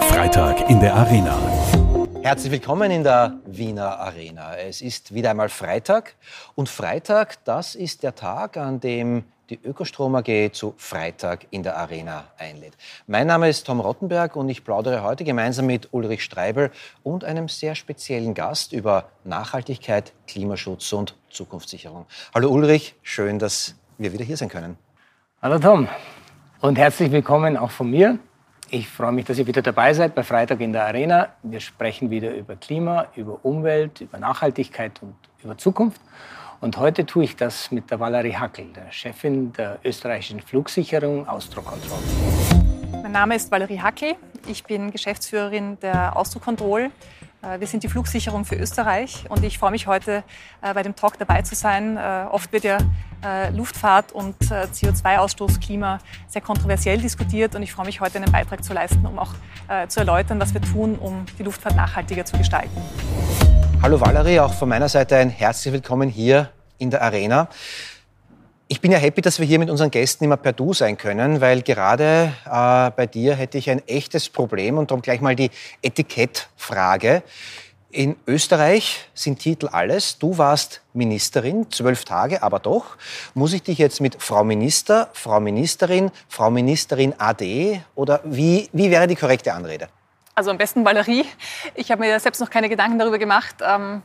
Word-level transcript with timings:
Freitag 0.00 0.68
in 0.68 0.80
der 0.80 0.94
Arena. 0.94 1.38
Herzlich 2.22 2.50
willkommen 2.50 2.90
in 2.90 3.04
der 3.04 3.38
Wiener 3.46 4.00
Arena. 4.00 4.56
Es 4.56 4.80
ist 4.80 5.14
wieder 5.14 5.30
einmal 5.30 5.48
Freitag 5.48 6.16
und 6.56 6.68
Freitag, 6.68 7.44
das 7.44 7.74
ist 7.76 8.02
der 8.02 8.14
Tag, 8.14 8.56
an 8.56 8.80
dem 8.80 9.24
die 9.48 9.60
Ökostrom 9.62 10.16
AG 10.16 10.50
zu 10.52 10.74
Freitag 10.76 11.46
in 11.50 11.62
der 11.62 11.76
Arena 11.76 12.24
einlädt. 12.36 12.76
Mein 13.06 13.28
Name 13.28 13.48
ist 13.48 13.64
Tom 13.64 13.78
Rottenberg 13.78 14.34
und 14.34 14.48
ich 14.48 14.64
plaudere 14.64 15.04
heute 15.04 15.22
gemeinsam 15.22 15.66
mit 15.66 15.92
Ulrich 15.92 16.24
Streibel 16.24 16.72
und 17.04 17.22
einem 17.22 17.48
sehr 17.48 17.76
speziellen 17.76 18.34
Gast 18.34 18.72
über 18.72 19.08
Nachhaltigkeit, 19.22 20.12
Klimaschutz 20.26 20.92
und 20.92 21.14
Zukunftssicherung. 21.30 22.06
Hallo 22.34 22.50
Ulrich, 22.50 22.96
schön, 23.02 23.38
dass 23.38 23.76
wir 23.98 24.12
wieder 24.12 24.24
hier 24.24 24.36
sein 24.36 24.48
können. 24.48 24.76
Hallo 25.40 25.60
Tom 25.60 25.88
und 26.60 26.78
herzlich 26.78 27.12
willkommen 27.12 27.56
auch 27.56 27.70
von 27.70 27.90
mir. 27.90 28.18
Ich 28.70 28.88
freue 28.88 29.12
mich, 29.12 29.24
dass 29.24 29.38
ihr 29.38 29.46
wieder 29.46 29.62
dabei 29.62 29.94
seid 29.94 30.14
bei 30.14 30.22
Freitag 30.22 30.60
in 30.60 30.72
der 30.72 30.86
Arena. 30.86 31.28
Wir 31.42 31.60
sprechen 31.60 32.10
wieder 32.10 32.34
über 32.34 32.56
Klima, 32.56 33.06
über 33.14 33.44
Umwelt, 33.44 34.00
über 34.00 34.18
Nachhaltigkeit 34.18 35.00
und 35.02 35.14
über 35.44 35.56
Zukunft. 35.58 36.00
Und 36.60 36.78
heute 36.78 37.04
tue 37.04 37.24
ich 37.24 37.36
das 37.36 37.70
mit 37.70 37.90
der 37.90 38.00
Valerie 38.00 38.34
Hackel, 38.34 38.66
der 38.74 38.90
Chefin 38.90 39.52
der 39.52 39.78
österreichischen 39.84 40.40
Flugsicherung 40.40 41.28
Austrocontrol. 41.28 41.98
Mein 43.02 43.12
Name 43.12 43.36
ist 43.36 43.50
Valerie 43.52 43.78
Hackel. 43.78 44.14
Ich 44.48 44.64
bin 44.64 44.90
Geschäftsführerin 44.90 45.78
der 45.80 46.16
Austrocontrol. 46.16 46.90
Äh, 47.42 47.60
wir 47.60 47.66
sind 47.66 47.82
die 47.82 47.88
Flugsicherung 47.88 48.44
für 48.44 48.56
Österreich 48.56 49.24
und 49.28 49.44
ich 49.44 49.58
freue 49.58 49.70
mich 49.70 49.86
heute 49.86 50.22
äh, 50.62 50.74
bei 50.74 50.82
dem 50.82 50.96
Talk 50.96 51.18
dabei 51.18 51.42
zu 51.42 51.54
sein. 51.54 51.96
Äh, 51.96 52.26
oft 52.30 52.52
wird 52.52 52.64
ja 52.64 52.78
Luftfahrt 53.52 54.12
und 54.12 54.36
CO2-Ausstoß, 54.40 55.58
Klima 55.58 55.98
sehr 56.28 56.42
kontroversiell 56.42 56.98
diskutiert 56.98 57.56
und 57.56 57.62
ich 57.62 57.72
freue 57.72 57.86
mich 57.86 58.00
heute 58.00 58.18
einen 58.18 58.30
Beitrag 58.30 58.62
zu 58.62 58.72
leisten, 58.72 59.04
um 59.04 59.18
auch 59.18 59.32
zu 59.88 59.98
erläutern, 59.98 60.38
was 60.38 60.54
wir 60.54 60.60
tun, 60.60 60.96
um 60.96 61.24
die 61.36 61.42
Luftfahrt 61.42 61.74
nachhaltiger 61.74 62.24
zu 62.24 62.36
gestalten. 62.38 62.80
Hallo 63.82 64.00
Valerie, 64.00 64.38
auch 64.38 64.52
von 64.52 64.68
meiner 64.68 64.88
Seite 64.88 65.16
ein 65.16 65.30
herzlich 65.30 65.74
willkommen 65.74 66.08
hier 66.08 66.50
in 66.78 66.90
der 66.90 67.02
Arena. 67.02 67.48
Ich 68.68 68.80
bin 68.80 68.90
ja 68.90 68.98
happy, 68.98 69.20
dass 69.20 69.38
wir 69.38 69.46
hier 69.46 69.60
mit 69.60 69.70
unseren 69.70 69.92
Gästen 69.92 70.24
immer 70.24 70.36
per 70.36 70.52
Du 70.52 70.74
sein 70.74 70.98
können, 70.98 71.40
weil 71.40 71.62
gerade 71.62 72.32
äh, 72.46 72.90
bei 72.90 73.06
dir 73.06 73.36
hätte 73.36 73.58
ich 73.58 73.70
ein 73.70 73.86
echtes 73.86 74.28
Problem 74.28 74.76
und 74.76 74.90
darum 74.90 75.02
gleich 75.02 75.20
mal 75.20 75.36
die 75.36 75.52
Etikettfrage. 75.82 77.22
In 77.92 78.16
Österreich 78.26 79.08
sind 79.14 79.38
Titel 79.38 79.68
alles. 79.68 80.18
Du 80.18 80.36
warst 80.36 80.82
Ministerin, 80.94 81.70
zwölf 81.70 82.04
Tage, 82.04 82.42
aber 82.42 82.58
doch. 82.58 82.96
Muss 83.34 83.52
ich 83.52 83.62
dich 83.62 83.78
jetzt 83.78 84.00
mit 84.00 84.20
Frau 84.20 84.42
Minister, 84.42 85.10
Frau 85.12 85.38
Ministerin, 85.38 86.10
Frau 86.28 86.50
Ministerin 86.50 87.14
AD 87.18 87.80
oder 87.94 88.20
wie, 88.24 88.68
wie 88.72 88.90
wäre 88.90 89.06
die 89.06 89.14
korrekte 89.14 89.54
Anrede? 89.54 89.86
Also 90.34 90.50
am 90.50 90.58
besten 90.58 90.84
Valerie. 90.84 91.24
Ich 91.76 91.92
habe 91.92 92.00
mir 92.00 92.18
selbst 92.18 92.40
noch 92.40 92.50
keine 92.50 92.68
Gedanken 92.68 92.98
darüber 92.98 93.18
gemacht. 93.18 93.54
Ähm 93.64 94.02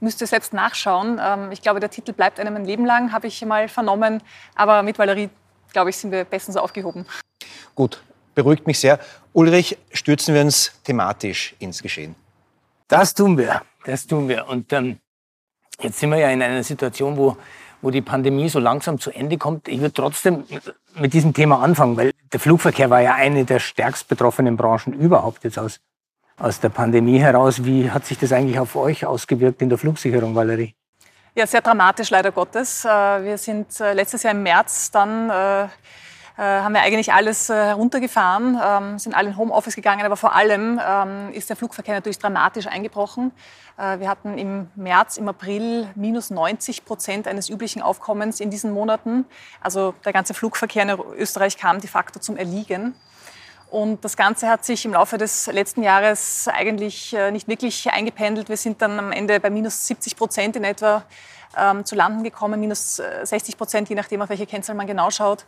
müsste 0.00 0.26
selbst 0.26 0.52
nachschauen. 0.52 1.20
Ähm, 1.22 1.52
ich 1.52 1.62
glaube, 1.62 1.80
der 1.80 1.90
Titel 1.90 2.12
bleibt 2.12 2.40
einem 2.40 2.56
ein 2.56 2.64
Leben 2.64 2.84
lang, 2.84 3.12
habe 3.12 3.26
ich 3.26 3.44
mal 3.44 3.68
vernommen. 3.68 4.22
Aber 4.54 4.82
mit 4.82 4.98
Valerie, 4.98 5.30
glaube 5.72 5.90
ich, 5.90 5.96
sind 5.96 6.10
wir 6.10 6.24
bestens 6.24 6.56
aufgehoben. 6.56 7.06
Gut, 7.74 8.02
beruhigt 8.34 8.66
mich 8.66 8.78
sehr. 8.78 8.98
Ulrich, 9.32 9.78
stürzen 9.92 10.34
wir 10.34 10.42
uns 10.42 10.72
thematisch 10.84 11.54
ins 11.58 11.82
Geschehen. 11.82 12.14
Das 12.88 13.14
tun 13.14 13.38
wir, 13.38 13.62
das 13.84 14.06
tun 14.06 14.28
wir. 14.28 14.48
Und 14.48 14.72
ähm, 14.72 14.98
jetzt 15.80 15.98
sind 15.98 16.10
wir 16.10 16.18
ja 16.18 16.30
in 16.30 16.42
einer 16.42 16.64
Situation, 16.64 17.16
wo, 17.16 17.36
wo 17.82 17.90
die 17.90 18.02
Pandemie 18.02 18.48
so 18.48 18.58
langsam 18.58 18.98
zu 18.98 19.10
Ende 19.10 19.38
kommt. 19.38 19.68
Ich 19.68 19.80
würde 19.80 19.94
trotzdem 19.94 20.44
mit 20.96 21.12
diesem 21.12 21.32
Thema 21.32 21.62
anfangen, 21.62 21.96
weil 21.96 22.12
der 22.32 22.40
Flugverkehr 22.40 22.90
war 22.90 23.00
ja 23.00 23.14
eine 23.14 23.44
der 23.44 23.60
stärkst 23.60 24.08
betroffenen 24.08 24.56
Branchen 24.56 24.92
überhaupt 24.92 25.44
jetzt 25.44 25.58
aus 25.58 25.80
aus 26.40 26.58
der 26.58 26.70
Pandemie 26.70 27.18
heraus. 27.18 27.64
Wie 27.64 27.90
hat 27.90 28.06
sich 28.06 28.18
das 28.18 28.32
eigentlich 28.32 28.58
auf 28.58 28.74
euch 28.74 29.04
ausgewirkt 29.04 29.62
in 29.62 29.68
der 29.68 29.78
Flugsicherung, 29.78 30.34
Valerie? 30.34 30.74
Ja, 31.36 31.46
sehr 31.46 31.60
dramatisch, 31.60 32.10
leider 32.10 32.32
Gottes. 32.32 32.84
Äh, 32.84 32.88
wir 32.88 33.38
sind 33.38 33.78
äh, 33.80 33.92
letztes 33.92 34.24
Jahr 34.24 34.32
im 34.32 34.42
März 34.42 34.90
dann 34.90 35.30
äh, 35.30 35.68
haben 36.36 36.72
wir 36.72 36.80
eigentlich 36.80 37.12
alles 37.12 37.50
heruntergefahren, 37.50 38.58
ähm, 38.64 38.98
sind 38.98 39.14
alle 39.14 39.28
in 39.28 39.36
Homeoffice 39.36 39.76
gegangen, 39.76 40.06
aber 40.06 40.16
vor 40.16 40.34
allem 40.34 40.80
ähm, 40.82 41.32
ist 41.32 41.50
der 41.50 41.56
Flugverkehr 41.56 41.94
natürlich 41.94 42.18
dramatisch 42.18 42.66
eingebrochen. 42.66 43.32
Wir 43.76 44.10
hatten 44.10 44.36
im 44.36 44.68
März, 44.74 45.16
im 45.16 45.26
April 45.26 45.88
minus 45.94 46.28
90 46.28 46.84
Prozent 46.84 47.26
eines 47.26 47.48
üblichen 47.48 47.80
Aufkommens 47.80 48.38
in 48.38 48.50
diesen 48.50 48.72
Monaten. 48.72 49.24
Also 49.62 49.94
der 50.04 50.12
ganze 50.12 50.34
Flugverkehr 50.34 50.82
in 50.82 50.98
Österreich 51.16 51.56
kam 51.56 51.80
de 51.80 51.88
facto 51.88 52.20
zum 52.20 52.36
Erliegen. 52.36 52.94
Und 53.70 54.04
das 54.04 54.16
Ganze 54.16 54.48
hat 54.48 54.64
sich 54.64 54.84
im 54.84 54.92
Laufe 54.94 55.16
des 55.16 55.46
letzten 55.46 55.84
Jahres 55.84 56.48
eigentlich 56.48 57.14
äh, 57.14 57.30
nicht 57.30 57.46
wirklich 57.46 57.88
eingependelt. 57.90 58.48
Wir 58.48 58.56
sind 58.56 58.82
dann 58.82 58.98
am 58.98 59.12
Ende 59.12 59.38
bei 59.38 59.48
minus 59.48 59.86
70 59.86 60.16
Prozent 60.16 60.56
in 60.56 60.64
etwa 60.64 61.04
ähm, 61.56 61.84
zu 61.84 61.94
landen 61.94 62.24
gekommen, 62.24 62.58
minus 62.58 62.96
60 62.96 63.54
äh, 63.54 63.56
Prozent, 63.56 63.88
je 63.88 63.94
nachdem, 63.94 64.22
auf 64.22 64.28
welche 64.28 64.46
Kennzahl 64.46 64.74
man 64.74 64.88
genau 64.88 65.10
schaut. 65.10 65.44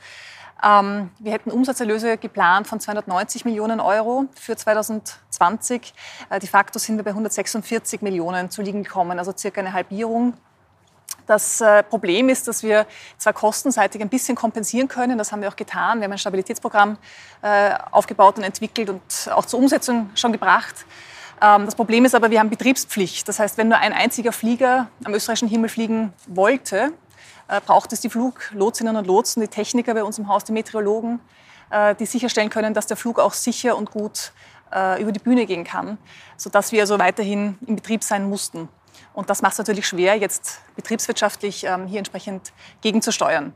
Ähm, 0.62 1.11
wir 1.19 1.32
hätten 1.32 1.50
Umsatzerlöse 1.50 2.16
geplant 2.16 2.69
von 2.69 2.78
290 2.78 3.44
Millionen 3.44 3.81
Euro 3.81 4.27
für 4.38 4.56
2020. 4.56 5.93
Äh, 6.31 6.38
de 6.38 6.49
facto 6.49 6.78
sind 6.78 6.99
wir 6.99 7.05
bei 7.05 7.11
146 7.11 8.03
Millionen 8.03 8.50
zu 8.50 8.62
liegen 8.62 8.84
gekommen, 8.84 9.19
also 9.19 9.32
circa 9.37 9.61
eine 9.61 9.72
Halbierung. 9.72 10.34
Das 11.27 11.60
äh, 11.60 11.83
Problem 11.83 12.28
ist, 12.28 12.49
dass 12.49 12.62
wir 12.62 12.87
zwar 13.19 13.33
kostenseitig 13.33 14.00
ein 14.00 14.09
bisschen 14.09 14.34
kompensieren 14.34 14.88
können, 14.88 15.19
das 15.19 15.33
haben 15.33 15.41
wir 15.41 15.49
auch 15.49 15.56
getan. 15.56 15.99
Wir 15.99 16.05
haben 16.05 16.12
ein 16.12 16.19
Stabilitätsprogramm 16.19 16.99
äh, 17.43 17.75
aufgebaut 17.91 18.38
und 18.38 18.44
entwickelt 18.44 18.91
und 18.91 19.03
auch 19.32 19.44
zur 19.44 19.61
Umsetzung 19.61 20.11
schon 20.15 20.32
gebracht. 20.32 20.84
Ähm, 21.41 21.65
das 21.65 21.75
Problem 21.75 22.05
ist 22.05 22.15
aber, 22.15 22.31
wir 22.31 22.41
haben 22.41 22.50
Betriebspflicht. 22.50 23.28
Das 23.28 23.38
heißt, 23.38 23.56
wenn 23.56 23.69
nur 23.69 23.78
ein 23.78 23.93
einziger 23.93 24.32
Flieger 24.32 24.88
am 25.05 25.15
österreichischen 25.15 25.49
Himmel 25.49 25.69
fliegen 25.69 26.12
wollte, 26.27 26.93
äh, 27.49 27.61
braucht 27.65 27.93
es 27.93 28.00
die 28.00 28.11
Fluglotsinnen 28.11 28.97
und 28.97 29.06
Lotsen, 29.06 29.41
die 29.41 29.49
Techniker 29.49 29.94
bei 29.94 30.03
uns 30.03 30.19
im 30.19 30.28
Haus, 30.28 30.44
die 30.44 30.53
Meteorologen, 30.53 31.21
die 31.99 32.05
sicherstellen 32.05 32.50
können, 32.50 32.75
dass 32.75 32.87
der 32.87 32.99
Flug 32.99 33.19
auch 33.19 33.32
sicher 33.32 33.78
und 33.78 33.91
gut 33.91 34.32
über 35.00 35.11
die 35.11 35.19
Bühne 35.19 35.47
gehen 35.47 35.65
kann, 35.65 35.97
sodass 36.37 36.71
wir 36.71 36.82
also 36.82 36.99
weiterhin 36.99 37.56
im 37.66 37.77
Betrieb 37.77 38.05
sein 38.05 38.28
mussten. 38.28 38.69
Und 39.15 39.31
das 39.31 39.43
macht 39.43 39.53
es 39.53 39.59
natürlich 39.59 39.87
schwer, 39.87 40.17
jetzt 40.17 40.61
betriebswirtschaftlich 40.77 41.65
ähm, 41.65 41.87
hier 41.87 41.99
entsprechend 41.99 42.53
gegenzusteuern. 42.81 43.53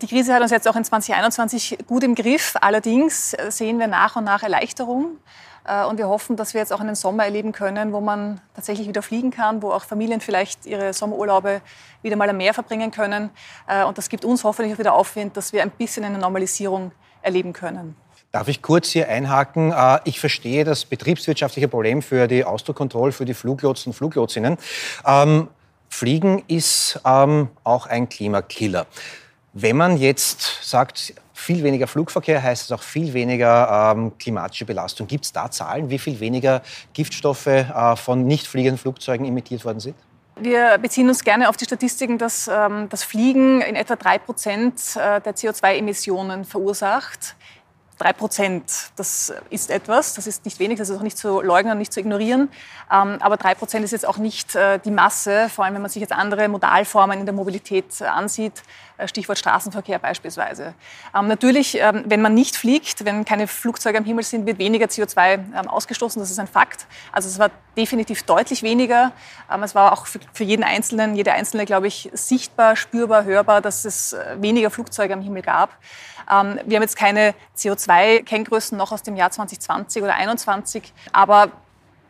Die 0.00 0.06
Krise 0.06 0.34
hat 0.34 0.42
uns 0.42 0.50
jetzt 0.50 0.66
auch 0.66 0.76
in 0.76 0.84
2021 0.84 1.78
gut 1.86 2.02
im 2.04 2.14
Griff. 2.14 2.56
Allerdings 2.60 3.34
äh, 3.34 3.50
sehen 3.50 3.78
wir 3.78 3.86
nach 3.86 4.16
und 4.16 4.24
nach 4.24 4.42
Erleichterung. 4.42 5.18
Äh, 5.64 5.84
und 5.84 5.98
wir 5.98 6.08
hoffen, 6.08 6.36
dass 6.36 6.54
wir 6.54 6.60
jetzt 6.60 6.72
auch 6.72 6.80
einen 6.80 6.94
Sommer 6.94 7.24
erleben 7.24 7.52
können, 7.52 7.92
wo 7.92 8.00
man 8.00 8.40
tatsächlich 8.54 8.88
wieder 8.88 9.02
fliegen 9.02 9.30
kann, 9.30 9.62
wo 9.62 9.70
auch 9.70 9.84
Familien 9.84 10.20
vielleicht 10.20 10.66
ihre 10.66 10.92
Sommerurlaube 10.92 11.60
wieder 12.02 12.16
mal 12.16 12.28
am 12.28 12.36
Meer 12.36 12.54
verbringen 12.54 12.90
können. 12.90 13.30
Äh, 13.66 13.84
und 13.84 13.98
das 13.98 14.08
gibt 14.08 14.24
uns 14.24 14.44
hoffentlich 14.44 14.74
auch 14.74 14.78
wieder 14.78 14.94
Aufwind, 14.94 15.36
dass 15.36 15.52
wir 15.52 15.62
ein 15.62 15.70
bisschen 15.70 16.04
eine 16.04 16.18
Normalisierung 16.18 16.92
erleben 17.22 17.52
können. 17.52 17.96
Darf 18.34 18.48
ich 18.48 18.62
kurz 18.62 18.88
hier 18.88 19.08
einhaken? 19.08 19.70
Äh, 19.70 20.00
ich 20.02 20.18
verstehe 20.18 20.64
das 20.64 20.86
betriebswirtschaftliche 20.86 21.68
Problem 21.68 22.02
für 22.02 22.26
die 22.26 22.42
Ausdruckkontrolle, 22.42 23.12
für 23.12 23.24
die 23.24 23.32
Fluglotsen 23.32 23.90
und 23.90 23.94
Fluglotsinnen. 23.96 24.58
Ähm, 25.06 25.46
Fliegen 25.88 26.42
ist 26.48 26.98
ähm, 27.06 27.46
auch 27.62 27.86
ein 27.86 28.08
Klimakiller. 28.08 28.86
Wenn 29.52 29.76
man 29.76 29.98
jetzt 29.98 30.68
sagt, 30.68 31.14
viel 31.32 31.62
weniger 31.62 31.86
Flugverkehr 31.86 32.42
heißt 32.42 32.64
es 32.64 32.72
auch 32.72 32.82
viel 32.82 33.14
weniger 33.14 33.92
ähm, 33.94 34.18
klimatische 34.18 34.64
Belastung. 34.64 35.06
Gibt 35.06 35.26
es 35.26 35.32
da 35.32 35.48
Zahlen, 35.48 35.88
wie 35.88 36.00
viel 36.00 36.18
weniger 36.18 36.62
Giftstoffe 36.92 37.46
äh, 37.46 37.94
von 37.94 38.26
nicht 38.26 38.48
fliegenden 38.48 38.78
Flugzeugen 38.78 39.26
emittiert 39.26 39.64
worden 39.64 39.78
sind? 39.78 39.94
Wir 40.40 40.78
beziehen 40.78 41.08
uns 41.08 41.22
gerne 41.22 41.48
auf 41.48 41.56
die 41.56 41.66
Statistiken, 41.66 42.18
dass 42.18 42.50
ähm, 42.52 42.88
das 42.88 43.04
Fliegen 43.04 43.60
in 43.60 43.76
etwa 43.76 43.94
drei 43.94 44.18
Prozent 44.18 44.96
äh, 44.96 45.20
der 45.20 45.36
CO2-Emissionen 45.36 46.44
verursacht. 46.44 47.36
Drei 47.96 48.12
Prozent, 48.12 48.64
das 48.96 49.32
ist 49.50 49.70
etwas, 49.70 50.14
das 50.14 50.26
ist 50.26 50.44
nicht 50.44 50.58
wenig, 50.58 50.78
das 50.78 50.90
ist 50.90 50.98
auch 50.98 51.02
nicht 51.02 51.16
zu 51.16 51.40
leugnen, 51.40 51.78
nicht 51.78 51.92
zu 51.92 52.00
ignorieren. 52.00 52.48
Ähm, 52.90 53.18
aber 53.20 53.36
drei 53.36 53.54
Prozent 53.54 53.84
ist 53.84 53.92
jetzt 53.92 54.06
auch 54.06 54.16
nicht 54.16 54.56
äh, 54.56 54.80
die 54.80 54.90
Masse, 54.90 55.48
vor 55.48 55.64
allem 55.64 55.74
wenn 55.74 55.82
man 55.82 55.90
sich 55.90 56.00
jetzt 56.00 56.12
andere 56.12 56.48
Modalformen 56.48 57.20
in 57.20 57.26
der 57.26 57.34
Mobilität 57.34 58.00
äh, 58.00 58.04
ansieht, 58.04 58.62
äh, 58.96 59.06
Stichwort 59.06 59.38
Straßenverkehr 59.38 60.00
beispielsweise. 60.00 60.74
Ähm, 61.16 61.28
natürlich, 61.28 61.78
ähm, 61.80 62.02
wenn 62.06 62.20
man 62.20 62.34
nicht 62.34 62.56
fliegt, 62.56 63.04
wenn 63.04 63.24
keine 63.24 63.46
Flugzeuge 63.46 63.98
am 63.98 64.04
Himmel 64.04 64.24
sind, 64.24 64.44
wird 64.44 64.58
weniger 64.58 64.86
CO2 64.86 65.66
ausgestoßen, 65.66 66.20
das 66.20 66.30
ist 66.30 66.40
ein 66.40 66.48
Fakt. 66.48 66.86
Also 67.12 67.28
es 67.28 67.38
war 67.38 67.50
definitiv 67.76 68.24
deutlich 68.24 68.62
weniger. 68.62 69.12
Es 69.62 69.74
war 69.74 69.92
auch 69.92 70.06
für 70.06 70.44
jeden 70.44 70.62
Einzelnen, 70.62 71.16
jede 71.16 71.32
Einzelne, 71.32 71.64
glaube 71.64 71.88
ich, 71.88 72.08
sichtbar, 72.12 72.76
spürbar, 72.76 73.24
hörbar, 73.24 73.60
dass 73.60 73.84
es 73.84 74.16
weniger 74.36 74.70
Flugzeuge 74.70 75.12
am 75.12 75.22
Himmel 75.22 75.42
gab. 75.42 75.76
Ähm, 76.30 76.58
wir 76.64 76.76
haben 76.76 76.82
jetzt 76.82 76.96
keine 76.96 77.34
CO2-Kenngrößen 77.56 78.76
noch 78.76 78.92
aus 78.92 79.02
dem 79.02 79.16
Jahr 79.16 79.30
2020 79.30 80.02
oder 80.02 80.12
2021, 80.12 80.92
aber 81.12 81.50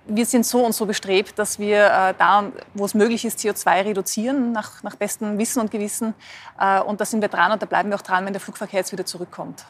wir 0.07 0.27
sind 0.27 0.45
so 0.45 0.65
und 0.65 0.75
so 0.75 0.87
bestrebt, 0.87 1.39
dass 1.39 1.59
wir 1.59 1.87
äh, 1.87 2.15
da, 2.19 2.53
wo 2.75 2.85
es 2.85 2.95
möglich 2.95 3.25
ist, 3.25 3.39
CO2 3.39 3.87
reduzieren, 3.87 4.53
nach, 4.53 4.83
nach 4.83 4.97
bestem 4.97 5.39
Wissen 5.39 5.61
und 5.61 5.71
Gewissen. 5.71 6.15
Äh, 6.59 6.81
und 6.81 7.01
da 7.01 7.05
sind 7.05 7.21
wir 7.21 7.29
dran 7.29 7.53
und 7.53 7.63
da 7.63 7.67
bleiben 7.67 7.89
wir 7.89 7.97
auch 7.97 8.03
dran, 8.03 8.27
wenn 8.27 8.33
der 8.33 8.41
Flugverkehr 8.41 8.81
jetzt 8.81 8.93
wieder 8.93 9.07
zurückkommt. 9.07 9.65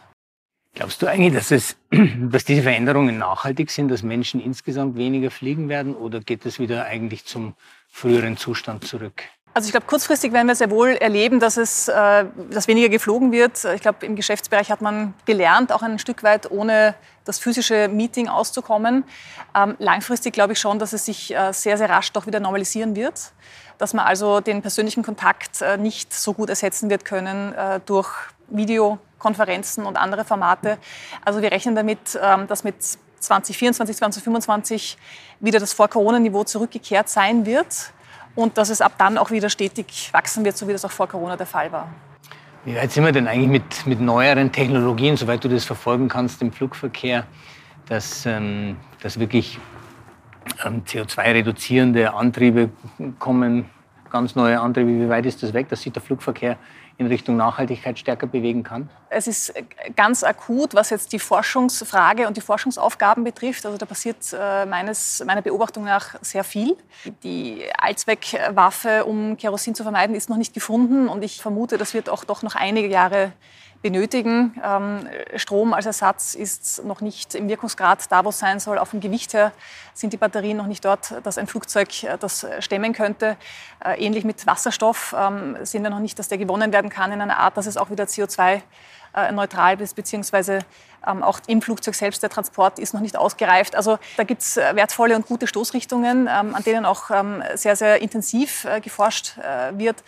Glaubst 0.74 1.00
du 1.02 1.06
eigentlich, 1.06 1.34
dass, 1.34 1.52
es, 1.52 1.76
dass 1.90 2.44
diese 2.44 2.62
Veränderungen 2.62 3.18
nachhaltig 3.18 3.70
sind, 3.70 3.88
dass 3.88 4.02
Menschen 4.02 4.40
insgesamt 4.40 4.96
weniger 4.96 5.30
fliegen 5.30 5.68
werden 5.68 5.94
oder 5.94 6.20
geht 6.20 6.44
es 6.46 6.58
wieder 6.58 6.86
eigentlich 6.86 7.24
zum 7.24 7.54
früheren 7.88 8.36
Zustand 8.36 8.84
zurück? 8.84 9.22
Also 9.56 9.66
ich 9.66 9.70
glaube, 9.70 9.86
kurzfristig 9.86 10.32
werden 10.32 10.48
wir 10.48 10.56
sehr 10.56 10.70
wohl 10.70 10.88
erleben, 10.96 11.38
dass 11.38 11.56
es 11.56 11.86
äh, 11.86 12.24
dass 12.50 12.66
weniger 12.66 12.88
geflogen 12.88 13.30
wird. 13.30 13.64
Ich 13.64 13.82
glaube, 13.82 14.04
im 14.04 14.16
Geschäftsbereich 14.16 14.68
hat 14.68 14.80
man 14.80 15.14
gelernt, 15.26 15.70
auch 15.70 15.82
ein 15.82 16.00
Stück 16.00 16.24
weit 16.24 16.50
ohne 16.50 16.96
das 17.24 17.38
physische 17.38 17.86
Meeting 17.86 18.28
auszukommen. 18.28 19.04
Ähm, 19.56 19.76
langfristig 19.78 20.32
glaube 20.32 20.54
ich 20.54 20.58
schon, 20.58 20.80
dass 20.80 20.92
es 20.92 21.04
sich 21.04 21.32
äh, 21.32 21.52
sehr, 21.52 21.78
sehr 21.78 21.88
rasch 21.88 22.10
doch 22.10 22.26
wieder 22.26 22.40
normalisieren 22.40 22.96
wird. 22.96 23.30
Dass 23.78 23.94
man 23.94 24.04
also 24.04 24.40
den 24.40 24.60
persönlichen 24.60 25.04
Kontakt 25.04 25.62
äh, 25.62 25.76
nicht 25.76 26.12
so 26.12 26.34
gut 26.34 26.50
ersetzen 26.50 26.90
wird 26.90 27.04
können 27.04 27.54
äh, 27.54 27.78
durch 27.86 28.08
Videokonferenzen 28.48 29.86
und 29.86 29.96
andere 29.96 30.24
Formate. 30.24 30.78
Also 31.24 31.42
wir 31.42 31.52
rechnen 31.52 31.76
damit, 31.76 32.18
ähm, 32.20 32.48
dass 32.48 32.64
mit 32.64 32.74
2024, 33.20 33.96
2025 33.98 34.98
wieder 35.38 35.60
das 35.60 35.72
Vor-Corona-Niveau 35.74 36.42
zurückgekehrt 36.42 37.08
sein 37.08 37.46
wird 37.46 37.92
und 38.34 38.58
dass 38.58 38.70
es 38.70 38.80
ab 38.80 38.92
dann 38.98 39.18
auch 39.18 39.30
wieder 39.30 39.48
stetig 39.48 40.10
wachsen 40.12 40.44
wird, 40.44 40.56
so 40.56 40.66
wie 40.68 40.72
das 40.72 40.84
auch 40.84 40.90
vor 40.90 41.08
Corona 41.08 41.36
der 41.36 41.46
Fall 41.46 41.70
war. 41.72 41.88
Wie 42.64 42.74
weit 42.76 42.92
sind 42.92 43.04
wir 43.04 43.12
denn 43.12 43.28
eigentlich 43.28 43.50
mit, 43.50 43.86
mit 43.86 44.00
neueren 44.00 44.50
Technologien, 44.50 45.16
soweit 45.16 45.44
du 45.44 45.48
das 45.48 45.64
verfolgen 45.64 46.08
kannst 46.08 46.40
im 46.40 46.50
Flugverkehr, 46.50 47.26
dass, 47.86 48.24
ähm, 48.24 48.76
dass 49.02 49.20
wirklich 49.20 49.58
ähm, 50.64 50.82
CO2-reduzierende 50.86 52.14
Antriebe 52.14 52.70
kommen, 53.18 53.66
ganz 54.10 54.34
neue 54.34 54.60
Antriebe? 54.60 54.88
Wie 54.88 55.08
weit 55.08 55.26
ist 55.26 55.42
das 55.42 55.52
weg, 55.52 55.68
dass 55.68 55.82
sich 55.82 55.92
der 55.92 56.02
Flugverkehr 56.02 56.56
in 56.96 57.06
Richtung 57.06 57.36
Nachhaltigkeit 57.36 57.98
stärker 57.98 58.26
bewegen 58.26 58.62
kann? 58.62 58.88
Es 59.10 59.26
ist 59.26 59.52
ganz 59.96 60.22
akut, 60.22 60.74
was 60.74 60.90
jetzt 60.90 61.12
die 61.12 61.18
Forschungsfrage 61.18 62.26
und 62.26 62.36
die 62.36 62.40
Forschungsaufgaben 62.40 63.24
betrifft. 63.24 63.66
Also 63.66 63.78
da 63.78 63.86
passiert 63.86 64.18
äh, 64.32 64.66
meines, 64.66 65.22
meiner 65.26 65.42
Beobachtung 65.42 65.84
nach 65.84 66.16
sehr 66.20 66.44
viel. 66.44 66.76
Die 67.22 67.64
Allzweckwaffe, 67.78 69.04
um 69.04 69.36
Kerosin 69.36 69.74
zu 69.74 69.82
vermeiden, 69.82 70.14
ist 70.14 70.30
noch 70.30 70.36
nicht 70.36 70.54
gefunden 70.54 71.08
und 71.08 71.24
ich 71.24 71.40
vermute, 71.40 71.78
das 71.78 71.94
wird 71.94 72.08
auch 72.08 72.24
doch 72.24 72.42
noch 72.42 72.54
einige 72.54 72.88
Jahre 72.88 73.32
benötigen. 73.84 74.58
Ähm, 74.64 75.06
Strom 75.36 75.74
als 75.74 75.84
Ersatz 75.84 76.34
ist 76.34 76.82
noch 76.86 77.02
nicht 77.02 77.34
im 77.34 77.50
Wirkungsgrad 77.50 78.10
da, 78.10 78.24
wo 78.24 78.30
es 78.30 78.38
sein 78.38 78.58
soll. 78.58 78.78
Auf 78.78 78.92
dem 78.92 79.00
Gewicht 79.00 79.34
her 79.34 79.52
sind 79.92 80.14
die 80.14 80.16
Batterien 80.16 80.56
noch 80.56 80.66
nicht 80.66 80.86
dort, 80.86 81.12
dass 81.22 81.36
ein 81.36 81.46
Flugzeug 81.46 82.02
äh, 82.02 82.16
das 82.18 82.46
stemmen 82.60 82.94
könnte. 82.94 83.36
Äh, 83.84 84.02
ähnlich 84.02 84.24
mit 84.24 84.46
Wasserstoff 84.46 85.14
ähm, 85.16 85.58
sehen 85.64 85.82
wir 85.82 85.90
noch 85.90 85.98
nicht, 85.98 86.18
dass 86.18 86.28
der 86.28 86.38
gewonnen 86.38 86.72
werden 86.72 86.88
kann 86.88 87.12
in 87.12 87.20
einer 87.20 87.36
Art, 87.36 87.58
dass 87.58 87.66
es 87.66 87.76
auch 87.76 87.90
wieder 87.90 88.04
CO2 88.04 88.62
äh, 89.14 89.32
neutral 89.32 89.78
ist, 89.82 89.94
beziehungsweise 89.94 90.60
ähm, 91.06 91.22
auch 91.22 91.40
im 91.46 91.60
Flugzeug 91.60 91.94
selbst 91.94 92.22
der 92.22 92.30
Transport 92.30 92.78
ist 92.78 92.94
noch 92.94 93.02
nicht 93.02 93.18
ausgereift. 93.18 93.76
Also 93.76 93.98
da 94.16 94.24
gibt 94.24 94.40
es 94.40 94.56
wertvolle 94.56 95.14
und 95.14 95.26
gute 95.26 95.46
Stoßrichtungen, 95.46 96.26
an 96.26 96.62
denen 96.64 96.86
auch 96.86 97.10
sehr, 97.54 97.76
sehr 97.76 98.00
intensiv 98.00 98.66
geforscht 98.82 99.36
wird. 99.72 100.02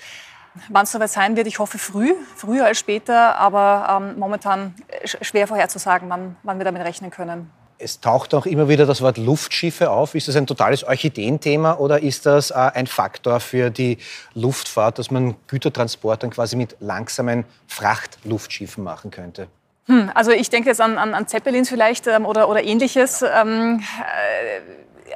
Wann 0.68 0.84
es 0.84 0.92
soweit 0.92 1.10
sein 1.10 1.36
wird, 1.36 1.46
ich 1.46 1.58
hoffe 1.58 1.78
früh, 1.78 2.14
früher 2.34 2.66
als 2.66 2.78
später, 2.78 3.36
aber 3.36 4.10
ähm, 4.12 4.18
momentan 4.18 4.74
schwer 5.04 5.46
vorherzusagen, 5.46 6.08
wann, 6.08 6.36
wann 6.42 6.58
wir 6.58 6.64
damit 6.64 6.82
rechnen 6.82 7.10
können. 7.10 7.50
Es 7.78 8.00
taucht 8.00 8.32
auch 8.32 8.46
immer 8.46 8.68
wieder 8.68 8.86
das 8.86 9.02
Wort 9.02 9.18
Luftschiffe 9.18 9.90
auf. 9.90 10.14
Ist 10.14 10.28
das 10.28 10.36
ein 10.36 10.46
totales 10.46 10.82
Orchideenthema 10.82 11.74
oder 11.74 12.02
ist 12.02 12.24
das 12.24 12.50
äh, 12.50 12.54
ein 12.54 12.86
Faktor 12.86 13.38
für 13.40 13.68
die 13.70 13.98
Luftfahrt, 14.32 14.98
dass 14.98 15.10
man 15.10 15.36
Gütertransport 15.46 16.22
dann 16.22 16.30
quasi 16.30 16.56
mit 16.56 16.76
langsamen 16.80 17.44
Frachtluftschiffen 17.66 18.82
machen 18.82 19.10
könnte? 19.10 19.48
Hm, 19.86 20.10
also 20.14 20.30
ich 20.30 20.48
denke 20.48 20.70
jetzt 20.70 20.80
an, 20.80 20.96
an, 20.96 21.14
an 21.14 21.28
Zeppelins 21.28 21.68
vielleicht 21.68 22.06
ähm, 22.06 22.24
oder, 22.24 22.48
oder 22.48 22.64
ähnliches. 22.64 23.22
Ähm, 23.22 23.80
äh, 23.80 24.60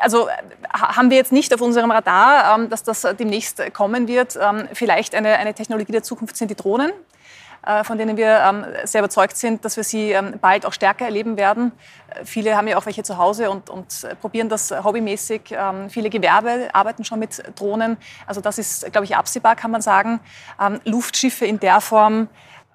also 0.01 0.29
haben 0.73 1.11
wir 1.11 1.17
jetzt 1.17 1.33
nicht 1.33 1.53
auf 1.55 1.61
unserem 1.61 1.91
Radar, 1.91 2.59
ähm, 2.59 2.69
dass 2.69 2.83
das 2.83 3.07
demnächst 3.19 3.63
kommen 3.73 4.09
wird. 4.09 4.39
Ähm, 4.41 4.69
vielleicht 4.73 5.15
eine, 5.15 5.37
eine 5.37 5.55
Technologie 5.55 5.93
der 5.93 6.03
Zukunft 6.03 6.37
sind 6.37 6.51
die 6.51 6.57
Drohnen 6.57 6.93
äh, 7.67 7.85
von 7.85 7.99
denen 7.99 8.17
wir 8.17 8.41
ähm, 8.41 8.65
sehr 8.85 9.03
überzeugt 9.03 9.37
sind, 9.37 9.67
dass 9.67 9.77
wir 9.77 9.85
sie 9.85 10.17
bald 10.41 10.65
auch 10.65 10.73
stärker 10.73 11.05
erleben 11.05 11.37
werden. 11.37 11.73
Äh, 12.09 12.25
viele 12.25 12.57
haben 12.57 12.67
ja 12.69 12.79
auch 12.79 12.87
welche 12.87 13.03
zu 13.03 13.19
Hause 13.19 13.51
und, 13.51 13.69
und 13.69 14.07
probieren 14.23 14.49
das 14.49 14.71
hobbymäßig. 14.71 15.55
viele 15.89 16.09
Gewerbe 16.09 16.71
arbeiten 16.73 17.05
schon 17.05 17.19
mit 17.19 17.43
Drohnen. 17.59 17.99
Also 18.27 18.41
das 18.41 18.59
ist, 18.59 18.91
glaube 18.93 19.05
ich, 19.05 19.15
absehbar, 19.15 19.57
kann 19.57 19.71
man 19.71 19.83
sagen. 19.83 20.21
Luftschiffe 20.85 21.45
in 21.45 21.61
der 21.61 21.81
Form. 21.81 22.29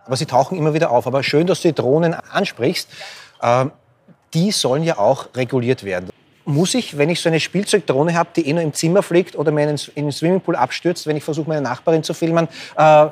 Aber 0.06 0.16
sie 0.16 0.26
tauchen 0.26 0.58
immer 0.58 0.74
wieder 0.74 0.92
auf. 0.92 1.08
Aber 1.08 1.24
schön, 1.24 1.48
dass 1.48 1.62
du 1.62 1.70
die 1.70 1.76
Drohnen 1.76 2.14
ansprichst. 2.14 2.90
Die 4.34 4.52
sollen 4.52 4.84
ja 4.84 4.98
auch 4.98 5.28
reguliert 5.36 5.84
werden. 5.84 6.10
Muss 6.46 6.76
ich, 6.76 6.98
wenn 6.98 7.10
ich 7.10 7.20
so 7.22 7.30
eine 7.30 7.40
Spielzeugdrohne 7.40 8.14
habe, 8.14 8.30
die 8.36 8.48
eh 8.48 8.54
nur 8.54 8.62
im 8.62 8.74
Zimmer 8.74 9.02
fliegt 9.02 9.36
oder 9.36 9.52
mir 9.52 9.68
in 9.68 9.78
den 9.96 10.12
Swimmingpool 10.12 10.56
abstürzt, 10.56 11.08
wenn 11.08 11.18
ich 11.18 11.24
versuche, 11.24 11.50
meine 11.50 11.62
Nachbarin 11.62 12.04
zu 12.04 12.14
filmen, 12.14 12.48
äh, 12.78 13.08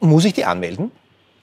muss 0.00 0.24
ich 0.24 0.32
die 0.32 0.44
anmelden? 0.44 0.90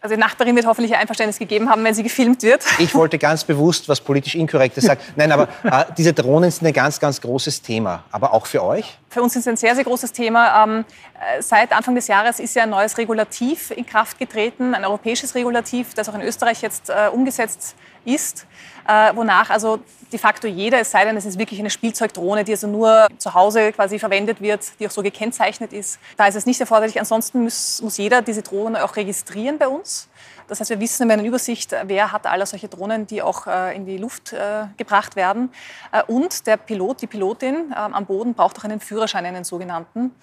Also 0.06 0.14
die 0.14 0.22
Nachbarin 0.22 0.56
wird 0.56 0.68
hoffentlich 0.68 0.94
ein 0.94 1.02
Einverständnis 1.02 1.40
gegeben 1.40 1.68
haben, 1.68 1.84
wenn 1.84 1.96
sie 1.96 2.04
gefilmt 2.04 2.44
wird. 2.44 2.64
Ich 2.80 2.94
wollte 2.94 3.18
ganz 3.18 3.44
bewusst 3.44 3.90
was 3.90 4.00
politisch 4.00 4.36
Inkorrektes 4.36 4.86
sagen. 4.86 5.02
Nein, 5.16 5.32
aber 5.32 5.48
äh, 5.64 5.86
diese 5.98 6.14
Drohnen 6.14 6.52
sind 6.52 6.68
ein 6.68 6.74
ganz, 6.74 7.00
ganz 7.00 7.20
großes 7.20 7.64
Thema. 7.64 8.04
Aber 8.12 8.32
auch 8.32 8.46
für 8.46 8.64
euch? 8.64 9.00
Für 9.16 9.22
uns 9.22 9.34
ist 9.38 9.48
ein 9.48 9.56
sehr, 9.56 9.74
sehr 9.76 9.86
großes 9.86 10.12
Thema. 10.12 10.62
Ähm, 10.62 10.84
äh, 11.14 11.42
seit 11.42 11.72
Anfang 11.72 11.96
des 11.96 12.08
Jahres 12.08 12.42
ist 12.42 12.54
ja 12.54 12.64
ein 12.64 12.70
neues 12.70 12.98
Regulativ 12.98 13.72
in 13.72 13.86
Kraft 13.86 14.20
getreten, 14.20 14.76
ein 14.76 14.84
europäisches 14.84 15.36
Regulativ, 15.36 15.94
das 15.94 16.10
auch 16.10 16.16
in 16.16 16.22
Österreich 16.22 16.62
jetzt 16.62 16.90
äh, 16.90 17.08
umgesetzt 17.10 17.78
ist, 18.04 18.46
äh, 18.86 19.16
wonach 19.16 19.50
also 19.52 19.80
de 20.12 20.20
facto 20.20 20.50
jeder, 20.50 20.82
es 20.82 20.92
sei 20.92 21.06
denn, 21.06 21.16
es 21.16 21.24
ist 21.24 21.40
wirklich 21.40 21.62
eine 21.62 21.70
Spielzeugdrohne, 21.70 22.44
die 22.44 22.52
also 22.52 22.68
nur 22.68 23.08
zu 23.18 23.34
Hause 23.34 23.72
quasi 23.72 24.00
verwendet 24.00 24.42
wird, 24.42 24.78
die 24.82 24.88
auch 24.88 24.92
so 24.92 25.02
gekennzeichnet 25.02 25.72
ist. 25.72 25.98
Da 26.18 26.28
ist 26.28 26.36
es 26.36 26.46
nicht 26.46 26.60
erforderlich. 26.60 27.00
Ansonsten 27.00 27.44
muss, 27.44 27.82
muss 27.82 27.96
jeder 27.96 28.22
diese 28.22 28.42
Drohne 28.42 28.84
auch 28.84 28.98
registrieren 28.98 29.58
bei 29.58 29.70
uns. 29.70 30.10
Das 30.48 30.60
heißt, 30.60 30.70
wir 30.70 30.80
wissen, 30.80 31.08
wir 31.08 31.14
haben 31.14 31.20
eine 31.20 31.28
Übersicht, 31.28 31.76
wer 31.86 32.12
hat 32.12 32.28
alle 32.28 32.46
solche 32.46 32.68
Drohnen, 32.68 33.08
die 33.08 33.22
auch 33.22 33.48
äh, 33.48 33.76
in 33.76 33.86
die 33.86 33.98
Luft 33.98 34.34
äh, 34.34 34.66
gebracht 34.78 35.16
werden. 35.16 35.50
Äh, 35.92 36.04
und 36.04 36.46
der 36.46 36.58
Pilot, 36.58 37.02
die 37.02 37.08
Pilotin 37.08 37.56
ähm, 37.56 37.94
am 37.94 38.06
Boden 38.06 38.34
braucht 38.34 38.60
auch 38.60 38.64
einen 38.64 38.80
Führerschein, 38.80 39.26
einen 39.26 39.44
sogenannten. 39.44 40.14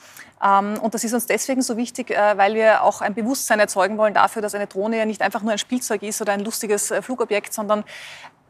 Ähm, 0.45 0.79
und 0.81 0.95
das 0.95 1.05
ist 1.05 1.13
uns 1.13 1.27
deswegen 1.27 1.63
so 1.63 1.77
wichtig, 1.77 2.11
weil 2.11 2.55
wir 2.55 2.83
auch 2.83 3.01
ein 3.01 3.15
Bewusstsein 3.15 3.61
erzeugen 3.61 3.99
wollen 3.99 4.15
dafür, 4.15 4.43
dass 4.43 4.55
eine 4.55 4.67
Drohne 4.67 4.99
ja 4.99 5.05
nicht 5.05 5.23
einfach 5.23 5.43
nur 5.43 5.53
ein 5.53 5.59
Spielzeug 5.59 6.03
ist 6.03 6.21
oder 6.21 6.33
ein 6.33 6.41
lustiges 6.41 6.93
Flugobjekt, 7.01 7.53
sondern 7.53 7.85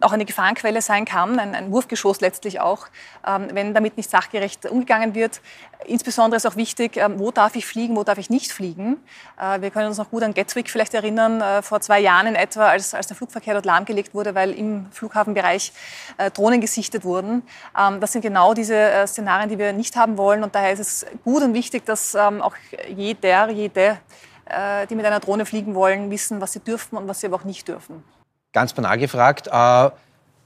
auch 0.02 0.12
eine 0.12 0.25
Gefahrenquelle 0.25 0.82
sein 0.82 1.04
kann, 1.04 1.38
ein, 1.38 1.54
ein 1.54 1.73
Wurfgeschoss 1.73 2.21
letztlich 2.21 2.61
auch, 2.61 2.87
ähm, 3.26 3.49
wenn 3.52 3.75
damit 3.75 3.97
nicht 3.97 4.11
sachgerecht 4.11 4.66
umgegangen 4.66 5.14
wird. 5.14 5.40
Insbesondere 5.85 6.37
ist 6.37 6.47
auch 6.47 6.56
wichtig, 6.56 6.97
ähm, 6.97 7.18
wo 7.18 7.30
darf 7.30 7.56
ich 7.56 7.66
fliegen, 7.66 7.97
wo 7.97 8.04
darf 8.04 8.18
ich 8.18 8.30
nicht 8.30 8.52
fliegen. 8.52 8.99
Äh, 9.40 9.61
wir 9.61 9.71
können 9.71 9.88
uns 9.88 9.99
noch 9.99 10.11
gut 10.11 10.23
an 10.23 10.35
Gatwick 10.35 10.71
vielleicht 10.71 10.94
erinnern, 10.94 11.40
äh, 11.40 11.62
vor 11.62 11.80
zwei 11.80 12.00
Jahren 12.00 12.26
in 12.26 12.35
etwa, 12.35 12.68
als, 12.68 12.94
als 12.94 13.06
der 13.06 13.16
Flugverkehr 13.16 13.54
dort 13.54 13.66
lahmgelegt 13.66 14.14
wurde, 14.14 14.35
weil 14.35 14.52
im 14.52 14.87
Flughafenbereich 14.92 15.73
äh, 16.18 16.30
Drohnen 16.30 16.61
gesichtet 16.61 17.04
wurden. 17.04 17.42
Ähm, 17.78 18.00
das 18.00 18.12
sind 18.12 18.23
genau 18.23 18.54
diese 18.54 18.76
äh, 18.76 19.06
Szenarien, 19.06 19.49
die 19.49 19.59
wir 19.59 19.73
nicht 19.73 19.97
haben 19.97 20.16
wollen. 20.18 20.42
Und 20.42 20.54
daher 20.54 20.73
ist 20.73 20.80
es 20.80 21.06
gut 21.25 21.42
und 21.42 21.54
wichtig, 21.54 21.85
dass 21.85 22.14
ähm, 22.14 22.42
auch 22.42 22.54
jeder, 22.88 23.50
jede, 23.50 23.99
äh, 24.47 24.87
die 24.87 24.94
mit 24.94 25.04
einer 25.04 25.21
Drohne 25.21 25.47
fliegen 25.47 25.75
wollen, 25.75 26.11
wissen, 26.11 26.40
was 26.40 26.52
sie 26.52 26.61
dürfen 26.61 26.97
und 26.97 27.09
was 27.09 27.21
sie 27.21 27.26
aber 27.26 27.37
auch 27.37 27.44
nicht 27.44 27.68
dürfen 27.68 28.04
ganz 28.52 28.73
banal 28.73 28.99
gefragt, 28.99 29.49
äh, 29.52 29.90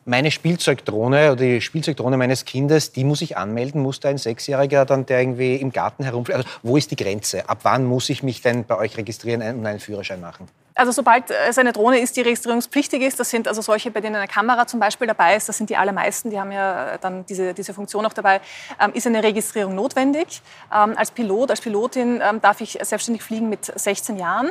meine 0.04 0.30
Spielzeugdrohne 0.30 1.32
oder 1.32 1.44
die 1.44 1.60
Spielzeugdrohne 1.60 2.16
meines 2.16 2.44
Kindes, 2.44 2.92
die 2.92 3.04
muss 3.04 3.22
ich 3.22 3.36
anmelden, 3.36 3.82
muss 3.82 3.98
da 3.98 4.08
ein 4.08 4.18
Sechsjähriger 4.18 4.84
dann, 4.84 5.04
der 5.04 5.20
irgendwie 5.20 5.56
im 5.56 5.72
Garten 5.72 6.04
herumfliegt? 6.04 6.36
Also 6.38 6.48
wo 6.62 6.76
ist 6.76 6.92
die 6.92 6.96
Grenze? 6.96 7.48
Ab 7.48 7.60
wann 7.62 7.84
muss 7.84 8.08
ich 8.08 8.22
mich 8.22 8.40
denn 8.40 8.64
bei 8.64 8.76
euch 8.76 8.96
registrieren 8.96 9.42
und 9.42 9.66
einen 9.66 9.80
Führerschein 9.80 10.20
machen? 10.20 10.48
Also 10.76 10.92
sobald 10.92 11.30
es 11.30 11.56
eine 11.56 11.72
Drohne 11.72 12.00
ist, 12.00 12.18
die 12.18 12.20
registrierungspflichtig 12.20 13.00
ist, 13.00 13.18
das 13.18 13.30
sind 13.30 13.48
also 13.48 13.62
solche, 13.62 13.90
bei 13.90 14.02
denen 14.02 14.16
eine 14.16 14.28
Kamera 14.28 14.66
zum 14.66 14.78
Beispiel 14.78 15.06
dabei 15.06 15.34
ist, 15.34 15.48
das 15.48 15.56
sind 15.56 15.70
die 15.70 15.76
allermeisten, 15.78 16.28
die 16.28 16.38
haben 16.38 16.52
ja 16.52 16.98
dann 16.98 17.24
diese, 17.24 17.54
diese 17.54 17.72
Funktion 17.72 18.04
auch 18.04 18.12
dabei, 18.12 18.42
ähm, 18.78 18.92
ist 18.92 19.06
eine 19.06 19.22
Registrierung 19.22 19.74
notwendig. 19.74 20.42
Ähm, 20.70 20.92
als 20.98 21.10
Pilot, 21.10 21.50
als 21.50 21.62
Pilotin 21.62 22.20
ähm, 22.22 22.42
darf 22.42 22.60
ich 22.60 22.78
selbstständig 22.82 23.22
fliegen 23.22 23.48
mit 23.48 23.64
16 23.64 24.18
Jahren. 24.18 24.50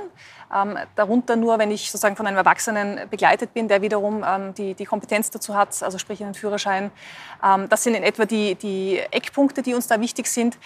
Ähm, 0.53 0.77
darunter 0.95 1.35
nur, 1.35 1.57
wenn 1.59 1.71
ich 1.71 1.91
sozusagen 1.91 2.15
von 2.15 2.27
einem 2.27 2.37
Erwachsenen 2.37 3.09
begleitet 3.09 3.53
bin, 3.53 3.67
der 3.67 3.81
wiederum 3.81 4.23
ähm, 4.27 4.53
die, 4.53 4.73
die 4.73 4.85
Kompetenz 4.85 5.29
dazu 5.31 5.55
hat, 5.55 5.81
also 5.81 5.97
sprich 5.97 6.23
einen 6.23 6.35
Führerschein. 6.35 6.91
Ähm, 7.43 7.67
das 7.69 7.83
sind 7.83 7.95
in 7.95 8.03
etwa 8.03 8.25
die, 8.25 8.55
die 8.55 8.99
Eckpunkte, 9.11 9.61
die 9.61 9.73
uns 9.73 9.87
da 9.87 9.99
wichtig 9.99 10.27
sind. 10.27 10.57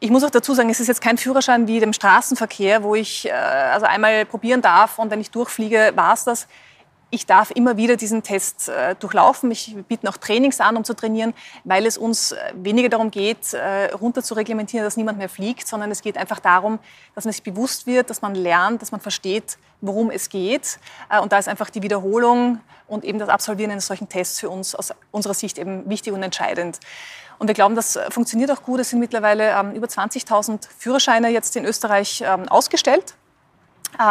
Ich 0.00 0.10
muss 0.10 0.22
auch 0.22 0.30
dazu 0.30 0.54
sagen, 0.54 0.70
es 0.70 0.80
ist 0.80 0.88
jetzt 0.88 1.00
kein 1.00 1.18
Führerschein 1.18 1.66
wie 1.66 1.80
dem 1.80 1.92
Straßenverkehr, 1.92 2.82
wo 2.82 2.94
ich 2.94 3.26
äh, 3.26 3.32
also 3.32 3.86
einmal 3.86 4.26
probieren 4.26 4.62
darf 4.62 4.85
und 4.98 5.10
wenn 5.10 5.20
ich 5.20 5.30
durchfliege, 5.30 5.92
war 5.94 6.14
es 6.14 6.24
das 6.24 6.46
ich 7.10 7.24
darf 7.24 7.52
immer 7.52 7.76
wieder 7.76 7.96
diesen 7.96 8.22
Test 8.22 8.68
äh, 8.68 8.96
durchlaufen. 8.96 9.50
Ich 9.52 9.76
biete 9.88 10.04
noch 10.04 10.16
Trainings 10.16 10.60
an, 10.60 10.76
um 10.76 10.84
zu 10.84 10.94
trainieren, 10.94 11.34
weil 11.62 11.86
es 11.86 11.96
uns 11.96 12.32
äh, 12.32 12.52
weniger 12.56 12.88
darum 12.88 13.12
geht, 13.12 13.54
äh, 13.54 13.92
runter 13.92 14.22
zu 14.22 14.34
reglementieren, 14.34 14.84
dass 14.84 14.96
niemand 14.96 15.18
mehr 15.18 15.28
fliegt, 15.28 15.68
sondern 15.68 15.90
es 15.92 16.02
geht 16.02 16.16
einfach 16.16 16.40
darum, 16.40 16.80
dass 17.14 17.24
man 17.24 17.32
sich 17.32 17.44
bewusst 17.44 17.86
wird, 17.86 18.10
dass 18.10 18.22
man 18.22 18.34
lernt, 18.34 18.82
dass 18.82 18.90
man 18.90 19.00
versteht, 19.00 19.56
worum 19.80 20.10
es 20.10 20.28
geht. 20.28 20.78
Äh, 21.08 21.20
und 21.20 21.30
da 21.30 21.38
ist 21.38 21.48
einfach 21.48 21.70
die 21.70 21.82
Wiederholung 21.82 22.60
und 22.88 23.04
eben 23.04 23.20
das 23.20 23.28
Absolvieren 23.28 23.70
eines 23.70 23.86
solchen 23.86 24.08
Tests 24.08 24.40
für 24.40 24.50
uns 24.50 24.74
aus 24.74 24.92
unserer 25.12 25.34
Sicht 25.34 25.58
eben 25.58 25.88
wichtig 25.88 26.12
und 26.12 26.22
entscheidend. 26.24 26.80
Und 27.38 27.46
wir 27.46 27.54
glauben, 27.54 27.76
das 27.76 27.98
funktioniert 28.10 28.50
auch 28.50 28.62
gut. 28.62 28.80
Es 28.80 28.90
sind 28.90 28.98
mittlerweile 28.98 29.50
ähm, 29.50 29.72
über 29.72 29.86
20.000 29.86 30.66
Führerscheine 30.76 31.28
jetzt 31.28 31.54
in 31.54 31.64
Österreich 31.66 32.24
ähm, 32.26 32.48
ausgestellt 32.48 33.10
äh, 33.10 33.25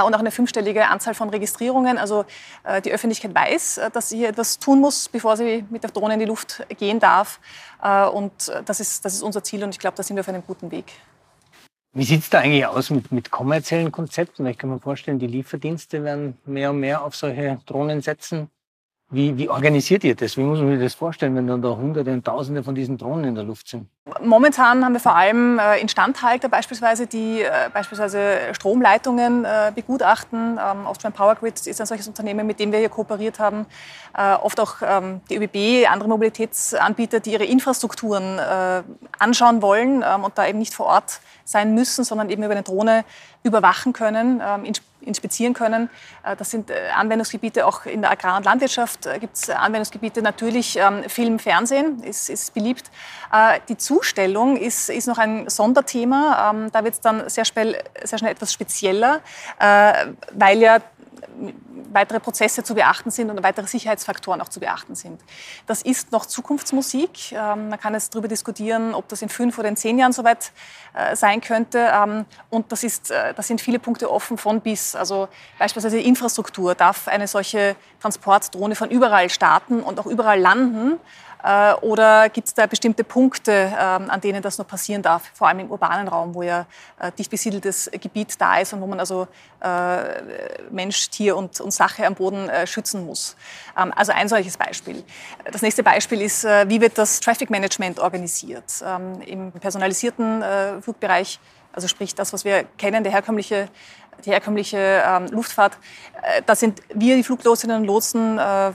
und 0.06 0.14
auch 0.14 0.20
eine 0.20 0.32
fünfstellige 0.32 0.88
Anzahl 0.88 1.14
von 1.14 1.30
Registrierungen. 1.30 1.98
Also 1.98 2.26
äh, 2.64 2.82
die 2.82 2.92
Öffentlichkeit 2.92 3.34
weiß, 3.34 3.78
äh, 3.78 3.92
dass 3.92 4.10
sie 4.10 4.18
hier 4.18 4.30
etwas 4.30 4.60
tun 4.60 4.82
muss, 4.82 5.10
bevor 5.10 5.38
sie 5.38 5.66
mit 5.70 5.84
der 5.84 5.92
Drohne 5.92 6.16
in 6.16 6.20
die 6.20 6.26
Luft 6.26 6.66
gehen 6.78 7.00
darf. 7.00 7.40
Und 8.14 8.52
das 8.66 8.80
ist, 8.80 9.06
das 9.06 9.14
ist 9.14 9.22
unser 9.22 9.44
Ziel 9.44 9.64
und 9.64 9.70
ich 9.70 9.78
glaube, 9.78 9.96
da 9.96 10.02
sind 10.02 10.16
wir 10.16 10.22
auf 10.22 10.30
einem 10.30 10.44
guten 10.46 10.72
Weg. 10.72 10.94
Wie 11.94 12.04
sieht 12.04 12.22
es 12.22 12.30
da 12.30 12.40
eigentlich 12.40 12.66
aus 12.66 12.90
mit, 12.90 13.12
mit 13.12 13.32
kommerziellen 13.32 13.92
Konzepten? 13.92 14.46
Ich 14.48 14.58
kann 14.58 14.70
mir 14.70 14.80
vorstellen, 14.80 15.20
die 15.20 15.28
Lieferdienste 15.28 16.04
werden 16.04 16.38
mehr 16.46 16.72
und 16.72 16.80
mehr 16.80 17.04
auf 17.04 17.16
solche 17.16 17.60
Drohnen 17.66 18.02
setzen. 18.02 18.50
Wie, 19.12 19.38
wie 19.38 19.50
organisiert 19.50 20.04
ihr 20.04 20.16
das? 20.16 20.36
Wie 20.36 20.42
muss 20.42 20.60
man 20.60 20.72
sich 20.72 20.80
das 20.80 20.96
vorstellen, 20.96 21.36
wenn 21.36 21.46
dann 21.46 21.62
da 21.62 21.70
Hunderte 21.70 22.12
und 22.12 22.26
Tausende 22.26 22.64
von 22.64 22.74
diesen 22.74 22.98
Drohnen 22.98 23.26
in 23.26 23.36
der 23.36 23.44
Luft 23.44 23.68
sind? 23.70 23.88
Momentan 24.24 24.84
haben 24.84 24.94
wir 24.94 25.00
vor 25.00 25.16
allem 25.16 25.60
äh, 25.60 25.80
Instandhalter 25.80 26.50
beispielsweise, 26.50 27.06
die 27.06 27.42
äh, 27.42 27.70
beispielsweise 27.72 28.54
Stromleitungen 28.54 29.46
äh, 29.46 29.72
begutachten. 29.76 30.60
Ähm, 30.60 30.88
Austrian 30.88 31.14
Power 31.14 31.36
Grid 31.36 31.68
ist 31.68 31.80
ein 31.80 31.86
solches 31.86 32.08
Unternehmen, 32.08 32.48
mit 32.48 32.60
dem 32.60 32.72
wir 32.72 32.80
hier 32.80 32.90
kooperiert 32.90 33.40
haben. 33.40 33.68
Oft 34.42 34.62
auch 34.62 34.76
ähm, 34.82 35.20
die 35.30 35.36
ÖBB, 35.36 35.92
andere 35.92 36.08
Mobilitätsanbieter, 36.08 37.20
die 37.20 37.34
ihre 37.34 37.44
Infrastrukturen 37.44 38.40
anschauen 39.20 39.62
wollen 39.62 40.06
ähm, 40.08 40.24
und 40.24 40.38
da 40.38 40.48
eben 40.48 40.58
nicht 40.58 40.74
vor 40.74 40.86
Ort 40.86 41.20
sein 41.44 41.76
müssen, 41.76 42.06
sondern 42.06 42.30
eben 42.30 42.42
über 42.42 42.54
eine 42.54 42.64
Drohne 42.64 43.04
überwachen 43.44 43.94
können, 43.94 44.42
ähm, 44.44 44.66
inspizieren 45.06 45.54
können. 45.54 45.90
Äh, 46.24 46.36
das 46.36 46.52
sind 46.52 46.70
äh, 46.70 46.90
Anwendungsgebiete 46.96 47.66
auch 47.66 47.86
in 47.86 48.02
der 48.02 48.12
Agrar- 48.12 48.38
und 48.38 48.46
Landwirtschaft. 48.46 49.06
Äh, 49.06 49.20
Gibt 49.20 49.38
es 49.38 49.50
Anwendungsgebiete 49.50 50.22
natürlich 50.22 50.78
ähm, 50.78 51.04
Film, 51.10 51.40
Fernsehen 51.40 52.04
ist, 52.04 52.30
ist 52.30 52.54
beliebt. 52.54 52.92
Die 53.68 53.76
Zustellung 53.76 54.56
ist, 54.56 54.90
ist 54.90 55.08
noch 55.08 55.18
ein 55.18 55.50
Sonderthema. 55.50 56.52
Ähm, 56.52 56.72
da 56.72 56.84
wird 56.84 56.94
es 56.94 57.02
dann 57.02 57.28
sehr 57.30 57.44
schnell, 57.44 57.76
sehr 58.04 58.18
schnell 58.18 58.32
etwas 58.32 58.54
spezieller, 58.54 59.20
weil 59.60 60.60
ja 60.60 60.80
weitere 61.92 62.20
Prozesse 62.20 62.64
zu 62.64 62.76
beachten 62.76 63.12
sind 63.12 63.30
und 63.30 63.42
weitere 63.44 63.68
Sicherheitsfaktoren 63.68 64.42
auch 64.42 64.50
zu 64.50 64.60
beachten 64.60 64.96
sind. 64.96 65.22
Das 65.66 65.82
ist 65.82 66.12
noch 66.12 66.26
Zukunftsmusik. 66.26 67.32
Ähm, 67.32 67.70
man 67.70 67.80
kann 67.80 67.94
jetzt 67.94 68.14
darüber 68.14 68.28
diskutieren, 68.28 68.94
ob 68.94 69.08
das 69.08 69.22
in 69.22 69.30
fünf 69.30 69.58
oder 69.58 69.70
in 69.70 69.78
zehn 69.78 69.98
Jahren 69.98 70.14
soweit 70.14 70.52
äh, 70.94 71.16
sein 71.16 71.42
könnte. 71.42 71.90
Ähm, 71.94 72.26
und 72.50 72.72
das, 72.72 72.84
ist, 72.84 73.12
äh, 73.12 73.34
das 73.34 73.48
sind 73.48 73.62
viele 73.62 73.80
Punkte 73.80 74.12
offen 74.12 74.38
von 74.38 74.62
bis. 74.62 74.96
Also 74.96 75.28
beispielsweise 75.60 75.98
die 75.98 76.08
Infrastruktur. 76.08 76.76
Darf 76.76 77.08
eine 77.08 77.28
solche 77.28 77.76
Transportdrohne 78.02 78.76
von 78.76 78.90
überall 78.90 79.30
starten 79.30 79.82
und 79.82 80.00
auch 80.00 80.06
überall 80.06 80.40
landen? 80.40 81.00
Äh, 81.46 81.74
oder 81.82 82.30
gibt 82.30 82.48
es 82.48 82.54
da 82.56 82.66
bestimmte 82.66 83.04
Punkte, 83.04 83.52
ähm, 83.52 84.10
an 84.10 84.20
denen 84.20 84.42
das 84.42 84.58
nur 84.58 84.66
passieren 84.66 85.04
darf, 85.04 85.30
vor 85.34 85.48
allem 85.48 85.60
im 85.60 85.72
urbanen 85.72 86.08
Raum, 86.08 86.34
wo 86.34 86.42
ja 86.42 86.66
äh, 87.00 87.12
dicht 87.12 87.30
besiedeltes 87.30 87.90
Gebiet 88.02 88.40
da 88.42 88.58
ist 88.58 88.74
und 88.74 88.82
wo 88.82 88.88
man 88.88 89.00
also 89.00 89.28
äh, 89.62 90.22
Mensch, 90.72 91.10
Tier 91.12 91.38
und, 91.38 91.62
und 91.62 91.72
Sache 91.72 92.06
am 92.06 92.16
Boden 92.16 92.50
schützen 92.66 93.06
muss. 93.06 93.36
Ähm, 93.78 93.94
also 93.96 94.12
ein 94.12 94.28
solches 94.28 94.58
Beispiel. 94.58 95.04
Das 95.52 95.62
nächste 95.62 95.84
Beispiel 95.84 96.22
ist, 96.22 96.44
wie 96.44 96.82
wird 96.82 96.98
das 96.98 97.20
Traffic 97.20 97.50
Management 97.50 98.00
organisiert? 98.00 98.64
Ähm, 98.84 99.22
Im 99.22 99.52
personalisierten 99.52 100.44
Flugbereich, 100.82 101.40
also 101.74 101.88
sprich 101.88 102.16
das, 102.16 102.34
was 102.34 102.46
wir 102.46 102.64
kennen, 102.78 103.04
der 103.04 103.12
herkömmliche 103.12 103.70
die 104.24 104.32
herkömmliche 104.32 105.04
ähm, 105.06 105.28
Luftfahrt. 105.28 105.78
Äh, 106.22 106.42
da 106.46 106.56
sind 106.56 106.82
wir, 106.94 107.16
die 107.16 107.24
Fluglosinnen 107.24 107.82
und 107.82 107.86
Lotsen, 107.86 108.40
äh, 108.40 108.72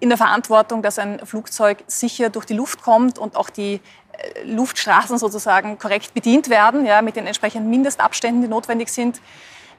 in 0.00 0.08
der 0.08 0.18
Verantwortung, 0.18 0.82
dass 0.82 0.98
ein 0.98 1.24
Flugzeug 1.24 1.84
sicher 1.86 2.30
durch 2.30 2.44
die 2.44 2.54
Luft 2.54 2.82
kommt 2.82 3.18
und 3.18 3.36
auch 3.36 3.50
die 3.50 3.80
äh, 4.12 4.42
Luftstraßen 4.44 5.18
sozusagen 5.18 5.78
korrekt 5.78 6.14
bedient 6.14 6.48
werden, 6.48 6.84
ja, 6.84 7.02
mit 7.02 7.16
den 7.16 7.26
entsprechenden 7.26 7.70
Mindestabständen, 7.70 8.42
die 8.42 8.48
notwendig 8.48 8.88
sind. 8.88 9.20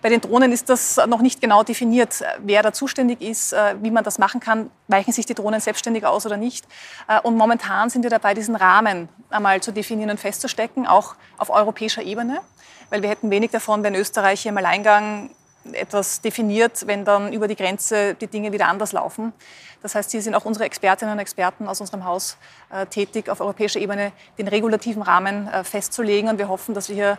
Bei 0.01 0.10
den 0.10 0.22
Drohnen 0.22 0.51
ist 0.51 0.69
das 0.69 0.98
noch 1.07 1.22
nicht 1.22 1.41
genau 1.41 1.63
definiert, 1.63 2.22
wer 2.38 2.62
da 2.62 2.72
zuständig 2.72 3.22
ist, 3.22 3.53
äh, 3.53 3.75
wie 3.81 3.91
man 3.91 4.03
das 4.03 4.19
machen 4.19 4.39
kann. 4.39 4.69
Weichen 4.88 5.12
sich 5.12 5.25
die 5.25 5.34
Drohnen 5.34 5.60
selbstständig 5.60 6.05
aus 6.05 6.25
oder 6.25 6.38
nicht? 6.38 6.65
Äh, 7.07 7.19
und 7.22 7.36
momentan 7.38 7.89
sind 7.89 8.03
wir 8.03 8.10
dabei, 8.10 8.34
diesen 8.34 8.55
Rahmen 8.55 9.10
einmal 9.29 9.62
zu 9.62 9.72
definieren 9.72 10.12
und 10.12 10.19
festzustecken, 10.19 10.86
auch 10.86 11.15
auf 11.38 11.50
europäischer 11.50 12.03
Ebene. 12.03 12.41
Weil 12.89 13.01
wir 13.01 13.10
hätten 13.10 13.31
wenig 13.31 13.51
davon, 13.51 13.81
wenn 13.84 13.95
Österreich 13.95 14.41
hier 14.41 14.51
im 14.51 14.57
Alleingang 14.57 15.31
etwas 15.74 16.22
definiert, 16.22 16.88
wenn 16.88 17.05
dann 17.05 17.34
über 17.34 17.48
die 17.48 17.55
Grenze 17.55 18.15
die 18.15 18.27
Dinge 18.27 18.51
wieder 18.51 18.67
anders 18.67 18.91
laufen. 18.91 19.34
Das 19.81 19.95
heißt, 19.95 20.12
hier 20.12 20.22
sind 20.22 20.34
auch 20.36 20.45
unsere 20.45 20.65
Expertinnen 20.65 21.13
und 21.13 21.19
Experten 21.19 21.67
aus 21.67 21.79
unserem 21.79 22.05
Haus 22.05 22.38
äh, 22.72 22.86
tätig, 22.88 23.29
auf 23.29 23.39
europäischer 23.39 23.79
Ebene 23.79 24.12
den 24.38 24.48
regulativen 24.48 25.01
Rahmen 25.01 25.48
äh, 25.48 25.63
festzulegen. 25.63 26.29
Und 26.29 26.39
wir 26.39 26.48
hoffen, 26.48 26.74
dass 26.74 26.89
wir 26.89 26.95
hier 26.95 27.17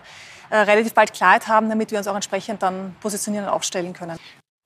äh, 0.50 0.56
relativ 0.56 0.94
bald 0.94 1.12
Klarheit 1.12 1.48
haben, 1.48 1.68
damit 1.68 1.90
wir 1.90 1.98
uns 1.98 2.08
auch 2.08 2.14
entsprechend 2.14 2.62
dann 2.62 2.96
positionieren 3.00 3.46
und 3.46 3.52
aufstellen 3.52 3.92
können. 3.92 4.18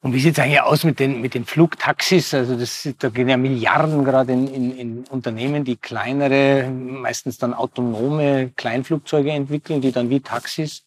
Und 0.02 0.14
wie 0.14 0.20
sieht 0.20 0.38
es 0.38 0.42
eigentlich 0.42 0.62
aus 0.62 0.84
mit 0.84 0.98
den, 0.98 1.20
mit 1.20 1.34
den 1.34 1.44
Flugtaxis? 1.44 2.32
Also 2.32 2.56
das, 2.56 2.88
da 2.98 3.10
gehen 3.10 3.28
ja 3.28 3.36
Milliarden 3.36 4.02
gerade 4.02 4.32
in, 4.32 4.48
in, 4.48 4.78
in 4.78 5.04
Unternehmen, 5.10 5.64
die 5.64 5.76
kleinere, 5.76 6.70
meistens 6.70 7.36
dann 7.36 7.52
autonome 7.52 8.50
Kleinflugzeuge 8.56 9.30
entwickeln, 9.30 9.82
die 9.82 9.92
dann 9.92 10.08
wie 10.08 10.20
Taxis 10.20 10.84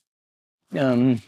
ähm, 0.74 1.22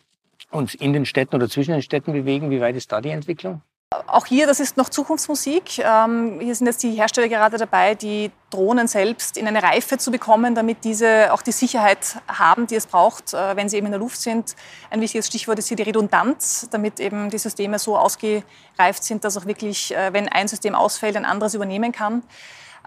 uns 0.51 0.75
in 0.75 0.93
den 0.93 1.05
Städten 1.05 1.35
oder 1.35 1.49
zwischen 1.49 1.71
den 1.71 1.81
Städten 1.81 2.13
bewegen. 2.13 2.49
Wie 2.49 2.61
weit 2.61 2.75
ist 2.75 2.91
da 2.91 3.01
die 3.01 3.09
Entwicklung? 3.09 3.61
Auch 4.07 4.25
hier, 4.25 4.47
das 4.47 4.59
ist 4.59 4.77
noch 4.77 4.89
Zukunftsmusik. 4.89 5.79
Ähm, 5.79 6.39
hier 6.39 6.55
sind 6.55 6.67
jetzt 6.67 6.83
die 6.83 6.91
Hersteller 6.91 7.29
gerade 7.29 7.57
dabei, 7.57 7.95
die 7.95 8.31
Drohnen 8.49 8.87
selbst 8.87 9.37
in 9.37 9.47
eine 9.47 9.61
Reife 9.61 9.97
zu 9.97 10.11
bekommen, 10.11 10.55
damit 10.55 10.83
diese 10.83 11.31
auch 11.31 11.41
die 11.41 11.51
Sicherheit 11.51 12.17
haben, 12.27 12.67
die 12.67 12.75
es 12.75 12.87
braucht, 12.87 13.33
äh, 13.33 13.55
wenn 13.55 13.69
sie 13.69 13.77
eben 13.77 13.85
in 13.85 13.91
der 13.91 13.99
Luft 13.99 14.19
sind. 14.19 14.55
Ein 14.89 15.01
wichtiges 15.01 15.27
Stichwort 15.27 15.59
ist 15.59 15.67
hier 15.67 15.77
die 15.77 15.83
Redundanz, 15.83 16.67
damit 16.71 16.99
eben 16.99 17.29
die 17.29 17.37
Systeme 17.37 17.79
so 17.79 17.97
ausgereift 17.97 19.03
sind, 19.03 19.23
dass 19.23 19.37
auch 19.37 19.45
wirklich, 19.45 19.95
äh, 19.95 20.11
wenn 20.11 20.29
ein 20.29 20.47
System 20.47 20.75
ausfällt, 20.75 21.15
ein 21.15 21.25
anderes 21.25 21.53
übernehmen 21.53 21.91
kann. 21.91 22.23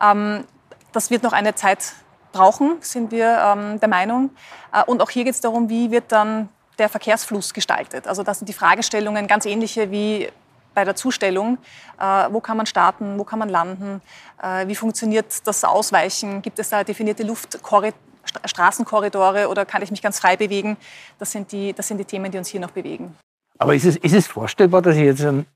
Ähm, 0.01 0.45
das 0.93 1.11
wird 1.11 1.23
noch 1.23 1.33
eine 1.33 1.55
Zeit 1.55 1.93
brauchen, 2.33 2.77
sind 2.81 3.11
wir 3.11 3.39
ähm, 3.39 3.81
der 3.81 3.89
Meinung. 3.89 4.31
Äh, 4.73 4.85
und 4.85 5.01
auch 5.01 5.11
hier 5.11 5.25
geht 5.25 5.35
es 5.35 5.41
darum, 5.41 5.69
wie 5.69 5.91
wird 5.91 6.13
dann 6.13 6.49
der 6.79 6.89
Verkehrsfluss 6.89 7.53
gestaltet. 7.55 8.07
Also 8.07 8.23
das 8.23 8.39
sind 8.39 8.49
die 8.49 8.53
Fragestellungen 8.53 9.27
ganz 9.27 9.47
ähnliche 9.47 9.91
wie 9.91 10.29
bei 10.75 10.85
der 10.85 10.95
Zustellung. 10.95 11.59
Äh, 11.99 12.29
wo 12.31 12.39
kann 12.41 12.57
man 12.57 12.67
starten, 12.67 13.19
wo 13.19 13.25
kann 13.25 13.41
man 13.41 13.49
landen, 13.49 14.01
äh, 14.43 14.69
wie 14.69 14.75
funktioniert 14.75 15.47
das 15.47 15.65
Ausweichen, 15.65 16.43
gibt 16.43 16.59
es 16.59 16.69
da 16.69 16.85
definierte 16.85 17.23
Luftstraßenkorridore 17.25 19.49
oder 19.49 19.65
kann 19.67 19.83
ich 19.83 19.91
mich 19.91 20.03
ganz 20.03 20.21
frei 20.21 20.37
bewegen? 20.37 20.77
Das 21.19 21.33
sind 21.33 21.51
die, 21.51 21.73
das 21.73 21.89
sind 21.89 21.97
die 21.99 22.05
Themen, 22.05 22.31
die 22.31 22.39
uns 22.39 22.47
hier 22.49 22.61
noch 22.61 22.71
bewegen. 22.71 23.17
Aber 23.59 23.75
ist 23.75 23.85
es, 23.85 23.97
ist 23.97 24.15
es 24.15 24.29
vorstellbar, 24.29 24.83
dass 24.83 24.95
ich 24.95 25.03
jetzt 25.03 25.23
ähm, 25.23 25.47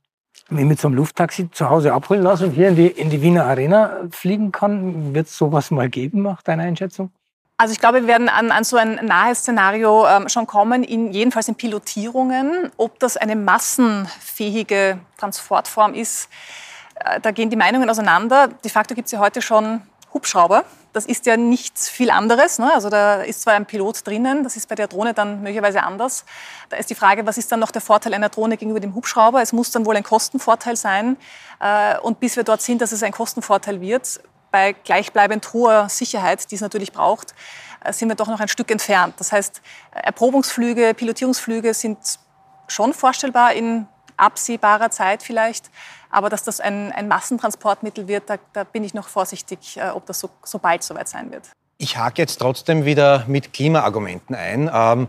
mich 0.48 0.64
mit 0.64 0.80
so 0.80 0.88
einem 0.88 0.96
Lufttaxi 0.96 1.52
zu 1.52 1.70
Hause 1.70 1.92
abholen 1.92 2.22
lasse 2.22 2.46
und 2.46 2.52
hier 2.52 2.68
in 2.68 2.76
die, 2.76 2.88
in 2.88 3.10
die 3.10 3.22
Wiener 3.22 3.44
Arena 3.44 3.98
fliegen 4.10 4.50
kann? 4.50 5.14
Wird 5.14 5.28
es 5.28 5.38
sowas 5.38 5.70
mal 5.70 5.88
geben, 5.88 6.22
nach 6.22 6.42
deiner 6.42 6.64
Einschätzung? 6.64 7.12
Also 7.62 7.74
ich 7.74 7.78
glaube, 7.78 8.00
wir 8.00 8.08
werden 8.08 8.28
an, 8.28 8.50
an 8.50 8.64
so 8.64 8.76
ein 8.76 8.98
nahes 9.04 9.38
Szenario 9.38 10.04
ähm, 10.08 10.28
schon 10.28 10.48
kommen, 10.48 10.82
in, 10.82 11.12
jedenfalls 11.12 11.46
in 11.46 11.54
Pilotierungen. 11.54 12.72
Ob 12.76 12.98
das 12.98 13.16
eine 13.16 13.36
massenfähige 13.36 14.98
Transportform 15.16 15.94
ist, 15.94 16.28
äh, 16.96 17.20
da 17.20 17.30
gehen 17.30 17.50
die 17.50 17.56
Meinungen 17.56 17.88
auseinander. 17.88 18.48
De 18.48 18.68
facto 18.68 18.96
gibt 18.96 19.06
es 19.06 19.12
ja 19.12 19.20
heute 19.20 19.42
schon 19.42 19.80
Hubschrauber. 20.12 20.64
Das 20.92 21.06
ist 21.06 21.24
ja 21.24 21.36
nichts 21.36 21.88
viel 21.88 22.10
anderes. 22.10 22.58
Ne? 22.58 22.68
Also 22.74 22.90
da 22.90 23.22
ist 23.22 23.42
zwar 23.42 23.54
ein 23.54 23.64
Pilot 23.64 24.04
drinnen, 24.04 24.42
das 24.42 24.56
ist 24.56 24.68
bei 24.68 24.74
der 24.74 24.88
Drohne 24.88 25.14
dann 25.14 25.42
möglicherweise 25.42 25.84
anders. 25.84 26.24
Da 26.68 26.78
ist 26.78 26.90
die 26.90 26.96
Frage, 26.96 27.26
was 27.26 27.38
ist 27.38 27.52
dann 27.52 27.60
noch 27.60 27.70
der 27.70 27.80
Vorteil 27.80 28.12
einer 28.12 28.28
Drohne 28.28 28.56
gegenüber 28.56 28.80
dem 28.80 28.96
Hubschrauber? 28.96 29.40
Es 29.40 29.52
muss 29.52 29.70
dann 29.70 29.86
wohl 29.86 29.94
ein 29.94 30.02
Kostenvorteil 30.02 30.74
sein. 30.74 31.16
Äh, 31.60 31.96
und 32.00 32.18
bis 32.18 32.34
wir 32.34 32.42
dort 32.42 32.60
sind, 32.60 32.82
dass 32.82 32.90
es 32.90 33.04
ein 33.04 33.12
Kostenvorteil 33.12 33.80
wird, 33.80 34.20
bei 34.52 34.72
gleichbleibend 34.72 35.52
hoher 35.52 35.88
Sicherheit, 35.88 36.48
die 36.50 36.54
es 36.54 36.60
natürlich 36.60 36.92
braucht, 36.92 37.34
äh, 37.84 37.92
sind 37.92 38.08
wir 38.08 38.14
doch 38.14 38.28
noch 38.28 38.38
ein 38.38 38.48
Stück 38.48 38.70
entfernt. 38.70 39.14
Das 39.18 39.32
heißt, 39.32 39.60
Erprobungsflüge, 39.90 40.94
Pilotierungsflüge 40.94 41.74
sind 41.74 41.98
schon 42.68 42.92
vorstellbar 42.92 43.54
in 43.54 43.88
absehbarer 44.16 44.90
Zeit 44.90 45.22
vielleicht. 45.22 45.70
Aber 46.10 46.28
dass 46.28 46.44
das 46.44 46.60
ein, 46.60 46.92
ein 46.92 47.08
Massentransportmittel 47.08 48.06
wird, 48.06 48.28
da, 48.28 48.36
da, 48.52 48.64
bin 48.64 48.84
ich 48.84 48.94
noch 48.94 49.08
vorsichtig, 49.08 49.78
äh, 49.78 49.88
ob 49.88 50.06
das 50.06 50.20
so, 50.20 50.30
so 50.44 50.58
bald 50.58 50.82
soweit 50.82 51.08
sein 51.08 51.32
wird. 51.32 51.50
Ich 51.78 51.96
hake 51.96 52.22
jetzt 52.22 52.36
trotzdem 52.36 52.84
wieder 52.84 53.24
mit 53.26 53.52
Klimaargumenten 53.52 54.36
ein. 54.36 54.70
Ähm, 54.72 55.08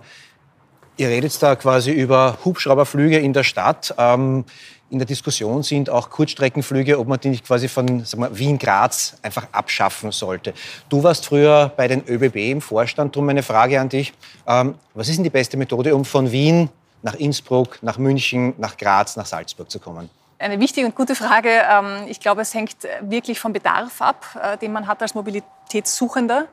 Ihr 0.96 1.08
redet 1.08 1.42
da 1.42 1.56
quasi 1.56 1.92
über 1.92 2.38
Hubschrauberflüge 2.46 3.18
in 3.18 3.34
der 3.34 3.44
Stadt. 3.44 3.96
Ähm, 3.98 4.46
in 4.90 5.00
der 5.00 5.08
Diskussion 5.08 5.64
sind 5.64 5.90
auch 5.90 6.10
Kurzstreckenflüge, 6.10 7.00
ob 7.00 7.08
man 7.08 7.20
die 7.20 7.30
nicht 7.30 7.46
quasi 7.46 7.68
von 7.68 8.06
Wien-Graz 8.06 9.18
einfach 9.24 9.48
abschaffen 9.52 10.12
sollte. 10.12 10.54
Du 10.90 11.02
warst 11.04 11.26
früher 11.26 11.72
bei 11.76 11.88
den 11.88 12.04
ÖBB 12.08 12.36
im 12.36 12.62
Vorstand, 12.62 13.16
darum 13.16 13.30
eine 13.30 13.44
Frage 13.44 13.80
an 13.80 13.90
dich. 13.90 14.14
Ähm, 14.48 14.76
was 14.94 15.10
ist 15.10 15.16
denn 15.16 15.24
die 15.24 15.30
beste 15.32 15.58
Methode, 15.58 15.96
um 15.96 16.06
von 16.06 16.32
Wien 16.32 16.70
nach 17.02 17.16
Innsbruck, 17.16 17.80
nach 17.82 17.98
München, 17.98 18.54
nach 18.58 18.78
Graz, 18.78 19.16
nach 19.16 19.26
Salzburg 19.26 19.70
zu 19.72 19.80
kommen? 19.80 20.10
Eine 20.38 20.60
wichtige 20.60 20.86
und 20.86 20.96
gute 20.96 21.16
Frage. 21.16 21.50
Ähm, 21.50 22.08
ich 22.08 22.20
glaube, 22.20 22.42
es 22.42 22.54
hängt 22.54 22.76
wirklich 23.02 23.40
vom 23.40 23.54
Bedarf 23.54 24.02
ab, 24.02 24.26
äh, 24.42 24.58
den 24.58 24.74
man 24.74 24.88
hat 24.88 25.02
als 25.02 25.16
Mobilitätssuchender. 25.16 26.48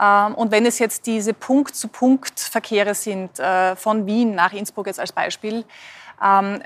Ähm, 0.00 0.34
und 0.34 0.50
wenn 0.50 0.66
es 0.66 0.78
jetzt 0.78 1.06
diese 1.06 1.34
Punkt-zu-Punkt-Verkehre 1.34 2.94
sind, 2.94 3.38
äh, 3.38 3.76
von 3.76 4.06
Wien 4.06 4.34
nach 4.34 4.52
Innsbruck 4.52 4.86
jetzt 4.86 5.00
als 5.00 5.12
Beispiel, 5.12 5.64
ähm, 6.24 6.62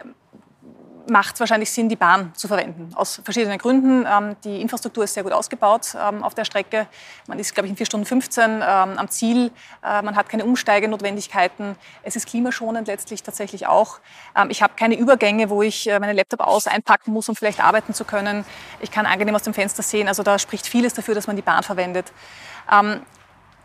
macht 1.09 1.35
es 1.35 1.41
wahrscheinlich 1.41 1.71
Sinn, 1.71 1.89
die 1.89 1.97
Bahn 1.97 2.33
zu 2.35 2.49
verwenden. 2.49 2.91
Aus 2.95 3.21
verschiedenen 3.25 3.59
Gründen. 3.59 4.07
Ähm, 4.07 4.37
die 4.45 4.61
Infrastruktur 4.61 5.05
ist 5.05 5.15
sehr 5.15 5.23
gut 5.23 5.33
ausgebaut 5.33 5.95
auf 5.95 6.35
der 6.35 6.45
Strecke. 6.45 6.87
Man 7.27 7.39
ist, 7.39 7.55
glaube 7.55 7.67
ich, 7.67 7.71
in 7.71 7.77
4 7.77 7.87
Stunden 7.87 8.07
15 8.07 8.63
am 8.63 9.09
Ziel. 9.09 9.51
Äh, 9.83 10.03
man 10.03 10.17
hat 10.17 10.29
keine 10.29 10.45
Umsteigenotwendigkeiten. 10.45 11.77
Es 12.03 12.17
ist 12.17 12.27
klimaschonend 12.27 12.89
letztlich 12.89 13.23
tatsächlich 13.23 13.67
auch. 13.67 14.01
ich 14.49 14.63
habe 14.63 14.75
keine 14.77 14.97
Übergänge, 14.97 15.51
wo 15.51 15.63
ich 15.63 15.89
äh, 15.89 15.99
meinen 15.99 16.17
Laptop 16.17 16.41
aus 16.41 16.67
einpacken 16.67 17.13
muss, 17.13 17.29
um 17.29 17.37
vielleicht 17.37 17.61
arbeiten 17.61 17.95
zu 17.95 18.05
können. 18.05 18.45
Ich 18.81 18.91
kann 18.91 19.07
angenehm 19.07 19.35
aus 19.35 19.43
dem 19.43 19.55
Fenster 19.55 19.83
sehen. 19.83 20.09
Also 20.09 20.23
da 20.23 20.39
spricht 20.39 20.67
vieles 20.67 20.95
dafür, 20.95 21.15
dass 21.15 21.27
man 21.27 21.37
die 21.37 21.43
Bahn 21.43 21.63
verwendet. 21.63 22.13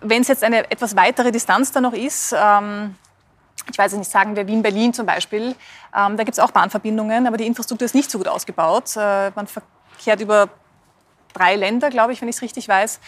Wenn 0.01 0.21
es 0.21 0.27
jetzt 0.27 0.43
eine 0.43 0.69
etwas 0.69 0.95
weitere 0.95 1.31
Distanz 1.31 1.71
da 1.71 1.81
noch 1.81 1.93
ist, 1.93 2.35
ähm, 2.37 2.95
ich 3.71 3.77
weiß 3.77 3.93
nicht, 3.93 4.09
sagen 4.09 4.35
wir 4.35 4.47
Wien-Berlin 4.47 4.93
zum 4.93 5.05
Beispiel, 5.05 5.55
ähm, 5.95 6.17
da 6.17 6.23
gibt 6.23 6.31
es 6.31 6.39
auch 6.39 6.51
Bahnverbindungen, 6.51 7.27
aber 7.27 7.37
die 7.37 7.45
Infrastruktur 7.45 7.85
ist 7.85 7.95
nicht 7.95 8.09
so 8.09 8.17
gut 8.17 8.27
ausgebaut. 8.27 8.95
Äh, 8.95 9.31
man 9.35 9.47
verkehrt 9.47 10.21
über 10.21 10.49
drei 11.33 11.55
Länder, 11.55 11.89
glaube 11.89 12.13
ich, 12.13 12.21
wenn 12.21 12.29
ich 12.29 12.37
es 12.37 12.41
richtig 12.41 12.67
weiß. 12.67 12.99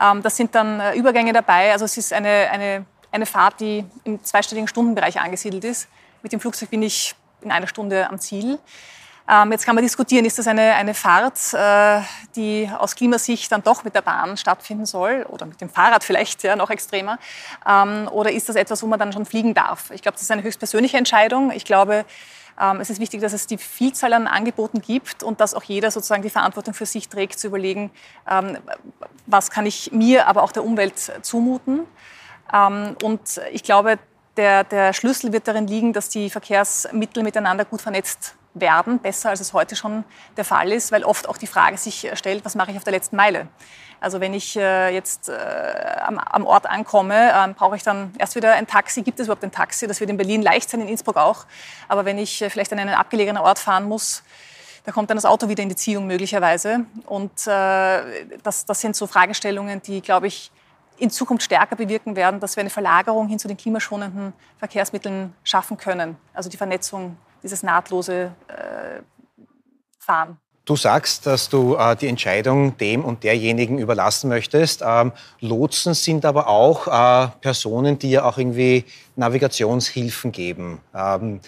Ähm, 0.00 0.22
das 0.22 0.36
sind 0.36 0.54
dann 0.54 0.80
äh, 0.80 0.94
Übergänge 0.94 1.32
dabei. 1.32 1.72
Also 1.72 1.84
es 1.84 1.96
ist 1.96 2.12
eine, 2.12 2.48
eine, 2.50 2.84
eine 3.10 3.26
Fahrt, 3.26 3.60
die 3.60 3.84
im 4.04 4.22
zweistelligen 4.22 4.68
Stundenbereich 4.68 5.20
angesiedelt 5.20 5.64
ist. 5.64 5.88
Mit 6.22 6.32
dem 6.32 6.40
Flugzeug 6.40 6.70
bin 6.70 6.82
ich 6.82 7.14
in 7.40 7.50
einer 7.52 7.66
Stunde 7.66 8.08
am 8.08 8.18
Ziel. 8.18 8.58
Ähm, 9.30 9.52
jetzt 9.52 9.66
kann 9.66 9.74
man 9.74 9.84
diskutieren, 9.84 10.24
ist 10.24 10.38
das 10.38 10.46
eine, 10.46 10.74
eine 10.74 10.94
Fahrt, 10.94 11.52
äh, 11.52 12.00
die 12.34 12.70
aus 12.78 12.96
Klimasicht 12.96 13.52
dann 13.52 13.62
doch 13.62 13.84
mit 13.84 13.94
der 13.94 14.00
Bahn 14.00 14.38
stattfinden 14.38 14.86
soll 14.86 15.26
oder 15.28 15.44
mit 15.44 15.60
dem 15.60 15.68
Fahrrad 15.68 16.02
vielleicht, 16.02 16.42
ja, 16.44 16.56
noch 16.56 16.70
extremer. 16.70 17.18
Ähm, 17.66 18.08
oder 18.10 18.32
ist 18.32 18.48
das 18.48 18.56
etwas, 18.56 18.82
wo 18.82 18.86
man 18.86 18.98
dann 18.98 19.12
schon 19.12 19.26
fliegen 19.26 19.52
darf? 19.52 19.90
Ich 19.90 20.00
glaube, 20.00 20.14
das 20.14 20.22
ist 20.22 20.30
eine 20.30 20.42
höchstpersönliche 20.42 20.96
Entscheidung. 20.96 21.50
Ich 21.50 21.66
glaube, 21.66 22.06
ähm, 22.58 22.80
es 22.80 22.88
ist 22.88 23.00
wichtig, 23.00 23.20
dass 23.20 23.34
es 23.34 23.46
die 23.46 23.58
Vielzahl 23.58 24.14
an 24.14 24.26
Angeboten 24.26 24.80
gibt 24.80 25.22
und 25.22 25.42
dass 25.42 25.52
auch 25.52 25.62
jeder 25.62 25.90
sozusagen 25.90 26.22
die 26.22 26.30
Verantwortung 26.30 26.72
für 26.72 26.86
sich 26.86 27.10
trägt, 27.10 27.38
zu 27.38 27.48
überlegen, 27.48 27.90
was 29.26 29.50
kann 29.50 29.66
ich 29.66 29.92
mir, 29.92 30.26
aber 30.26 30.42
auch 30.42 30.52
der 30.52 30.64
Umwelt 30.64 30.98
zumuten. 31.22 31.80
Und 33.02 33.40
ich 33.52 33.62
glaube, 33.62 33.98
der, 34.36 34.64
der 34.64 34.92
Schlüssel 34.92 35.32
wird 35.32 35.46
darin 35.46 35.66
liegen, 35.66 35.92
dass 35.92 36.08
die 36.08 36.30
Verkehrsmittel 36.30 37.22
miteinander 37.22 37.64
gut 37.64 37.80
vernetzt 37.80 38.34
werden, 38.60 38.98
besser 38.98 39.30
als 39.30 39.40
es 39.40 39.52
heute 39.52 39.76
schon 39.76 40.04
der 40.36 40.44
Fall 40.44 40.72
ist, 40.72 40.92
weil 40.92 41.04
oft 41.04 41.28
auch 41.28 41.36
die 41.36 41.46
Frage 41.46 41.76
sich 41.76 42.10
stellt, 42.14 42.44
was 42.44 42.54
mache 42.54 42.70
ich 42.70 42.76
auf 42.76 42.84
der 42.84 42.92
letzten 42.92 43.16
Meile? 43.16 43.48
Also 44.00 44.20
wenn 44.20 44.32
ich 44.32 44.56
äh, 44.56 44.94
jetzt 44.94 45.28
äh, 45.28 45.32
am, 45.34 46.46
Ort 46.46 46.66
ankomme, 46.66 47.32
äh, 47.32 47.52
brauche 47.54 47.76
ich 47.76 47.82
dann 47.82 48.14
erst 48.18 48.36
wieder 48.36 48.54
ein 48.54 48.66
Taxi. 48.66 49.02
Gibt 49.02 49.18
es 49.18 49.26
überhaupt 49.26 49.42
ein 49.42 49.50
Taxi? 49.50 49.86
Das 49.86 49.98
wird 49.98 50.10
in 50.10 50.16
Berlin 50.16 50.42
leicht 50.42 50.70
sein, 50.70 50.80
in 50.80 50.88
Innsbruck 50.88 51.16
auch. 51.16 51.46
Aber 51.88 52.04
wenn 52.04 52.18
ich 52.18 52.40
äh, 52.40 52.50
vielleicht 52.50 52.72
an 52.72 52.78
einen 52.78 52.94
abgelegenen 52.94 53.42
Ort 53.42 53.58
fahren 53.58 53.84
muss, 53.84 54.22
da 54.84 54.92
kommt 54.92 55.10
dann 55.10 55.16
das 55.16 55.24
Auto 55.24 55.48
wieder 55.48 55.62
in 55.62 55.68
die 55.68 55.76
Ziehung 55.76 56.06
möglicherweise. 56.06 56.86
Und 57.06 57.46
äh, 57.46 58.38
das, 58.42 58.64
das 58.64 58.80
sind 58.80 58.94
so 58.94 59.06
Fragestellungen, 59.06 59.82
die, 59.82 60.00
glaube 60.00 60.28
ich, 60.28 60.52
in 60.96 61.10
Zukunft 61.10 61.44
stärker 61.44 61.76
bewirken 61.76 62.16
werden, 62.16 62.40
dass 62.40 62.56
wir 62.56 62.62
eine 62.62 62.70
Verlagerung 62.70 63.28
hin 63.28 63.38
zu 63.38 63.48
den 63.48 63.56
klimaschonenden 63.56 64.32
Verkehrsmitteln 64.58 65.34
schaffen 65.44 65.76
können. 65.76 66.16
Also 66.34 66.48
die 66.48 66.56
Vernetzung 66.56 67.16
dieses 67.48 67.62
nahtlose 67.62 68.30
äh, 68.48 69.00
Fahren. 69.98 70.36
Du 70.66 70.76
sagst, 70.76 71.26
dass 71.26 71.48
du 71.48 71.76
äh, 71.76 71.96
die 71.96 72.08
Entscheidung 72.08 72.76
dem 72.76 73.02
und 73.02 73.24
derjenigen 73.24 73.78
überlassen 73.78 74.28
möchtest. 74.28 74.82
Ähm, 74.84 75.12
Lotsen 75.40 75.94
sind 75.94 76.26
aber 76.26 76.46
auch 76.46 76.86
äh, 76.86 77.30
Personen, 77.40 77.98
die 77.98 78.10
ja 78.10 78.24
auch 78.24 78.36
irgendwie 78.36 78.84
Navigationshilfen 79.16 80.30
geben. 80.30 80.82
Ähm, 80.94 81.40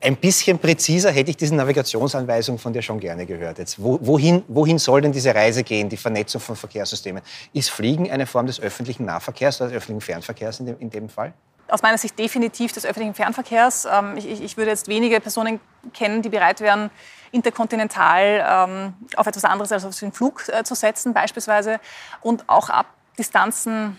ein 0.00 0.16
bisschen 0.16 0.58
präziser 0.58 1.10
hätte 1.10 1.30
ich 1.30 1.36
diese 1.36 1.56
Navigationsanweisung 1.56 2.58
von 2.58 2.72
dir 2.72 2.82
schon 2.82 3.00
gerne 3.00 3.26
gehört. 3.26 3.58
Jetzt, 3.58 3.82
wo, 3.82 3.98
wohin, 4.02 4.44
wohin 4.46 4.78
soll 4.78 5.00
denn 5.00 5.12
diese 5.12 5.34
Reise 5.34 5.64
gehen, 5.64 5.88
die 5.88 5.96
Vernetzung 5.96 6.40
von 6.40 6.54
Verkehrssystemen? 6.54 7.22
Ist 7.52 7.70
Fliegen 7.70 8.08
eine 8.08 8.26
Form 8.26 8.46
des 8.46 8.60
öffentlichen 8.60 9.04
Nahverkehrs 9.06 9.60
oder 9.60 9.70
des 9.70 9.78
öffentlichen 9.78 10.02
Fernverkehrs 10.02 10.60
in 10.60 10.66
dem, 10.66 10.78
in 10.78 10.90
dem 10.90 11.08
Fall? 11.08 11.32
Aus 11.68 11.82
meiner 11.82 11.98
Sicht 11.98 12.18
definitiv 12.18 12.72
des 12.72 12.84
öffentlichen 12.84 13.14
Fernverkehrs. 13.14 13.86
Ähm, 13.90 14.16
ich, 14.16 14.42
ich, 14.42 14.56
würde 14.56 14.70
jetzt 14.70 14.88
wenige 14.88 15.20
Personen 15.20 15.60
kennen, 15.92 16.22
die 16.22 16.28
bereit 16.28 16.60
wären, 16.60 16.90
interkontinental 17.32 18.44
ähm, 18.48 18.94
auf 19.16 19.26
etwas 19.26 19.44
anderes 19.44 19.72
als 19.72 19.84
auf 19.84 19.98
den 19.98 20.12
Flug 20.12 20.48
äh, 20.48 20.62
zu 20.64 20.74
setzen 20.74 21.12
beispielsweise 21.12 21.80
und 22.20 22.48
auch 22.48 22.70
ab 22.70 22.86
Distanzen 23.18 23.96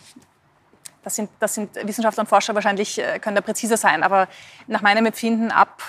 das 1.05 1.15
sind, 1.15 1.29
das 1.39 1.53
sind 1.53 1.75
Wissenschaftler 1.75 2.21
und 2.21 2.27
Forscher 2.27 2.55
wahrscheinlich, 2.55 2.97
äh, 2.97 3.19
können 3.19 3.35
da 3.35 3.41
präziser 3.43 3.77
sein. 3.77 4.01
Aber 4.01 4.27
nach 4.65 4.81
meinem 4.81 5.05
Empfinden 5.05 5.51
ab 5.51 5.79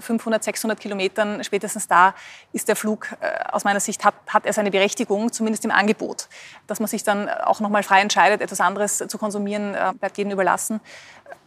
500, 0.00 0.40
äh, 0.40 0.44
600 0.44 0.80
Kilometern 0.80 1.44
spätestens 1.44 1.88
da 1.88 2.14
ist 2.54 2.68
der 2.68 2.76
Flug 2.76 3.08
aus 3.50 3.64
meiner 3.64 3.80
Sicht, 3.80 4.02
hat, 4.02 4.14
hat 4.28 4.46
er 4.46 4.54
seine 4.54 4.70
Berechtigung, 4.70 5.30
zumindest 5.30 5.66
im 5.66 5.70
Angebot. 5.70 6.28
Dass 6.66 6.80
man 6.80 6.86
sich 6.86 7.04
dann 7.04 7.28
auch 7.28 7.60
nochmal 7.60 7.82
frei 7.82 8.00
entscheidet, 8.00 8.40
etwas 8.40 8.60
anderes 8.60 9.04
zu 9.06 9.18
konsumieren, 9.18 9.76
bleibt 9.98 10.16
jedem 10.16 10.32
überlassen 10.32 10.80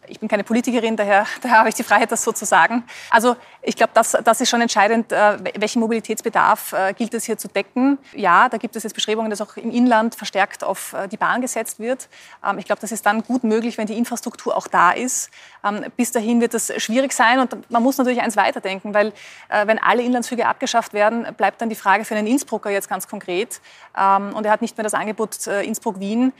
ich 0.08 0.20
bin 0.20 0.28
keine 0.28 0.44
Politikerin, 0.44 0.96
daher, 0.96 1.26
daher 1.42 1.58
habe 1.58 1.68
ich 1.68 1.74
die 1.74 1.82
Freiheit, 1.82 2.10
das 2.12 2.22
so 2.22 2.32
zu 2.32 2.44
sagen. 2.44 2.84
Also 3.10 3.36
ich 3.62 3.76
glaube, 3.76 3.92
das, 3.94 4.16
das 4.24 4.40
ist 4.40 4.48
schon 4.48 4.60
entscheidend, 4.60 5.12
äh, 5.12 5.38
welchen 5.58 5.80
Mobilitätsbedarf 5.80 6.72
äh, 6.72 6.92
gilt 6.94 7.14
es 7.14 7.24
hier 7.24 7.38
zu 7.38 7.48
decken. 7.48 7.98
Ja, 8.14 8.48
da 8.48 8.56
gibt 8.58 8.76
es 8.76 8.82
jetzt 8.82 8.92
Bestrebungen, 8.92 9.30
dass 9.30 9.40
auch 9.40 9.56
im 9.56 9.70
Inland 9.70 10.14
verstärkt 10.14 10.64
auf 10.64 10.92
äh, 10.92 11.08
die 11.08 11.16
Bahn 11.16 11.40
gesetzt 11.40 11.78
wird. 11.78 12.08
Ähm, 12.46 12.58
ich 12.58 12.64
glaube, 12.64 12.80
das 12.80 12.92
ist 12.92 13.04
dann 13.06 13.22
gut 13.22 13.44
möglich, 13.44 13.78
wenn 13.78 13.86
die 13.86 13.98
Infrastruktur 13.98 14.56
auch 14.56 14.68
da 14.68 14.92
ist. 14.92 15.30
Ähm, 15.64 15.84
bis 15.96 16.12
dahin 16.12 16.40
wird 16.40 16.54
es 16.54 16.72
schwierig 16.82 17.12
sein 17.12 17.40
und 17.40 17.70
man 17.70 17.82
muss 17.82 17.98
natürlich 17.98 18.20
eins 18.20 18.36
weiterdenken, 18.36 18.94
weil 18.94 19.12
wenn 19.48 19.78
alle 19.78 20.02
Inlandsflüge 20.02 20.46
abgeschafft 20.46 20.92
werden, 20.92 21.26
bleibt 21.36 21.60
dann 21.60 21.68
die 21.68 21.74
Frage 21.76 22.04
für 22.04 22.14
einen 22.14 22.26
Innsbrucker 22.26 22.70
jetzt 22.70 22.88
ganz 22.88 23.08
konkret 23.08 23.60
ähm, 23.96 24.34
und 24.34 24.44
er 24.44 24.52
hat 24.52 24.62
nicht 24.62 24.76
mehr 24.76 24.84
das 24.84 24.94
Angebot 24.94 25.46
Innsbruck-Wien, 25.46 26.32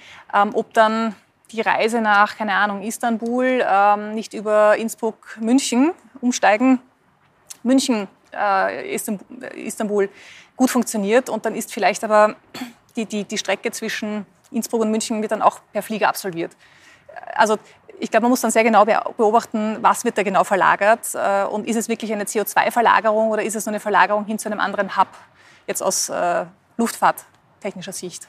ob 0.52 0.72
dann 0.74 1.14
die 1.52 1.60
Reise 1.60 2.00
nach, 2.00 2.36
keine 2.36 2.54
Ahnung, 2.54 2.82
Istanbul, 2.82 3.64
ähm, 3.66 4.14
nicht 4.14 4.34
über 4.34 4.76
Innsbruck, 4.76 5.38
München 5.40 5.92
umsteigen, 6.20 6.80
München, 7.62 8.08
äh, 8.34 8.94
Istanbul 8.94 10.08
gut 10.56 10.70
funktioniert 10.70 11.28
und 11.28 11.44
dann 11.44 11.54
ist 11.54 11.72
vielleicht 11.72 12.02
aber 12.04 12.36
die, 12.96 13.06
die, 13.06 13.24
die 13.24 13.38
Strecke 13.38 13.70
zwischen 13.70 14.26
Innsbruck 14.50 14.80
und 14.82 14.90
München 14.90 15.20
wird 15.22 15.32
dann 15.32 15.42
auch 15.42 15.60
per 15.72 15.82
Flieger 15.82 16.08
absolviert. 16.08 16.52
Also 17.34 17.58
ich 17.98 18.10
glaube, 18.10 18.24
man 18.24 18.30
muss 18.30 18.40
dann 18.40 18.50
sehr 18.50 18.64
genau 18.64 18.84
beobachten, 18.84 19.78
was 19.80 20.04
wird 20.04 20.18
da 20.18 20.22
genau 20.22 20.44
verlagert 20.44 21.14
äh, 21.14 21.44
und 21.44 21.66
ist 21.66 21.76
es 21.76 21.88
wirklich 21.88 22.12
eine 22.12 22.24
CO2-Verlagerung 22.24 23.30
oder 23.30 23.42
ist 23.42 23.56
es 23.56 23.66
nur 23.66 23.72
eine 23.72 23.80
Verlagerung 23.80 24.24
hin 24.26 24.38
zu 24.38 24.48
einem 24.48 24.60
anderen 24.60 24.96
Hub, 24.96 25.08
jetzt 25.66 25.82
aus 25.82 26.08
äh, 26.08 26.44
luftfahrttechnischer 26.76 27.92
Sicht. 27.92 28.28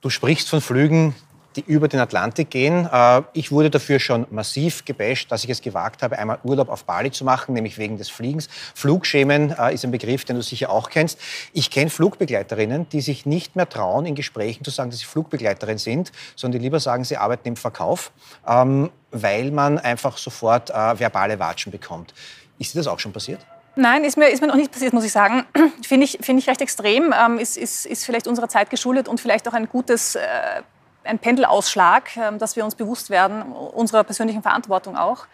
Du 0.00 0.10
sprichst 0.10 0.48
von 0.48 0.60
Flügen, 0.60 1.14
die 1.56 1.64
über 1.66 1.88
den 1.88 2.00
Atlantik 2.00 2.50
gehen. 2.50 2.88
Äh, 2.92 3.22
ich 3.32 3.50
wurde 3.50 3.70
dafür 3.70 3.98
schon 3.98 4.26
massiv 4.30 4.84
gebasht, 4.84 5.30
dass 5.32 5.44
ich 5.44 5.50
es 5.50 5.62
gewagt 5.62 6.02
habe, 6.02 6.18
einmal 6.18 6.38
Urlaub 6.44 6.68
auf 6.68 6.84
Bali 6.84 7.10
zu 7.10 7.24
machen, 7.24 7.54
nämlich 7.54 7.78
wegen 7.78 7.96
des 7.96 8.08
Fliegens. 8.08 8.48
Flugschämen 8.74 9.54
äh, 9.58 9.74
ist 9.74 9.84
ein 9.84 9.90
Begriff, 9.90 10.24
den 10.24 10.36
du 10.36 10.42
sicher 10.42 10.70
auch 10.70 10.90
kennst. 10.90 11.18
Ich 11.52 11.70
kenne 11.70 11.90
Flugbegleiterinnen, 11.90 12.88
die 12.90 13.00
sich 13.00 13.26
nicht 13.26 13.56
mehr 13.56 13.68
trauen, 13.68 14.06
in 14.06 14.14
Gesprächen 14.14 14.64
zu 14.64 14.70
sagen, 14.70 14.90
dass 14.90 15.00
sie 15.00 15.06
Flugbegleiterin 15.06 15.78
sind, 15.78 16.12
sondern 16.36 16.60
die 16.60 16.64
lieber 16.64 16.80
sagen, 16.80 17.04
sie 17.04 17.16
arbeiten 17.16 17.48
im 17.48 17.56
Verkauf, 17.56 18.12
ähm, 18.46 18.90
weil 19.10 19.50
man 19.50 19.78
einfach 19.78 20.18
sofort 20.18 20.70
äh, 20.70 20.98
verbale 20.98 21.38
Watschen 21.38 21.72
bekommt. 21.72 22.14
Ist 22.58 22.74
dir 22.74 22.78
das 22.78 22.86
auch 22.86 22.98
schon 22.98 23.12
passiert? 23.12 23.40
Nein, 23.76 24.02
ist 24.02 24.16
mir, 24.16 24.28
ist 24.28 24.40
mir 24.40 24.48
noch 24.48 24.56
nicht 24.56 24.72
passiert, 24.72 24.92
muss 24.92 25.04
ich 25.04 25.12
sagen. 25.12 25.44
Finde 25.86 26.04
ich, 26.04 26.18
find 26.20 26.40
ich 26.40 26.48
recht 26.48 26.60
extrem. 26.60 27.14
Ähm, 27.16 27.38
ist, 27.38 27.56
ist, 27.56 27.86
ist 27.86 28.04
vielleicht 28.04 28.26
unserer 28.26 28.48
Zeit 28.48 28.70
geschuldet 28.70 29.06
und 29.06 29.20
vielleicht 29.20 29.46
auch 29.46 29.52
ein 29.52 29.68
gutes 29.68 30.16
äh, 30.16 30.20
ein 31.04 31.18
Pendelausschlag, 31.18 32.16
ähm, 32.16 32.38
dass 32.38 32.56
wir 32.56 32.64
uns 32.64 32.74
bewusst 32.74 33.10
werden, 33.10 33.42
unserer 33.52 34.04
persönlichen 34.04 34.42
Verantwortung 34.42 34.96
auch. 34.96 35.26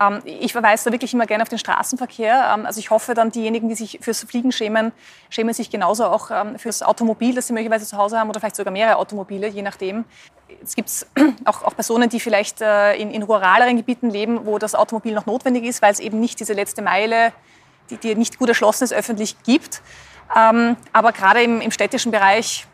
Ähm, 0.00 0.20
ich 0.24 0.52
verweise 0.52 0.86
da 0.86 0.92
wirklich 0.92 1.12
immer 1.12 1.26
gerne 1.26 1.42
auf 1.42 1.48
den 1.48 1.58
Straßenverkehr. 1.58 2.54
Ähm, 2.54 2.66
also 2.66 2.80
ich 2.80 2.90
hoffe 2.90 3.14
dann, 3.14 3.30
diejenigen, 3.30 3.68
die 3.68 3.74
sich 3.74 3.98
fürs 4.00 4.24
Fliegen 4.24 4.52
schämen, 4.52 4.92
schämen 5.28 5.54
sich 5.54 5.70
genauso 5.70 6.06
auch 6.06 6.30
fürs 6.56 6.82
Automobil, 6.82 7.34
das 7.34 7.46
sie 7.46 7.52
möglicherweise 7.52 7.86
zu 7.86 7.96
Hause 7.96 8.18
haben 8.18 8.28
oder 8.28 8.40
vielleicht 8.40 8.56
sogar 8.56 8.72
mehrere 8.72 8.96
Automobile, 8.96 9.48
je 9.48 9.62
nachdem. 9.62 10.04
Es 10.62 10.74
gibt 10.74 11.06
auch, 11.44 11.62
auch, 11.62 11.74
Personen, 11.74 12.08
die 12.08 12.20
vielleicht 12.20 12.60
äh, 12.60 12.94
in, 12.94 13.10
in 13.10 13.22
ruraleren 13.22 13.76
Gebieten 13.76 14.10
leben, 14.10 14.46
wo 14.46 14.58
das 14.58 14.74
Automobil 14.74 15.14
noch 15.14 15.26
notwendig 15.26 15.64
ist, 15.64 15.82
weil 15.82 15.92
es 15.92 16.00
eben 16.00 16.20
nicht 16.20 16.40
diese 16.40 16.54
letzte 16.54 16.82
Meile, 16.82 17.32
die, 17.90 17.96
die 17.96 18.14
nicht 18.14 18.38
gut 18.38 18.48
erschlossen 18.48 18.84
ist, 18.84 18.92
öffentlich 18.92 19.42
gibt. 19.42 19.82
aber 20.28 21.12
gerade 21.12 21.42
im, 21.42 21.60
im 21.60 21.72
städtischen 21.72 22.12
Bereich 22.12 22.68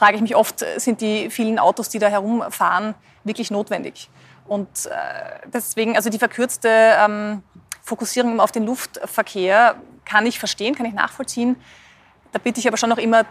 frage 0.00 0.16
ich 0.16 0.22
mich 0.22 0.34
oft, 0.34 0.64
sind 0.78 1.02
die 1.02 1.28
vielen 1.28 1.58
Autos, 1.58 1.90
die 1.90 1.98
da 1.98 2.08
herumfahren, 2.08 2.94
wirklich 3.22 3.50
notwendig? 3.50 4.08
Und 4.48 4.86
äh, 4.86 4.90
deswegen, 5.52 5.94
also 5.94 6.08
die 6.08 6.18
verkürzte 6.18 6.70
ähm, 6.70 7.42
Fokussierung 7.82 8.40
auf 8.40 8.50
den 8.50 8.64
Luftverkehr 8.64 9.74
kann 10.06 10.24
ich 10.24 10.38
verstehen, 10.38 10.74
kann 10.74 10.86
ich 10.86 10.94
nachvollziehen. 10.94 11.56
Da 12.32 12.38
bitte 12.38 12.60
ich 12.60 12.66
aber 12.66 12.78
schon 12.78 12.88
noch 12.88 12.96
immer, 12.96 13.26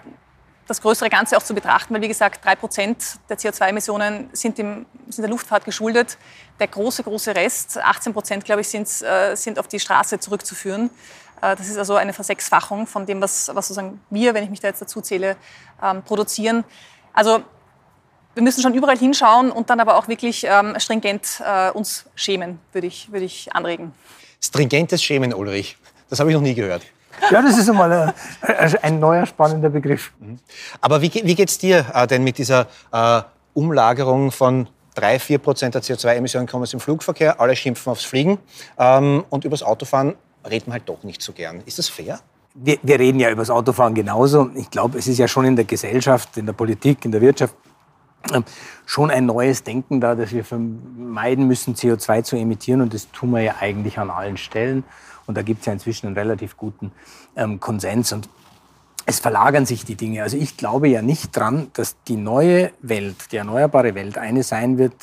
das 0.67 0.79
größere 0.81 1.09
Ganze 1.09 1.35
auch 1.35 1.41
zu 1.41 1.55
betrachten, 1.55 1.91
weil 1.95 2.01
wie 2.03 2.07
gesagt, 2.07 2.45
drei 2.45 2.55
Prozent 2.55 3.17
der 3.27 3.39
CO2-Emissionen 3.39 4.29
sind, 4.33 4.57
sind, 4.57 4.85
der 5.17 5.27
Luftfahrt 5.27 5.65
geschuldet. 5.65 6.19
Der 6.59 6.67
große, 6.67 7.01
große 7.01 7.33
Rest, 7.33 7.79
18 7.79 8.13
Prozent, 8.13 8.45
glaube 8.45 8.61
ich, 8.61 8.69
sind, 8.69 8.87
äh, 9.01 9.33
sind 9.35 9.57
auf 9.57 9.67
die 9.67 9.79
Straße 9.79 10.19
zurückzuführen. 10.19 10.91
Äh, 11.41 11.55
das 11.55 11.67
ist 11.67 11.77
also 11.77 11.95
eine 11.95 12.13
Versechsfachung 12.13 12.87
von 12.87 13.05
dem, 13.05 13.21
was, 13.21 13.49
was 13.53 13.67
sozusagen 13.67 14.01
wir, 14.09 14.33
wenn 14.33 14.43
ich 14.43 14.49
mich 14.49 14.59
da 14.59 14.67
jetzt 14.67 14.81
dazu 14.81 15.01
zähle, 15.01 15.35
ähm, 15.81 16.03
produzieren. 16.03 16.63
Also 17.13 17.41
wir 18.35 18.43
müssen 18.43 18.61
schon 18.61 18.73
überall 18.73 18.97
hinschauen 18.97 19.51
und 19.51 19.69
dann 19.69 19.79
aber 19.79 19.97
auch 19.97 20.07
wirklich 20.07 20.45
ähm, 20.47 20.75
stringent 20.77 21.41
äh, 21.45 21.71
uns 21.71 22.05
schämen, 22.15 22.59
würde 22.71 22.87
ich, 22.87 23.11
würde 23.11 23.25
ich 23.25 23.53
anregen. 23.53 23.93
Stringentes 24.41 25.03
Schämen, 25.03 25.33
Ulrich. 25.33 25.77
Das 26.09 26.19
habe 26.19 26.29
ich 26.29 26.35
noch 26.35 26.41
nie 26.41 26.53
gehört. 26.53 26.83
Ja, 27.31 27.41
das 27.41 27.57
ist 27.57 27.69
einmal 27.69 28.13
ein, 28.41 28.75
ein 28.81 28.99
neuer 28.99 29.25
spannender 29.25 29.69
Begriff. 29.69 30.11
Mhm. 30.19 30.39
Aber 30.79 31.01
wie, 31.01 31.13
wie 31.13 31.35
geht 31.35 31.49
es 31.49 31.57
dir 31.57 31.85
äh, 31.93 32.07
denn 32.07 32.23
mit 32.23 32.37
dieser 32.37 32.67
äh, 32.91 33.21
Umlagerung 33.53 34.31
von 34.31 34.67
3, 34.95 35.19
4 35.19 35.37
Prozent 35.39 35.75
der 35.75 35.81
CO2-Emissionen 35.81 36.47
kommen 36.47 36.63
aus 36.63 36.71
dem 36.71 36.79
Flugverkehr, 36.79 37.39
alle 37.39 37.55
schimpfen 37.55 37.91
aufs 37.91 38.03
Fliegen 38.03 38.39
ähm, 38.77 39.23
und 39.29 39.45
übers 39.45 39.63
Autofahren 39.63 40.15
redet 40.47 40.67
man 40.67 40.73
halt 40.73 40.89
doch 40.89 41.03
nicht 41.03 41.21
so 41.21 41.33
gern. 41.33 41.61
Ist 41.65 41.79
das 41.79 41.89
fair? 41.89 42.19
Wir, 42.53 42.77
wir 42.81 42.99
reden 42.99 43.19
ja 43.19 43.29
über 43.29 43.41
das 43.41 43.49
Autofahren 43.49 43.93
genauso. 43.93 44.49
Ich 44.55 44.69
glaube, 44.69 44.97
es 44.97 45.07
ist 45.07 45.17
ja 45.17 45.27
schon 45.27 45.45
in 45.45 45.55
der 45.55 45.65
Gesellschaft, 45.65 46.37
in 46.37 46.45
der 46.45 46.53
Politik, 46.53 47.05
in 47.05 47.11
der 47.11 47.21
Wirtschaft 47.21 47.55
ähm, 48.33 48.43
schon 48.85 49.11
ein 49.11 49.25
neues 49.25 49.63
Denken 49.63 50.01
da, 50.01 50.15
dass 50.15 50.31
wir 50.31 50.43
vermeiden 50.43 51.47
müssen, 51.47 51.75
CO2 51.75 52.23
zu 52.23 52.35
emittieren. 52.35 52.81
Und 52.81 52.93
das 52.93 53.11
tun 53.11 53.31
wir 53.31 53.41
ja 53.41 53.55
eigentlich 53.59 53.97
an 53.97 54.09
allen 54.09 54.37
Stellen. 54.37 54.83
Und 55.25 55.35
da 55.35 55.41
gibt 55.41 55.61
es 55.61 55.67
ja 55.67 55.73
inzwischen 55.73 56.07
einen 56.07 56.17
relativ 56.17 56.57
guten 56.57 56.91
ähm, 57.35 57.59
Konsens. 57.59 58.11
Und 58.11 58.29
es 59.09 59.19
verlagern 59.19 59.65
sich 59.65 59.85
die 59.85 59.95
Dinge. 59.95 60.23
Also 60.23 60.37
ich 60.37 60.55
glaube 60.55 60.87
ja 60.87 61.01
nicht 61.01 61.35
dran, 61.35 61.69
dass 61.73 61.95
die 62.07 62.15
neue 62.15 62.71
Welt, 62.81 63.15
die 63.31 63.37
erneuerbare 63.37 63.95
Welt, 63.95 64.17
eine 64.17 64.43
sein 64.43 64.77
wird 64.77 64.93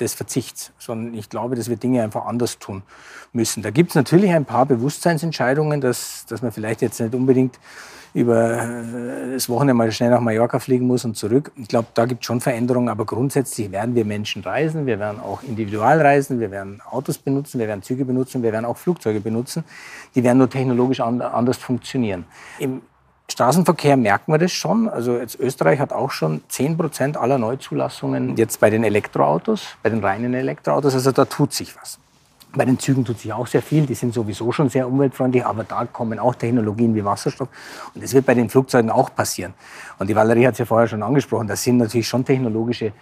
des 0.00 0.14
Verzichts, 0.14 0.72
sondern 0.78 1.14
ich 1.14 1.30
glaube, 1.30 1.54
dass 1.54 1.68
wir 1.68 1.76
Dinge 1.76 2.02
einfach 2.02 2.26
anders 2.26 2.58
tun 2.58 2.82
müssen. 3.32 3.62
Da 3.62 3.70
gibt 3.70 3.90
es 3.90 3.94
natürlich 3.94 4.30
ein 4.30 4.44
paar 4.44 4.66
Bewusstseinsentscheidungen, 4.66 5.80
dass, 5.80 6.26
dass 6.28 6.42
man 6.42 6.52
vielleicht 6.52 6.82
jetzt 6.82 7.00
nicht 7.00 7.14
unbedingt 7.14 7.58
über 8.14 8.62
äh, 8.62 9.32
das 9.32 9.48
Wochenende 9.48 9.74
mal 9.74 9.90
schnell 9.90 10.10
nach 10.10 10.20
Mallorca 10.20 10.58
fliegen 10.58 10.86
muss 10.86 11.04
und 11.04 11.16
zurück. 11.16 11.50
Ich 11.56 11.68
glaube, 11.68 11.88
da 11.94 12.04
gibt 12.04 12.22
es 12.22 12.26
schon 12.26 12.40
Veränderungen, 12.40 12.88
aber 12.88 13.06
grundsätzlich 13.06 13.72
werden 13.72 13.94
wir 13.94 14.04
Menschen 14.04 14.42
reisen, 14.42 14.86
wir 14.86 14.98
werden 14.98 15.20
auch 15.20 15.42
individual 15.42 16.00
reisen, 16.00 16.40
wir 16.40 16.50
werden 16.50 16.82
Autos 16.90 17.18
benutzen, 17.18 17.58
wir 17.58 17.68
werden 17.68 17.82
Züge 17.82 18.04
benutzen, 18.04 18.42
wir 18.42 18.52
werden 18.52 18.66
auch 18.66 18.76
Flugzeuge 18.76 19.20
benutzen. 19.20 19.64
Die 20.14 20.22
werden 20.22 20.38
nur 20.38 20.50
technologisch 20.50 21.00
anders 21.00 21.56
funktionieren. 21.56 22.24
Im 22.58 22.82
Straßenverkehr 23.32 23.96
merkt 23.96 24.28
man 24.28 24.38
das 24.38 24.52
schon. 24.52 24.88
Also 24.88 25.16
jetzt 25.16 25.38
Österreich 25.40 25.80
hat 25.80 25.92
auch 25.92 26.10
schon 26.10 26.42
10 26.48 26.76
Prozent 26.76 27.16
aller 27.16 27.38
Neuzulassungen 27.38 28.36
jetzt 28.36 28.60
bei 28.60 28.70
den 28.70 28.84
Elektroautos, 28.84 29.66
bei 29.82 29.90
den 29.90 30.04
reinen 30.04 30.34
Elektroautos. 30.34 30.94
Also 30.94 31.12
da 31.12 31.24
tut 31.24 31.52
sich 31.52 31.74
was. 31.76 31.98
Bei 32.54 32.66
den 32.66 32.78
Zügen 32.78 33.04
tut 33.04 33.18
sich 33.18 33.32
auch 33.32 33.46
sehr 33.46 33.62
viel. 33.62 33.86
Die 33.86 33.94
sind 33.94 34.12
sowieso 34.12 34.52
schon 34.52 34.68
sehr 34.68 34.86
umweltfreundlich, 34.86 35.46
aber 35.46 35.64
da 35.64 35.86
kommen 35.86 36.18
auch 36.18 36.34
Technologien 36.34 36.94
wie 36.94 37.02
Wasserstoff. 37.02 37.48
Und 37.94 38.04
das 38.04 38.12
wird 38.12 38.26
bei 38.26 38.34
den 38.34 38.50
Flugzeugen 38.50 38.90
auch 38.90 39.14
passieren. 39.14 39.54
Und 39.98 40.10
die 40.10 40.14
Valerie 40.14 40.46
hat 40.46 40.52
es 40.52 40.58
ja 40.58 40.66
vorher 40.66 40.86
schon 40.86 41.02
angesprochen. 41.02 41.48
Das 41.48 41.62
sind 41.62 41.78
natürlich 41.78 42.06
schon 42.06 42.26
technologische 42.26 42.92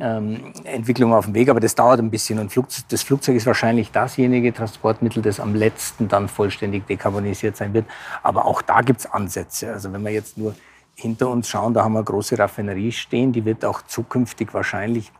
ähm, 0.00 0.52
Entwicklungen 0.64 1.14
auf 1.14 1.26
dem 1.26 1.34
Weg, 1.34 1.48
aber 1.48 1.60
das 1.60 1.74
dauert 1.74 2.00
ein 2.00 2.10
bisschen. 2.10 2.38
Und 2.38 2.50
Flug, 2.50 2.66
das 2.88 3.02
Flugzeug 3.02 3.36
ist 3.36 3.46
wahrscheinlich 3.46 3.90
dasjenige 3.90 4.52
Transportmittel, 4.52 5.22
das 5.22 5.40
am 5.40 5.54
letzten 5.54 6.08
dann 6.08 6.28
vollständig 6.28 6.86
dekarbonisiert 6.86 7.56
sein 7.56 7.74
wird. 7.74 7.86
Aber 8.22 8.46
auch 8.46 8.62
da 8.62 8.80
gibt 8.80 9.00
es 9.00 9.06
Ansätze. 9.06 9.72
Also 9.72 9.92
wenn 9.92 10.02
wir 10.02 10.12
jetzt 10.12 10.38
nur 10.38 10.54
hinter 10.94 11.28
uns 11.28 11.48
schauen, 11.48 11.74
da 11.74 11.84
haben 11.84 11.92
wir 11.92 11.98
eine 11.98 12.04
große 12.04 12.38
Raffinerie 12.38 12.92
stehen, 12.92 13.32
die 13.32 13.44
wird 13.44 13.64
auch 13.64 13.82
zukünftig 13.82 14.52
wahrscheinlich 14.54 15.12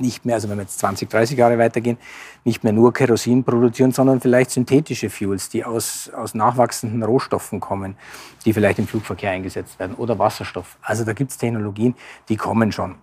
nicht 0.00 0.24
mehr, 0.24 0.36
also 0.36 0.48
wenn 0.48 0.58
wir 0.58 0.62
jetzt 0.62 0.78
20, 0.78 1.10
30 1.10 1.38
Jahre 1.38 1.58
weitergehen, 1.58 1.98
nicht 2.44 2.62
mehr 2.62 2.72
nur 2.72 2.92
Kerosin 2.92 3.42
produzieren, 3.42 3.90
sondern 3.90 4.20
vielleicht 4.20 4.50
synthetische 4.50 5.10
Fuels, 5.10 5.48
die 5.48 5.64
aus, 5.64 6.08
aus 6.10 6.34
nachwachsenden 6.34 7.02
Rohstoffen 7.02 7.58
kommen, 7.58 7.96
die 8.44 8.52
vielleicht 8.52 8.78
im 8.78 8.86
Flugverkehr 8.86 9.32
eingesetzt 9.32 9.78
werden 9.78 9.96
oder 9.96 10.18
Wasserstoff. 10.18 10.78
Also 10.82 11.04
da 11.04 11.14
gibt 11.14 11.32
es 11.32 11.38
Technologien, 11.38 11.94
die 12.28 12.36
kommen 12.36 12.70
schon. 12.70 12.94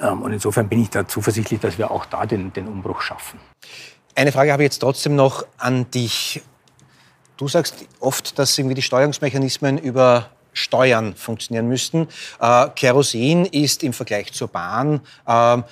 Ähm, 0.00 0.22
und 0.22 0.32
insofern 0.32 0.68
bin 0.68 0.82
ich 0.82 0.90
da 0.90 1.06
zuversichtlich, 1.06 1.60
dass 1.60 1.78
wir 1.78 1.90
auch 1.90 2.06
da 2.06 2.26
den, 2.26 2.52
den 2.52 2.68
Umbruch 2.68 3.00
schaffen. 3.00 3.40
Eine 4.14 4.32
Frage 4.32 4.52
habe 4.52 4.62
ich 4.62 4.66
jetzt 4.66 4.78
trotzdem 4.78 5.16
noch 5.16 5.44
an 5.58 5.90
dich. 5.90 6.42
Du 7.36 7.48
sagst 7.48 7.86
oft, 8.00 8.38
dass 8.38 8.56
irgendwie 8.56 8.74
die 8.74 8.82
Steuerungsmechanismen 8.82 9.78
über 9.78 10.28
Steuern 10.52 11.14
funktionieren 11.14 11.66
müssten. 11.66 12.08
Äh, 12.40 12.68
Kerosin 12.74 13.46
ist 13.46 13.82
im 13.82 13.92
Vergleich 13.92 14.32
zur 14.32 14.48
Bahn 14.48 15.00
äh, 15.26 15.62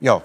ja, 0.00 0.22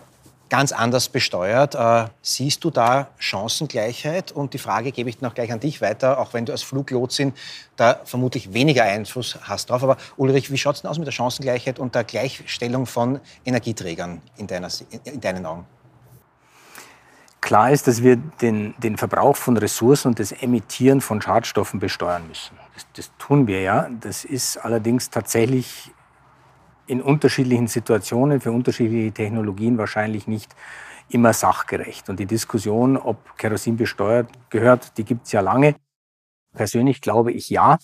ganz 0.53 0.71
anders 0.71 1.09
besteuert. 1.09 1.73
Äh, 1.73 2.05
siehst 2.21 2.63
du 2.63 2.69
da 2.69 3.07
Chancengleichheit? 3.17 4.31
Und 4.31 4.53
die 4.53 4.59
Frage 4.59 4.91
gebe 4.91 5.09
ich 5.09 5.19
noch 5.19 5.33
gleich 5.33 5.51
an 5.51 5.59
dich 5.59 5.81
weiter, 5.81 6.19
auch 6.19 6.35
wenn 6.35 6.45
du 6.45 6.51
als 6.51 6.61
Fluglotsin 6.61 7.33
da 7.75 7.99
vermutlich 8.05 8.53
weniger 8.53 8.83
Einfluss 8.83 9.39
hast 9.41 9.71
drauf. 9.71 9.81
Aber 9.81 9.97
Ulrich, 10.15 10.51
wie 10.51 10.57
schaut 10.59 10.75
es 10.75 10.83
denn 10.83 10.91
aus 10.91 10.99
mit 10.99 11.07
der 11.07 11.11
Chancengleichheit 11.11 11.79
und 11.79 11.95
der 11.95 12.03
Gleichstellung 12.03 12.85
von 12.85 13.19
Energieträgern 13.43 14.21
in, 14.37 14.45
deiner, 14.45 14.69
in 15.05 15.19
deinen 15.19 15.43
Augen? 15.47 15.65
Klar 17.41 17.71
ist, 17.71 17.87
dass 17.87 18.03
wir 18.03 18.17
den, 18.17 18.75
den 18.77 18.95
Verbrauch 18.97 19.35
von 19.35 19.57
Ressourcen 19.57 20.09
und 20.09 20.19
das 20.19 20.33
Emittieren 20.33 21.01
von 21.01 21.19
Schadstoffen 21.19 21.79
besteuern 21.79 22.27
müssen. 22.27 22.55
Das, 22.75 22.85
das 22.95 23.11
tun 23.17 23.47
wir 23.47 23.61
ja. 23.61 23.89
Das 24.01 24.23
ist 24.23 24.57
allerdings 24.57 25.09
tatsächlich 25.09 25.91
in 26.87 27.01
unterschiedlichen 27.01 27.67
Situationen 27.67 28.41
für 28.41 28.51
unterschiedliche 28.51 29.11
Technologien 29.11 29.77
wahrscheinlich 29.77 30.27
nicht 30.27 30.55
immer 31.09 31.33
sachgerecht. 31.33 32.09
Und 32.09 32.19
die 32.19 32.25
Diskussion, 32.25 32.97
ob 32.97 33.37
Kerosin 33.37 33.77
besteuert 33.77 34.29
gehört, 34.49 34.97
die 34.97 35.03
gibt 35.03 35.25
es 35.25 35.31
ja 35.31 35.41
lange. 35.41 35.75
Persönlich 36.53 37.01
glaube 37.01 37.31
ich 37.31 37.49
ja 37.49 37.77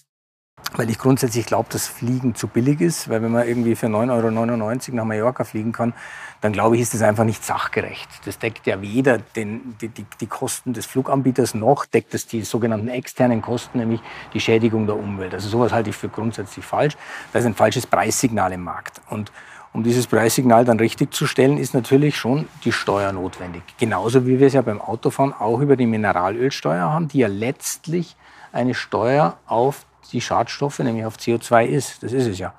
weil 0.76 0.90
ich 0.90 0.98
grundsätzlich 0.98 1.46
glaube, 1.46 1.70
dass 1.72 1.88
Fliegen 1.88 2.36
zu 2.36 2.48
billig 2.48 2.82
ist, 2.82 3.10
weil 3.10 3.22
wenn 3.22 3.32
man 3.32 3.48
irgendwie 3.48 3.76
für 3.76 3.88
9,99 3.88 4.90
Euro 4.90 4.96
nach 4.96 5.06
Mallorca 5.06 5.44
fliegen 5.44 5.72
kann, 5.72 5.94
dann 6.42 6.54
glaube 6.54 6.76
ich, 6.76 6.82
ist 6.82 6.94
das 6.94 7.02
einfach 7.02 7.26
nicht 7.26 7.44
sachgerecht. 7.44 8.08
Das 8.26 8.40
deckt 8.40 8.66
ja 8.68 8.82
weder 8.82 9.18
den, 9.18 9.76
die, 9.82 9.90
die, 9.90 10.06
die 10.20 10.28
Kosten 10.28 10.74
des 10.74 10.86
Fluganbieters 10.86 11.54
noch 11.54 11.86
deckt 11.86 12.14
es 12.14 12.28
die 12.28 12.44
sogenannten 12.44 12.88
externen 12.88 13.42
Kosten, 13.42 13.80
nämlich 13.80 14.02
die 14.34 14.40
Schädigung 14.40 14.86
der 14.86 14.96
Umwelt. 14.96 15.34
Also 15.34 15.50
sowas 15.50 15.74
halte 15.74 15.90
ich 15.90 15.96
für 15.96 16.10
grundsätzlich 16.10 16.66
falsch. 16.66 16.96
Da 17.34 17.40
ist 17.40 17.46
ein 17.46 17.56
falsches 17.56 17.86
Preissignal 17.86 18.54
im 18.54 18.64
Markt. 18.64 19.02
Und 19.10 19.32
um 19.72 19.84
dieses 19.84 20.08
Preissignal 20.08 20.66
dann 20.66 20.80
richtig 20.80 21.14
zu 21.14 21.28
stellen, 21.28 21.58
ist 21.58 21.74
natürlich 21.74 22.18
schon 22.18 22.48
die 22.64 22.72
Steuer 22.72 23.12
notwendig. 23.12 23.62
Genauso 23.78 24.26
wie 24.26 24.40
wir 24.40 24.48
es 24.48 24.54
ja 24.54 24.62
beim 24.62 24.82
Autofahren 24.82 25.34
auch 25.34 25.60
über 25.60 25.76
die 25.76 25.86
Mineralölsteuer 25.86 26.90
haben, 26.90 27.08
die 27.08 27.20
ja 27.20 27.28
letztlich 27.28 28.16
eine 28.52 28.74
Steuer 28.74 29.38
auf 29.46 29.86
die 30.12 30.22
Schadstoffe, 30.22 30.80
nämlich 30.80 31.06
auf 31.06 31.18
CO2 31.18 31.66
ist. 31.66 32.04
Das 32.04 32.14
ist 32.14 32.28
es 32.28 32.40
ja. 32.40 32.54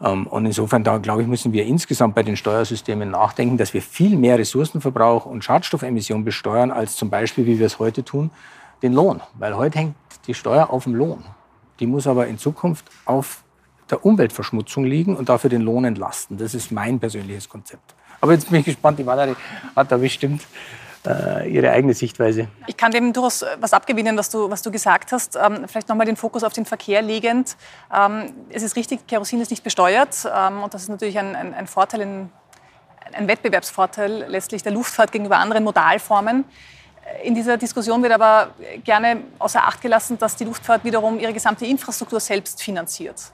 Ähm, 0.00 0.26
und 0.26 0.46
insofern, 0.46 0.84
da 0.84 0.98
glaube 0.98 1.22
ich, 1.22 1.28
müssen 1.28 1.52
wir 1.52 1.64
insgesamt 1.64 2.14
bei 2.14 2.22
den 2.22 2.36
Steuersystemen 2.36 3.10
nachdenken, 3.10 3.56
dass 3.56 3.74
wir 3.74 3.82
viel 3.82 4.16
mehr 4.16 4.38
Ressourcenverbrauch 4.38 5.26
und 5.26 5.44
Schadstoffemissionen 5.44 6.24
besteuern, 6.24 6.70
als 6.70 6.96
zum 6.96 7.10
Beispiel, 7.10 7.46
wie 7.46 7.58
wir 7.58 7.66
es 7.66 7.78
heute 7.78 8.04
tun, 8.04 8.30
den 8.82 8.92
Lohn. 8.92 9.20
Weil 9.34 9.56
heute 9.56 9.78
hängt 9.78 9.96
die 10.26 10.34
Steuer 10.34 10.70
auf 10.70 10.84
dem 10.84 10.94
Lohn. 10.94 11.24
Die 11.80 11.86
muss 11.86 12.06
aber 12.06 12.26
in 12.26 12.38
Zukunft 12.38 12.84
auf 13.04 13.42
der 13.90 14.04
Umweltverschmutzung 14.04 14.84
liegen 14.84 15.16
und 15.16 15.28
dafür 15.28 15.50
den 15.50 15.62
Lohn 15.62 15.84
entlasten. 15.84 16.38
Das 16.38 16.54
ist 16.54 16.72
mein 16.72 16.98
persönliches 16.98 17.48
Konzept. 17.48 17.94
Aber 18.20 18.32
jetzt 18.32 18.50
bin 18.50 18.60
ich 18.60 18.66
gespannt, 18.66 18.98
die 18.98 19.06
Valerie 19.06 19.36
hat 19.74 19.92
da 19.92 19.96
bestimmt 19.98 20.42
ihre 21.48 21.70
eigene 21.70 21.94
Sichtweise. 21.94 22.48
Ich 22.66 22.76
kann 22.76 22.92
dem 22.92 23.12
durchaus 23.12 23.42
äh, 23.42 23.56
was 23.60 23.72
abgewinnen, 23.72 24.16
was 24.16 24.30
du, 24.30 24.50
was 24.50 24.62
du 24.62 24.70
gesagt 24.70 25.12
hast. 25.12 25.36
Ähm, 25.36 25.64
vielleicht 25.66 25.88
nochmal 25.88 26.06
den 26.06 26.16
Fokus 26.16 26.44
auf 26.44 26.52
den 26.52 26.64
Verkehr 26.64 27.02
legend. 27.02 27.56
Ähm, 27.94 28.32
es 28.50 28.62
ist 28.62 28.76
richtig, 28.76 29.06
Kerosin 29.06 29.40
ist 29.40 29.50
nicht 29.50 29.62
besteuert. 29.62 30.28
Ähm, 30.34 30.62
und 30.62 30.74
das 30.74 30.82
ist 30.82 30.88
natürlich 30.88 31.18
ein, 31.18 31.34
ein, 31.36 31.54
ein 31.54 31.66
Vorteil, 31.66 32.00
in, 32.00 32.30
ein 33.12 33.28
Wettbewerbsvorteil 33.28 34.26
letztlich 34.28 34.62
der 34.62 34.72
Luftfahrt 34.72 35.12
gegenüber 35.12 35.38
anderen 35.38 35.64
Modalformen. 35.64 36.44
In 37.22 37.34
dieser 37.34 37.56
Diskussion 37.56 38.02
wird 38.02 38.12
aber 38.12 38.50
gerne 38.82 39.22
außer 39.38 39.62
Acht 39.62 39.80
gelassen, 39.80 40.18
dass 40.18 40.34
die 40.34 40.44
Luftfahrt 40.44 40.84
wiederum 40.84 41.20
ihre 41.20 41.32
gesamte 41.32 41.64
Infrastruktur 41.64 42.18
selbst 42.18 42.60
finanziert. 42.60 43.30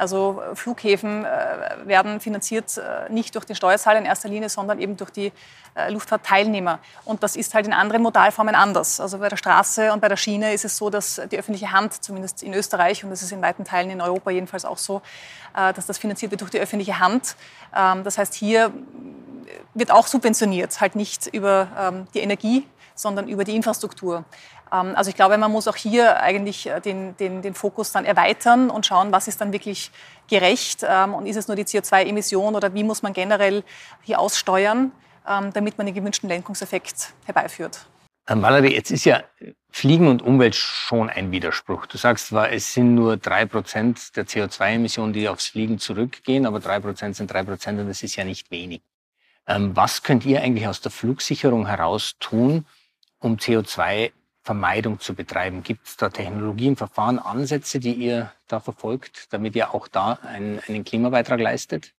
Also 0.00 0.42
Flughäfen 0.54 1.26
äh, 1.26 1.28
werden 1.84 2.20
finanziert 2.20 2.78
äh, 2.78 3.12
nicht 3.12 3.34
durch 3.34 3.44
den 3.44 3.54
Steuerzahler 3.54 3.98
in 3.98 4.06
erster 4.06 4.30
Linie, 4.30 4.48
sondern 4.48 4.80
eben 4.80 4.96
durch 4.96 5.10
die 5.10 5.30
äh, 5.74 5.90
Luftfahrtteilnehmer. 5.90 6.78
Und 7.04 7.22
das 7.22 7.36
ist 7.36 7.52
halt 7.52 7.66
in 7.66 7.74
anderen 7.74 8.02
Modalformen 8.02 8.54
anders. 8.54 8.98
Also 8.98 9.18
bei 9.18 9.28
der 9.28 9.36
Straße 9.36 9.92
und 9.92 10.00
bei 10.00 10.08
der 10.08 10.16
Schiene 10.16 10.54
ist 10.54 10.64
es 10.64 10.78
so, 10.78 10.88
dass 10.88 11.20
die 11.30 11.38
öffentliche 11.38 11.70
Hand, 11.72 12.02
zumindest 12.02 12.42
in 12.42 12.54
Österreich 12.54 13.04
und 13.04 13.10
das 13.10 13.20
ist 13.20 13.30
in 13.30 13.42
weiten 13.42 13.64
Teilen 13.64 13.90
in 13.90 14.00
Europa 14.00 14.30
jedenfalls 14.30 14.64
auch 14.64 14.78
so, 14.78 15.02
dass 15.52 15.84
das 15.84 15.98
finanziert 15.98 16.30
wird 16.30 16.40
durch 16.40 16.50
die 16.50 16.60
öffentliche 16.60 16.98
Hand. 16.98 17.36
Ähm, 17.76 18.04
das 18.04 18.18
heißt, 18.18 18.34
hier 18.34 18.72
wird 19.74 19.90
auch 19.90 20.06
subventioniert, 20.06 20.80
halt 20.80 20.96
nicht 20.96 21.26
über 21.26 21.68
ähm, 21.78 22.06
die 22.14 22.20
Energie, 22.20 22.66
sondern 22.94 23.28
über 23.28 23.44
die 23.44 23.56
Infrastruktur. 23.56 24.24
Ähm, 24.72 24.94
also 24.94 25.10
ich 25.10 25.16
glaube, 25.16 25.38
man 25.38 25.50
muss 25.50 25.68
auch 25.68 25.76
hier 25.76 26.20
eigentlich 26.20 26.66
äh, 26.66 26.80
den, 26.80 27.16
den, 27.16 27.42
den 27.42 27.54
Fokus 27.54 27.92
dann 27.92 28.04
erweitern 28.04 28.70
und 28.70 28.86
schauen, 28.86 29.12
was 29.12 29.28
ist 29.28 29.40
dann 29.40 29.52
wirklich 29.52 29.90
gerecht 30.28 30.84
ähm, 30.88 31.14
und 31.14 31.26
ist 31.26 31.36
es 31.36 31.48
nur 31.48 31.56
die 31.56 31.64
CO2-Emission 31.64 32.54
oder 32.54 32.74
wie 32.74 32.84
muss 32.84 33.02
man 33.02 33.12
generell 33.12 33.64
hier 34.02 34.20
aussteuern, 34.20 34.92
ähm, 35.28 35.52
damit 35.52 35.78
man 35.78 35.86
den 35.86 35.94
gewünschten 35.94 36.28
Lenkungseffekt 36.28 37.12
herbeiführt. 37.24 37.86
Valerie, 38.32 38.74
jetzt 38.74 38.92
ist 38.92 39.04
ja 39.06 39.24
Fliegen 39.70 40.06
und 40.06 40.22
Umwelt 40.22 40.54
schon 40.54 41.10
ein 41.10 41.32
Widerspruch. 41.32 41.86
Du 41.86 41.98
sagst 41.98 42.28
zwar, 42.28 42.52
es 42.52 42.72
sind 42.72 42.94
nur 42.94 43.16
drei 43.16 43.44
Prozent 43.44 44.14
der 44.16 44.24
CO2-Emissionen, 44.24 45.12
die 45.12 45.28
aufs 45.28 45.48
Fliegen 45.48 45.80
zurückgehen, 45.80 46.46
aber 46.46 46.60
drei 46.60 46.78
Prozent 46.78 47.16
sind 47.16 47.32
drei 47.32 47.42
Prozent 47.42 47.80
und 47.80 47.88
das 47.88 48.04
ist 48.04 48.14
ja 48.14 48.24
nicht 48.24 48.52
wenig. 48.52 48.82
Was 49.46 50.04
könnt 50.04 50.24
ihr 50.26 50.42
eigentlich 50.42 50.68
aus 50.68 50.80
der 50.80 50.92
Flugsicherung 50.92 51.66
heraus 51.66 52.14
tun, 52.20 52.66
um 53.18 53.36
CO2 53.36 54.12
Vermeidung 54.42 55.00
zu 55.00 55.14
betreiben? 55.14 55.62
Gibt 55.62 55.86
es 55.86 55.96
da 55.96 56.08
Technologien, 56.08 56.76
Verfahren, 56.76 57.18
Ansätze, 57.18 57.78
die 57.78 57.92
ihr 57.92 58.32
da 58.48 58.60
verfolgt, 58.60 59.32
damit 59.32 59.54
ihr 59.54 59.74
auch 59.74 59.88
da 59.88 60.18
einen, 60.22 60.60
einen 60.66 60.84
Klimabeitrag 60.84 61.40
leistet? 61.40 61.92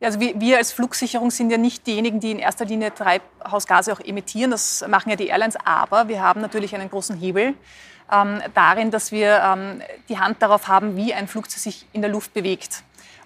Ja, 0.00 0.08
also 0.08 0.18
wir, 0.18 0.40
wir, 0.40 0.58
als 0.58 0.72
Flugsicherung 0.72 1.30
sind 1.30 1.50
ja 1.50 1.58
nicht 1.58 1.86
diejenigen, 1.86 2.18
die 2.18 2.32
in 2.32 2.40
erster 2.40 2.64
Linie 2.64 2.92
Treibhausgase 2.92 3.92
auch 3.92 4.00
emittieren. 4.00 4.50
Das 4.50 4.84
machen 4.88 5.10
ja 5.10 5.16
die 5.16 5.28
Airlines. 5.28 5.56
Aber 5.64 6.08
wir 6.08 6.20
haben 6.20 6.40
natürlich 6.40 6.74
einen 6.74 6.90
großen 6.90 7.16
Hebel 7.16 7.54
ähm, 8.10 8.42
darin, 8.54 8.90
dass 8.90 9.12
wir 9.12 9.40
ähm, 9.44 9.80
die 10.08 10.18
Hand 10.18 10.42
darauf 10.42 10.66
haben, 10.66 10.96
wie 10.96 11.14
ein 11.14 11.28
Flugzeug 11.28 11.60
sich 11.60 11.86
in 11.92 12.02
der 12.02 12.10
Luft 12.10 12.34
bewegt. 12.34 12.82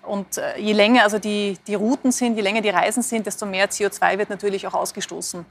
Und 0.07 0.39
äh, 0.39 0.59
je 0.59 0.73
länger 0.73 1.03
also 1.03 1.19
die, 1.19 1.59
die 1.67 1.75
Routen 1.75 2.13
sind, 2.13 2.37
je 2.37 2.43
länger 2.43 2.61
die 2.61 2.71
Reisen 2.71 3.03
sind, 3.03 3.27
desto 3.27 3.47
mehr 3.47 3.69
CO2 3.69 4.19
wird 4.19 4.31
natürlich 4.31 4.67
auch 4.67 4.75
ausgestoßen. 4.75 5.45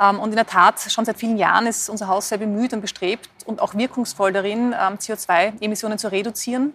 Ähm, 0.00 0.20
und 0.20 0.30
in 0.30 0.36
der 0.36 0.46
Tat, 0.46 0.80
schon 0.80 1.04
seit 1.04 1.18
vielen 1.18 1.36
Jahren 1.36 1.66
ist 1.66 1.88
unser 1.88 2.08
Haus 2.08 2.28
sehr 2.28 2.38
bemüht 2.38 2.72
und 2.72 2.80
bestrebt 2.80 3.28
und 3.46 3.60
auch 3.60 3.74
wirkungsvoll 3.74 4.32
darin, 4.32 4.74
ähm, 4.78 4.98
CO2-Emissionen 4.98 5.98
zu 5.98 6.12
reduzieren. 6.12 6.74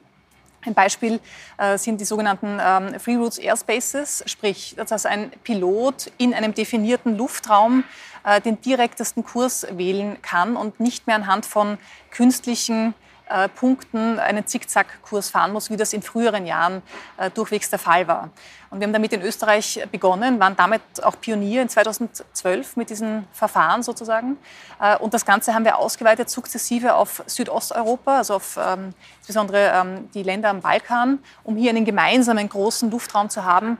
Ein 0.66 0.74
Beispiel 0.74 1.20
äh, 1.58 1.78
sind 1.78 2.02
die 2.02 2.06
sogenannten 2.06 2.60
ähm, 2.62 3.00
Free 3.00 3.16
Routes 3.16 3.38
Airspaces, 3.38 4.24
sprich, 4.26 4.76
dass 4.76 5.06
ein 5.06 5.32
Pilot 5.44 6.12
in 6.18 6.34
einem 6.34 6.54
definierten 6.54 7.16
Luftraum 7.16 7.84
äh, 8.26 8.42
den 8.42 8.60
direktesten 8.60 9.24
Kurs 9.24 9.66
wählen 9.72 10.22
kann 10.22 10.58
und 10.58 10.80
nicht 10.80 11.08
mehr 11.08 11.16
anhand 11.16 11.46
von 11.46 11.78
künstlichen 12.12 12.96
äh, 13.30 13.50
Punkten 13.50 14.20
einen 14.20 14.46
Zickzackkurs 14.46 15.30
fahren 15.30 15.54
muss, 15.54 15.70
wie 15.70 15.78
das 15.78 15.94
in 15.94 16.02
früheren 16.02 16.46
Jahren 16.46 16.82
äh, 17.18 17.30
durchwegs 17.30 17.70
der 17.70 17.80
Fall 17.80 18.08
war. 18.08 18.30
Und 18.70 18.80
wir 18.80 18.88
haben 18.88 18.94
damit 18.94 19.14
in 19.14 19.22
Österreich 19.22 19.86
begonnen, 19.92 20.40
waren 20.40 20.56
damit 20.56 20.82
auch 21.04 21.20
Pionier 21.20 21.62
in 21.62 21.70
2012 21.70 22.76
mit 22.76 22.90
diesen 22.90 23.28
Verfahren 23.32 23.84
sozusagen. 23.84 24.38
Äh, 24.82 24.98
und 24.98 25.14
das 25.14 25.26
Ganze 25.26 25.54
haben 25.54 25.66
wir 25.66 25.78
ausgeweitet 25.78 26.30
sukzessive 26.30 26.96
auf 26.96 27.24
Südosteuropa, 27.26 28.18
also 28.18 28.36
auf 28.36 28.58
ähm, 28.62 28.94
insbesondere 29.20 29.72
ähm, 29.74 30.10
die 30.14 30.24
Länder 30.24 30.50
am 30.50 30.62
Balkan, 30.62 31.20
um 31.44 31.56
hier 31.56 31.70
einen 31.70 31.86
gemeinsamen 31.86 32.48
großen 32.50 32.92
Luftraum 32.92 33.30
zu 33.30 33.46
haben, 33.46 33.78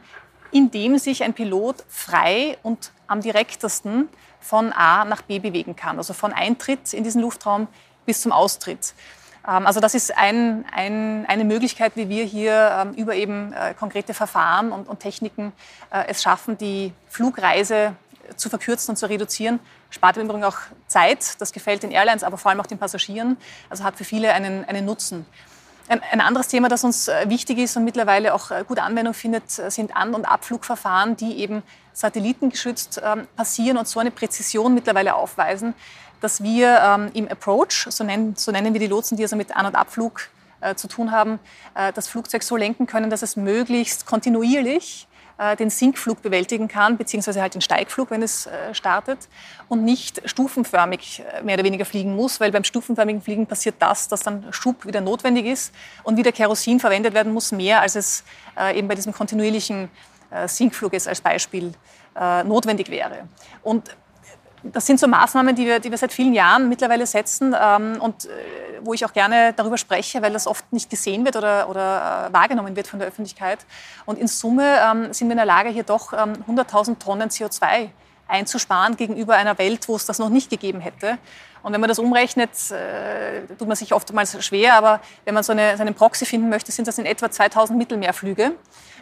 in 0.52 0.72
dem 0.72 0.98
sich 0.98 1.24
ein 1.24 1.34
Pilot 1.34 1.84
frei 1.90 2.58
und 2.64 2.92
am 3.08 3.22
direktesten 3.22 4.10
von 4.40 4.72
A 4.72 5.04
nach 5.06 5.22
B 5.22 5.40
bewegen 5.40 5.76
kann. 5.76 5.98
Also 5.98 6.14
von 6.14 6.32
Eintritt 6.32 6.94
in 6.94 7.04
diesen 7.04 7.22
Luftraum 7.22 7.68
bis 8.06 8.22
zum 8.22 8.32
Austritt. 8.32 8.94
Ähm, 9.48 9.66
also 9.66 9.80
das 9.80 9.96
ist 9.96 10.16
ein, 10.18 10.66
ein, 10.72 11.26
eine 11.28 11.46
Möglichkeit, 11.46 11.94
wie 11.96 12.10
wir 12.10 12.26
hier 12.26 12.78
ähm, 12.82 12.94
über 12.94 13.16
eben 13.16 13.54
äh, 13.54 13.74
konkrete 13.74 14.14
Verfahren 14.14 14.72
und, 14.72 14.88
und 14.88 15.00
Techniken 15.00 15.54
äh, 15.92 16.04
es 16.08 16.22
schaffen, 16.22 16.58
die 16.58 16.94
Flugreise 17.08 17.96
zu 18.36 18.50
verkürzen 18.50 18.92
und 18.92 18.98
zu 18.98 19.08
reduzieren. 19.08 19.60
Spart 19.90 20.18
im 20.18 20.26
Übrigen 20.26 20.44
auch 20.44 20.58
Zeit, 20.88 21.40
das 21.40 21.54
gefällt 21.54 21.84
den 21.84 21.92
Airlines, 21.92 22.24
aber 22.24 22.38
vor 22.38 22.52
allem 22.52 22.60
auch 22.60 22.68
den 22.68 22.78
Passagieren. 22.78 23.38
Also 23.70 23.86
hat 23.86 23.96
für 23.96 24.04
viele 24.04 24.34
einen, 24.34 24.66
einen 24.66 24.86
Nutzen. 24.86 25.26
Ein, 25.88 26.02
ein 26.12 26.20
anderes 26.20 26.50
Thema, 26.50 26.68
das 26.68 26.84
uns 26.84 27.08
äh, 27.08 27.30
wichtig 27.30 27.58
ist 27.60 27.78
und 27.78 27.86
mittlerweile 27.86 28.34
auch 28.34 28.52
gute 28.68 28.84
Anwendung 28.84 29.14
findet, 29.14 29.50
sind 29.50 29.96
An- 29.96 30.14
und 30.14 30.26
Abflugverfahren, 30.26 31.16
die 31.16 31.38
eben 31.38 31.64
satellitengeschützt 31.94 33.02
ähm, 33.04 33.28
passieren 33.38 33.78
und 33.78 33.88
so 33.88 34.02
eine 34.02 34.12
Präzision 34.12 34.74
mittlerweile 34.74 35.16
aufweisen, 35.16 35.74
dass 36.22 36.42
wir 36.44 36.80
ähm, 36.82 37.10
im 37.14 37.28
Approach, 37.28 37.88
so 37.90 38.04
nennen, 38.04 38.36
so 38.36 38.52
nennen 38.52 38.74
wir 38.74 38.80
die 38.80 38.88
Lotsen, 38.88 39.18
die 39.18 39.24
also 39.24 39.36
mit 39.36 39.56
An- 39.56 39.66
und 39.66 39.76
Abflug 39.76 40.30
äh, 40.62 40.76
zu 40.76 40.88
tun 40.88 41.12
haben, 41.12 41.40
äh, 41.76 41.94
das 41.94 42.08
Flugzeug 42.08 42.44
so 42.44 42.56
lenken 42.56 42.88
können, 42.88 43.10
dass 43.10 43.22
es 43.22 43.36
möglichst 43.36 44.06
kontinuierlich 44.06 45.08
äh, 45.38 45.56
den 45.56 45.70
Sinkflug 45.70 46.24
bewältigen 46.24 46.68
kann, 46.68 46.98
beziehungsweise 46.98 47.42
halt 47.42 47.54
den 47.54 47.62
Steigflug, 47.62 48.10
wenn 48.10 48.24
es 48.24 48.48
äh, 48.48 48.74
startet, 48.74 49.20
und 49.68 49.84
nicht 49.84 50.28
stufenförmig 50.28 51.22
äh, 51.32 51.44
mehr 51.44 51.54
oder 51.54 51.64
weniger 51.64 51.86
fliegen 51.86 52.16
muss, 52.16 52.40
weil 52.40 52.52
beim 52.52 52.64
stufenförmigen 52.64 53.22
Fliegen 53.22 53.46
passiert 53.46 53.76
das, 53.78 54.08
dass 54.08 54.24
dann 54.24 54.52
Schub 54.52 54.88
wieder 54.88 55.00
notwendig 55.00 55.46
ist 55.46 55.76
und 56.02 56.18
wieder 56.18 56.32
Kerosin 56.32 56.80
verwendet 56.80 57.14
werden 57.14 57.34
muss, 57.34 57.52
mehr 57.52 57.82
als 57.82 57.96
es 57.96 58.24
eben 58.74 58.88
bei 58.88 58.96
diesem 58.96 59.14
kontinuierlichen 59.14 59.90
Sinkflug 60.48 60.94
ist 60.94 61.08
als 61.08 61.22
Beispiel 61.22 61.74
notwendig 62.44 62.90
wäre. 62.90 63.28
Und 63.62 63.96
das 64.64 64.86
sind 64.86 65.00
so 65.00 65.08
Maßnahmen, 65.08 65.56
die 65.56 65.66
wir, 65.66 65.80
die 65.80 65.92
wir 65.92 65.98
seit 65.98 66.12
vielen 66.12 66.34
Jahren 66.34 66.70
mittlerweile 66.70 67.06
setzen 67.06 67.56
ähm, 67.60 67.98
und 68.00 68.26
äh, 68.26 68.30
wo 68.82 68.94
ich 68.94 69.06
auch 69.06 69.14
gerne 69.14 69.54
darüber 69.54 69.78
spreche, 69.78 70.22
weil 70.22 70.34
das 70.34 70.48
oft 70.48 70.72
nicht 70.72 70.90
gesehen 70.90 71.26
wird 71.26 71.36
oder, 71.36 71.70
oder 71.70 72.28
äh, 72.30 72.34
wahrgenommen 72.34 72.76
wird 72.76 72.88
von 72.88 73.00
der 73.00 73.08
Öffentlichkeit. 73.08 73.60
Und 74.06 74.18
in 74.18 74.28
Summe 74.28 74.78
ähm, 74.80 75.14
sind 75.14 75.28
wir 75.28 75.34
in 75.34 75.38
der 75.38 75.46
Lage, 75.46 75.70
hier 75.70 75.84
doch 75.84 76.14
ähm, 76.14 76.34
100.000 76.48 77.00
Tonnen 77.00 77.30
CO2 77.30 77.90
einzusparen 78.28 78.98
gegenüber 78.98 79.36
einer 79.36 79.58
Welt, 79.58 79.88
wo 79.88 79.96
es 79.96 80.06
das 80.06 80.20
noch 80.20 80.30
nicht 80.30 80.50
gegeben 80.50 80.80
hätte. 80.80 81.18
Und 81.64 81.74
wenn 81.74 81.82
man 81.82 81.88
das 81.88 82.00
umrechnet, 82.00 82.52
äh, 82.72 83.42
tut 83.58 83.68
man 83.68 83.76
sich 83.76 83.94
oftmals 83.94 84.44
schwer, 84.46 84.76
aber 84.76 85.02
wenn 85.26 85.34
man 85.34 85.44
so, 85.44 85.52
eine, 85.52 85.76
so 85.76 85.82
einen 85.82 85.96
Proxy 85.96 86.26
finden 86.26 86.50
möchte, 86.50 86.72
sind 86.72 86.88
das 86.88 86.98
in 86.98 87.06
etwa 87.06 87.30
2000 87.30 87.78
Mittelmeerflüge 87.78 88.54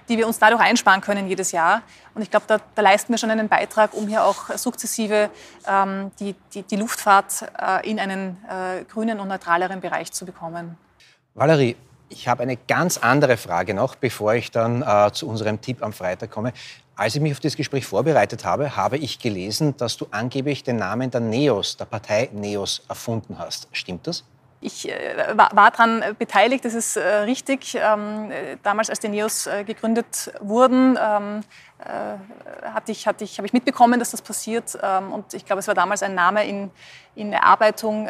die 0.10 0.18
wir 0.18 0.28
uns 0.28 0.40
dadurch 0.40 0.62
einsparen 0.62 1.02
können 1.02 1.28
jedes 1.28 1.52
Jahr. 1.52 1.82
Und 2.14 2.22
ich 2.22 2.32
glaube, 2.32 2.46
da, 2.48 2.60
da, 2.74 2.82
leisten 2.82 3.14
wir 3.14 3.18
schon 3.18 3.32
einen 3.32 3.48
Beitrag, 3.48 3.94
um 3.94 4.08
hier 4.08 4.24
auch 4.24 4.50
sukzessive 4.56 5.30
ähm, 5.68 6.12
die, 6.20 6.36
die, 6.54 6.64
die, 6.64 6.76
Luftfahrt 6.76 7.46
äh, 7.60 7.90
in 7.90 8.00
einen 8.00 8.38
äh, 8.50 8.84
grünen 8.86 9.20
und 9.20 9.28
neutraleren 9.28 9.82
Bereich 9.82 10.12
zu 10.12 10.26
bekommen. 10.26 10.78
Valerie, 11.34 11.76
ich 12.10 12.28
habe 12.28 12.44
eine 12.44 12.56
ganz 12.56 12.98
andere 12.98 13.38
Frage 13.38 13.74
noch, 13.74 13.96
bevor 13.96 14.36
ich 14.36 14.52
dann 14.52 14.82
äh, 14.82 15.12
zu 15.12 15.28
unserem 15.28 15.60
Tipp 15.62 15.84
am 15.84 15.94
Freitag 15.94 16.32
komme. 16.32 16.54
Als 16.96 17.16
ich 17.16 17.22
mich 17.22 17.34
auf 17.34 17.42
das 17.42 17.58
Gespräch 17.58 17.86
vorbereitet 17.86 18.46
habe, 18.46 18.78
habe 18.78 18.98
ich 18.98 19.20
gelesen, 19.20 19.76
dass 19.76 19.98
du 19.98 20.08
angeblich 20.12 20.64
den 20.64 20.78
Namen 20.78 21.12
der 21.12 21.20
NEOS, 21.20 21.76
der 21.76 21.86
Partei 21.86 22.30
NEOS, 22.32 22.84
erfunden 22.88 23.38
hast. 23.38 23.68
Stimmt 23.74 24.08
das? 24.08 24.24
Ich 24.66 24.90
äh, 24.90 25.38
war, 25.38 25.50
daran 25.72 26.04
beteiligt, 26.18 26.66
das 26.66 26.74
ist 26.74 26.98
äh, 26.98 27.08
richtig. 27.20 27.78
Ähm, 27.80 28.32
damals, 28.64 28.90
als 28.90 29.00
die 29.00 29.10
NEOS 29.10 29.46
äh, 29.46 29.64
gegründet 29.64 30.34
wurden, 30.40 30.98
ähm, 31.00 31.42
äh, 31.78 32.68
hatte 32.74 32.92
ich, 32.92 33.06
hatte 33.06 33.24
ich, 33.24 33.38
habe 33.38 33.46
ich 33.46 33.54
mitbekommen, 33.54 34.00
dass 34.00 34.10
das 34.10 34.24
passiert. 34.24 34.76
Ähm, 34.82 35.14
und 35.14 35.36
ich 35.36 35.46
glaube, 35.46 35.60
es 35.60 35.68
war 35.68 35.76
damals 35.76 36.02
ein 36.02 36.16
Name 36.16 36.48
in, 36.48 36.72
in 37.14 37.32
Erarbeitung, 37.32 38.10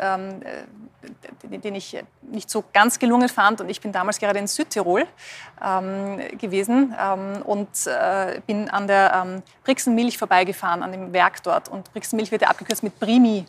den, 1.44 1.76
ich 1.76 2.04
nicht 2.22 2.50
so 2.50 2.64
ganz 2.74 2.98
gelungen 2.98 3.28
fand. 3.28 3.60
Und 3.60 3.70
ich 3.70 3.82
bin 3.82 3.92
damals 3.92 4.18
gerade 4.18 4.40
in 4.40 4.48
Südtirol 4.48 5.06
gewesen 6.40 6.96
und 7.44 7.70
äh, 7.86 8.42
bin 8.48 8.68
an 8.72 8.88
der 8.88 9.44
Brixenmilch 9.64 10.18
vorbeigefahren, 10.18 10.82
an 10.82 10.92
dem 10.92 11.14
Werk 11.14 11.44
dort. 11.44 11.70
Und 11.70 11.94
Brixenmilch 11.94 12.32
wird 12.32 12.42
ja 12.42 12.48
abgekürzt 12.48 12.82
mit 12.82 13.00
Primi 13.00 13.46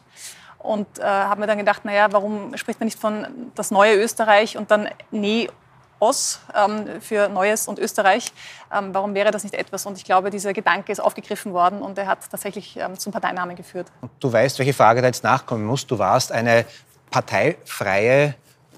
und 0.58 0.98
äh, 0.98 1.02
habe 1.02 1.40
mir 1.40 1.46
dann 1.46 1.58
gedacht, 1.58 1.84
naja, 1.84 2.08
warum 2.10 2.56
spricht 2.56 2.80
man 2.80 2.86
nicht 2.86 2.98
von 2.98 3.26
das 3.54 3.70
neue 3.70 3.96
Österreich 3.96 4.56
und 4.56 4.70
dann 4.70 4.88
NEOS 5.10 6.40
ähm, 6.54 7.00
für 7.00 7.28
Neues 7.28 7.68
und 7.68 7.78
Österreich? 7.78 8.32
Ähm, 8.76 8.92
warum 8.92 9.14
wäre 9.14 9.30
das 9.30 9.44
nicht 9.44 9.54
etwas? 9.54 9.86
Und 9.86 9.96
ich 9.96 10.04
glaube, 10.04 10.30
dieser 10.30 10.52
Gedanke 10.52 10.92
ist 10.92 11.00
aufgegriffen 11.00 11.52
worden 11.52 11.82
und 11.82 11.98
er 11.98 12.06
hat 12.06 12.18
tatsächlich 12.30 12.76
ähm, 12.76 12.98
zum 12.98 13.12
Parteinamen 13.12 13.56
geführt. 13.56 13.86
Und 14.00 14.10
du 14.20 14.32
weißt, 14.32 14.58
welche 14.58 14.74
Frage 14.74 15.00
da 15.00 15.06
jetzt 15.06 15.24
nachkommen 15.24 15.64
muss. 15.64 15.86
Du 15.86 15.98
warst 15.98 16.32
eine 16.32 16.64
parteifreie 17.10 18.34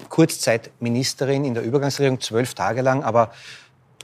Kurzzeitministerin 0.07 1.43
in 1.43 1.53
der 1.53 1.63
Übergangsregierung 1.63 2.21
zwölf 2.21 2.53
Tage 2.53 2.81
lang, 2.81 3.03
aber 3.03 3.31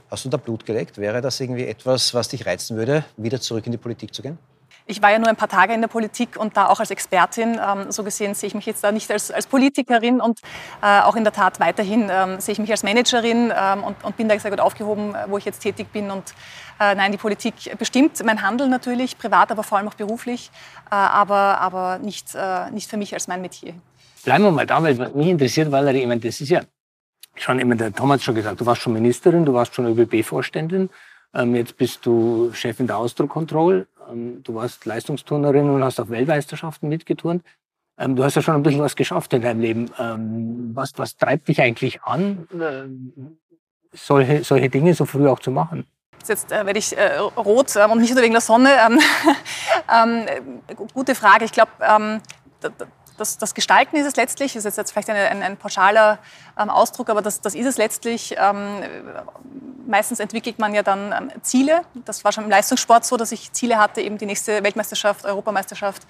Hast 0.08 0.24
du 0.24 0.28
da 0.28 0.36
Blut 0.36 0.64
geleckt? 0.64 0.98
Wäre 0.98 1.20
das 1.20 1.40
irgendwie 1.40 1.66
etwas, 1.66 2.14
was 2.14 2.28
dich 2.28 2.46
reizen 2.46 2.76
würde, 2.76 3.04
wieder 3.16 3.40
zurück 3.40 3.66
in 3.66 3.72
die 3.72 3.78
Politik 3.78 4.14
zu 4.14 4.22
gehen? 4.22 4.38
Ich 4.88 5.02
war 5.02 5.10
ja 5.10 5.18
nur 5.18 5.28
ein 5.28 5.36
paar 5.36 5.48
Tage 5.48 5.74
in 5.74 5.80
der 5.80 5.88
Politik 5.88 6.36
und 6.36 6.56
da 6.56 6.68
auch 6.68 6.78
als 6.78 6.92
Expertin. 6.92 7.58
Ähm, 7.60 7.90
so 7.90 8.04
gesehen 8.04 8.34
sehe 8.34 8.46
ich 8.46 8.54
mich 8.54 8.66
jetzt 8.66 8.84
da 8.84 8.92
nicht 8.92 9.10
als, 9.10 9.32
als 9.32 9.48
Politikerin 9.48 10.20
und 10.20 10.40
äh, 10.80 11.00
auch 11.00 11.16
in 11.16 11.24
der 11.24 11.32
Tat 11.32 11.58
weiterhin 11.58 12.08
ähm, 12.08 12.40
sehe 12.40 12.52
ich 12.52 12.58
mich 12.60 12.70
als 12.70 12.84
Managerin 12.84 13.52
ähm, 13.56 13.82
und, 13.82 14.04
und, 14.04 14.16
bin 14.16 14.28
da 14.28 14.38
sehr 14.38 14.52
gut 14.52 14.60
aufgehoben, 14.60 15.14
wo 15.26 15.38
ich 15.38 15.44
jetzt 15.44 15.58
tätig 15.58 15.88
bin. 15.92 16.12
Und 16.12 16.34
äh, 16.78 16.94
nein, 16.94 17.10
die 17.10 17.18
Politik 17.18 17.76
bestimmt 17.78 18.24
mein 18.24 18.42
Handeln 18.42 18.70
natürlich, 18.70 19.18
privat, 19.18 19.50
aber 19.50 19.64
vor 19.64 19.78
allem 19.78 19.88
auch 19.88 19.94
beruflich, 19.94 20.52
äh, 20.90 20.94
aber, 20.94 21.60
aber 21.60 21.98
nicht, 21.98 22.36
äh, 22.36 22.70
nicht 22.70 22.88
für 22.88 22.96
mich 22.96 23.12
als 23.12 23.26
mein 23.26 23.40
Metier. 23.40 23.74
Bleiben 24.24 24.44
wir 24.44 24.52
mal 24.52 24.66
da, 24.66 24.80
weil 24.82 24.94
mich 24.94 25.26
interessiert, 25.26 25.72
Valerie, 25.72 26.02
ich 26.02 26.06
meine, 26.06 26.20
das 26.20 26.40
ist 26.40 26.48
ja 26.48 26.60
schon 27.34 27.58
immer, 27.58 27.74
der 27.74 27.92
Thomas 27.92 28.22
schon 28.22 28.36
gesagt, 28.36 28.60
du 28.60 28.66
warst 28.66 28.82
schon 28.82 28.92
Ministerin, 28.92 29.44
du 29.44 29.52
warst 29.52 29.74
schon 29.74 29.86
ÖBB-Vorständin, 29.86 30.90
ähm, 31.34 31.54
jetzt 31.56 31.76
bist 31.76 32.06
du 32.06 32.52
Chefin 32.52 32.86
der 32.86 32.98
Austro-Control, 32.98 33.86
ähm, 33.86 33.86
du 34.12 34.54
warst 34.54 34.84
Leistungsturnerin 34.84 35.68
und 35.68 35.82
hast 35.84 36.00
auf 36.00 36.10
Weltmeisterschaften 36.10 36.88
mitgeturnt. 36.88 37.42
Ähm, 37.98 38.16
du 38.16 38.24
hast 38.24 38.34
ja 38.34 38.42
schon 38.42 38.54
ein 38.54 38.62
bisschen 38.62 38.80
was 38.80 38.96
geschafft 38.96 39.32
in 39.32 39.42
deinem 39.42 39.60
Leben. 39.60 39.90
Ähm, 39.98 40.70
was, 40.74 40.92
was 40.96 41.16
treibt 41.16 41.48
dich 41.48 41.60
eigentlich 41.60 42.02
an, 42.02 42.46
äh, 42.60 43.96
solche, 43.96 44.44
solche 44.44 44.68
Dinge 44.68 44.94
so 44.94 45.06
früh 45.06 45.28
auch 45.28 45.40
zu 45.40 45.50
machen? 45.50 45.86
Jetzt 46.26 46.50
äh, 46.50 46.66
werde 46.66 46.78
ich 46.78 46.96
äh, 46.96 47.18
rot 47.18 47.74
ähm, 47.76 47.92
und 47.92 48.00
nicht 48.00 48.14
nur 48.14 48.22
wegen 48.22 48.34
der 48.34 48.40
Sonne. 48.40 48.70
Ähm, 48.86 49.00
ähm, 50.28 50.86
gute 50.92 51.14
Frage. 51.14 51.44
Ich 51.44 51.52
glaube, 51.52 51.70
ähm, 51.80 52.20
das, 53.16 53.38
das, 53.38 53.54
Gestalten 53.54 53.96
ist 53.96 54.06
es 54.06 54.16
letztlich, 54.16 54.52
das 54.52 54.64
ist 54.64 54.76
jetzt 54.76 54.92
vielleicht 54.92 55.10
eine, 55.10 55.28
ein, 55.28 55.42
ein, 55.42 55.56
pauschaler 55.56 56.18
ähm, 56.58 56.70
Ausdruck, 56.70 57.10
aber 57.10 57.22
das, 57.22 57.40
das, 57.40 57.54
ist 57.54 57.66
es 57.66 57.78
letztlich. 57.78 58.36
Ähm, 58.38 58.82
meistens 59.86 60.20
entwickelt 60.20 60.58
man 60.58 60.74
ja 60.74 60.82
dann 60.82 61.12
ähm, 61.12 61.42
Ziele. 61.42 61.82
Das 62.04 62.24
war 62.24 62.32
schon 62.32 62.44
im 62.44 62.50
Leistungssport 62.50 63.04
so, 63.04 63.16
dass 63.16 63.32
ich 63.32 63.52
Ziele 63.52 63.78
hatte, 63.78 64.00
eben 64.00 64.18
die 64.18 64.26
nächste 64.26 64.62
Weltmeisterschaft, 64.62 65.24
Europameisterschaft. 65.24 66.06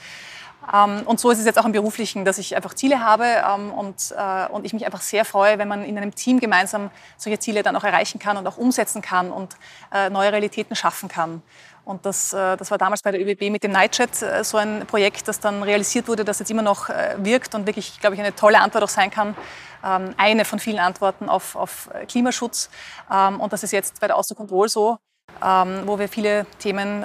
Ähm, 0.72 1.02
und 1.04 1.20
so 1.20 1.30
ist 1.30 1.38
es 1.38 1.44
jetzt 1.44 1.58
auch 1.58 1.64
im 1.64 1.72
Beruflichen, 1.72 2.24
dass 2.24 2.38
ich 2.38 2.56
einfach 2.56 2.74
Ziele 2.74 3.00
habe 3.00 3.24
ähm, 3.24 3.72
und, 3.72 4.14
äh, 4.16 4.46
und 4.50 4.64
ich 4.64 4.72
mich 4.72 4.84
einfach 4.84 5.00
sehr 5.00 5.24
freue, 5.24 5.58
wenn 5.58 5.68
man 5.68 5.84
in 5.84 5.96
einem 5.96 6.14
Team 6.14 6.40
gemeinsam 6.40 6.90
solche 7.16 7.38
Ziele 7.38 7.62
dann 7.62 7.76
auch 7.76 7.84
erreichen 7.84 8.18
kann 8.18 8.36
und 8.36 8.46
auch 8.46 8.56
umsetzen 8.56 9.02
kann 9.02 9.30
und 9.30 9.56
äh, 9.92 10.10
neue 10.10 10.32
Realitäten 10.32 10.74
schaffen 10.74 11.08
kann. 11.08 11.42
Und 11.86 12.04
das, 12.04 12.32
äh, 12.32 12.56
das 12.56 12.72
war 12.72 12.78
damals 12.78 13.00
bei 13.00 13.12
der 13.12 13.20
ÖBB 13.20 13.48
mit 13.48 13.62
dem 13.62 13.70
Nightjet 13.70 14.20
äh, 14.20 14.42
so 14.42 14.56
ein 14.56 14.84
Projekt, 14.88 15.28
das 15.28 15.38
dann 15.38 15.62
realisiert 15.62 16.08
wurde, 16.08 16.24
das 16.24 16.40
jetzt 16.40 16.50
immer 16.50 16.62
noch 16.62 16.88
äh, 16.88 17.14
wirkt 17.18 17.54
und 17.54 17.64
wirklich, 17.64 18.00
glaube 18.00 18.16
ich, 18.16 18.20
eine 18.20 18.34
tolle 18.34 18.60
Antwort 18.60 18.82
auch 18.82 18.88
sein 18.88 19.08
kann. 19.08 19.36
Ähm, 19.84 20.12
eine 20.16 20.44
von 20.44 20.58
vielen 20.58 20.80
Antworten 20.80 21.28
auf, 21.28 21.54
auf 21.54 21.88
Klimaschutz. 22.08 22.70
Ähm, 23.08 23.38
und 23.38 23.52
das 23.52 23.62
ist 23.62 23.70
jetzt 23.70 24.00
bei 24.00 24.08
der 24.08 24.16
Auster 24.16 24.34
Control 24.34 24.68
so, 24.68 24.98
ähm, 25.40 25.82
wo 25.84 25.96
wir 25.96 26.08
viele 26.08 26.44
Themen 26.58 27.02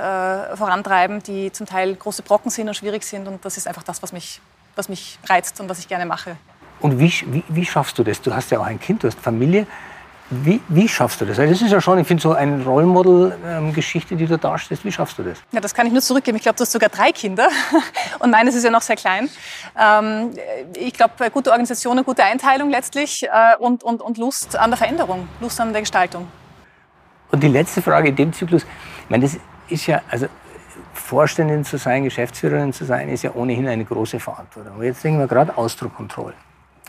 vorantreiben, 0.56 1.22
die 1.22 1.52
zum 1.52 1.68
Teil 1.68 1.96
große 1.96 2.24
Brocken 2.24 2.50
sind 2.50 2.68
und 2.68 2.74
schwierig 2.74 3.04
sind. 3.04 3.28
Und 3.28 3.46
das 3.46 3.58
ist 3.58 3.68
einfach 3.68 3.84
das, 3.84 4.02
was 4.02 4.12
mich, 4.12 4.42
was 4.76 4.90
mich 4.90 5.20
reizt 5.30 5.60
und 5.62 5.70
was 5.70 5.78
ich 5.78 5.88
gerne 5.88 6.08
mache. 6.08 6.38
Und 6.80 6.98
wie, 6.98 7.14
wie, 7.28 7.44
wie 7.50 7.66
schaffst 7.66 8.00
du 8.00 8.04
das? 8.04 8.20
Du 8.20 8.34
hast 8.34 8.50
ja 8.50 8.60
auch 8.60 8.66
ein 8.66 8.80
Kind, 8.80 9.04
du 9.04 9.08
hast 9.08 9.20
Familie. 9.20 9.68
Wie, 10.34 10.62
wie, 10.70 10.88
schaffst 10.88 11.20
du 11.20 11.26
das? 11.26 11.38
Weil 11.38 11.50
das 11.50 11.62
ist 11.62 11.72
ja 11.72 11.82
schon, 11.82 12.00
ich 12.00 12.08
finde, 12.08 12.24
so 12.24 12.32
eine 12.32 12.64
Rollmodel-Geschichte, 12.64 14.16
die 14.16 14.26
du 14.26 14.38
darstellst. 14.38 14.86
Wie 14.86 14.92
schaffst 14.92 15.20
du 15.20 15.24
das? 15.24 15.38
Ja, 15.52 15.60
das 15.60 15.74
kann 15.74 15.86
ich 15.86 15.92
nur 15.92 16.02
zurückgeben. 16.02 16.38
Ich 16.38 16.44
glaube, 16.44 16.56
du 16.56 16.62
hast 16.62 16.72
sogar 16.72 16.88
drei 16.88 17.12
Kinder 17.12 17.50
und 18.20 18.32
meines 18.32 18.56
ist 18.56 18.64
ja 18.64 18.72
noch 18.72 18.82
sehr 18.82 18.96
klein. 18.96 19.30
Ähm, 19.78 20.32
ich 20.78 20.94
glaube, 20.94 21.30
gute 21.32 21.50
Organisation, 21.50 21.98
eine 21.98 22.06
gute 22.06 22.24
Einteilung 22.24 22.70
letztlich 22.70 23.24
äh, 23.24 23.58
und, 23.60 23.84
und, 23.84 24.02
und 24.02 24.18
Lust 24.18 24.56
an 24.56 24.70
der 24.70 24.78
Veränderung, 24.78 25.28
Lust 25.42 25.60
an 25.60 25.74
der 25.74 25.82
Gestaltung. 25.82 26.30
Und 27.30 27.44
die 27.44 27.50
letzte 27.50 27.82
Frage 27.82 28.08
in 28.08 28.16
dem 28.16 28.32
Zyklus, 28.32 28.64
ich 28.64 29.10
meine, 29.10 29.26
das 29.26 29.38
ist 29.68 29.86
ja, 29.86 30.02
also 30.10 30.28
Vorständin 30.94 31.66
zu 31.66 31.78
sein, 31.78 32.06
Geschäftsführerin 32.06 32.72
zu 32.72 32.86
sein, 32.86 33.10
ist 33.10 33.24
ja 33.24 33.34
ohnehin 33.34 33.68
eine 33.68 33.84
große 33.84 34.22
Verantwortung. 34.22 34.76
Aber 34.76 34.86
jetzt 34.86 35.04
denken 35.04 35.20
wir 35.20 35.28
gerade 35.28 35.58
Ausdruckkontrolle. 35.58 36.36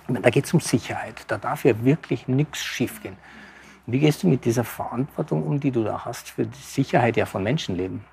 Da 0.06 0.30
geht 0.30 0.44
es 0.44 0.54
um 0.54 0.60
Sicherheit. 0.60 1.24
Da 1.26 1.38
darf 1.38 1.64
ja 1.64 1.84
wirklich 1.84 2.28
nichts 2.28 2.60
schiefgehen. 2.60 3.16
Wie 3.86 3.98
gehst 3.98 4.22
du 4.22 4.28
mit 4.28 4.44
dieser 4.44 4.64
Verantwortung 4.64 5.42
um, 5.44 5.58
die 5.58 5.70
du 5.70 5.82
da 5.82 6.04
hast 6.04 6.30
für 6.30 6.46
die 6.46 6.58
Sicherheit 6.58 7.16
ja 7.16 7.26
von 7.26 7.42
Menschenleben? 7.42 8.04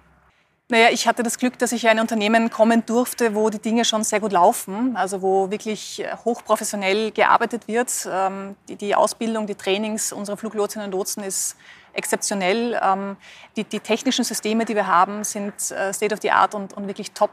Naja, 0.72 0.90
ich 0.92 1.08
hatte 1.08 1.24
das 1.24 1.40
Glück, 1.40 1.58
dass 1.58 1.72
ich 1.72 1.84
in 1.84 1.90
ein 1.90 2.00
Unternehmen 2.00 2.52
kommen 2.52 2.86
durfte, 2.86 3.34
wo 3.34 3.50
die 3.50 3.58
Dinge 3.58 3.86
schon 3.86 4.04
sehr 4.04 4.20
gut 4.20 4.32
laufen, 4.32 4.96
also 4.96 5.24
wo 5.24 5.50
wirklich 5.50 6.04
hochprofessionell 6.26 7.10
gearbeitet 7.12 7.68
wird. 7.68 8.08
Ähm, 8.12 8.56
die, 8.68 8.94
Ausbildung, 8.94 9.48
die 9.48 9.56
Trainings 9.56 10.14
unserer 10.14 10.38
Fluglotsinnen 10.38 10.86
und 10.86 10.92
Lotsen 10.92 11.24
ist 11.24 11.56
exzeptionell. 11.94 12.80
Ähm, 12.82 13.18
die, 13.56 13.64
die, 13.64 13.80
technischen 13.80 14.24
Systeme, 14.24 14.66
die 14.66 14.76
wir 14.76 14.88
haben, 14.88 15.24
sind 15.24 15.54
äh, 15.72 15.94
State 15.94 16.14
of 16.14 16.22
the 16.22 16.32
Art 16.32 16.56
und, 16.56 16.74
und, 16.74 16.88
wirklich 16.88 17.12
top. 17.12 17.32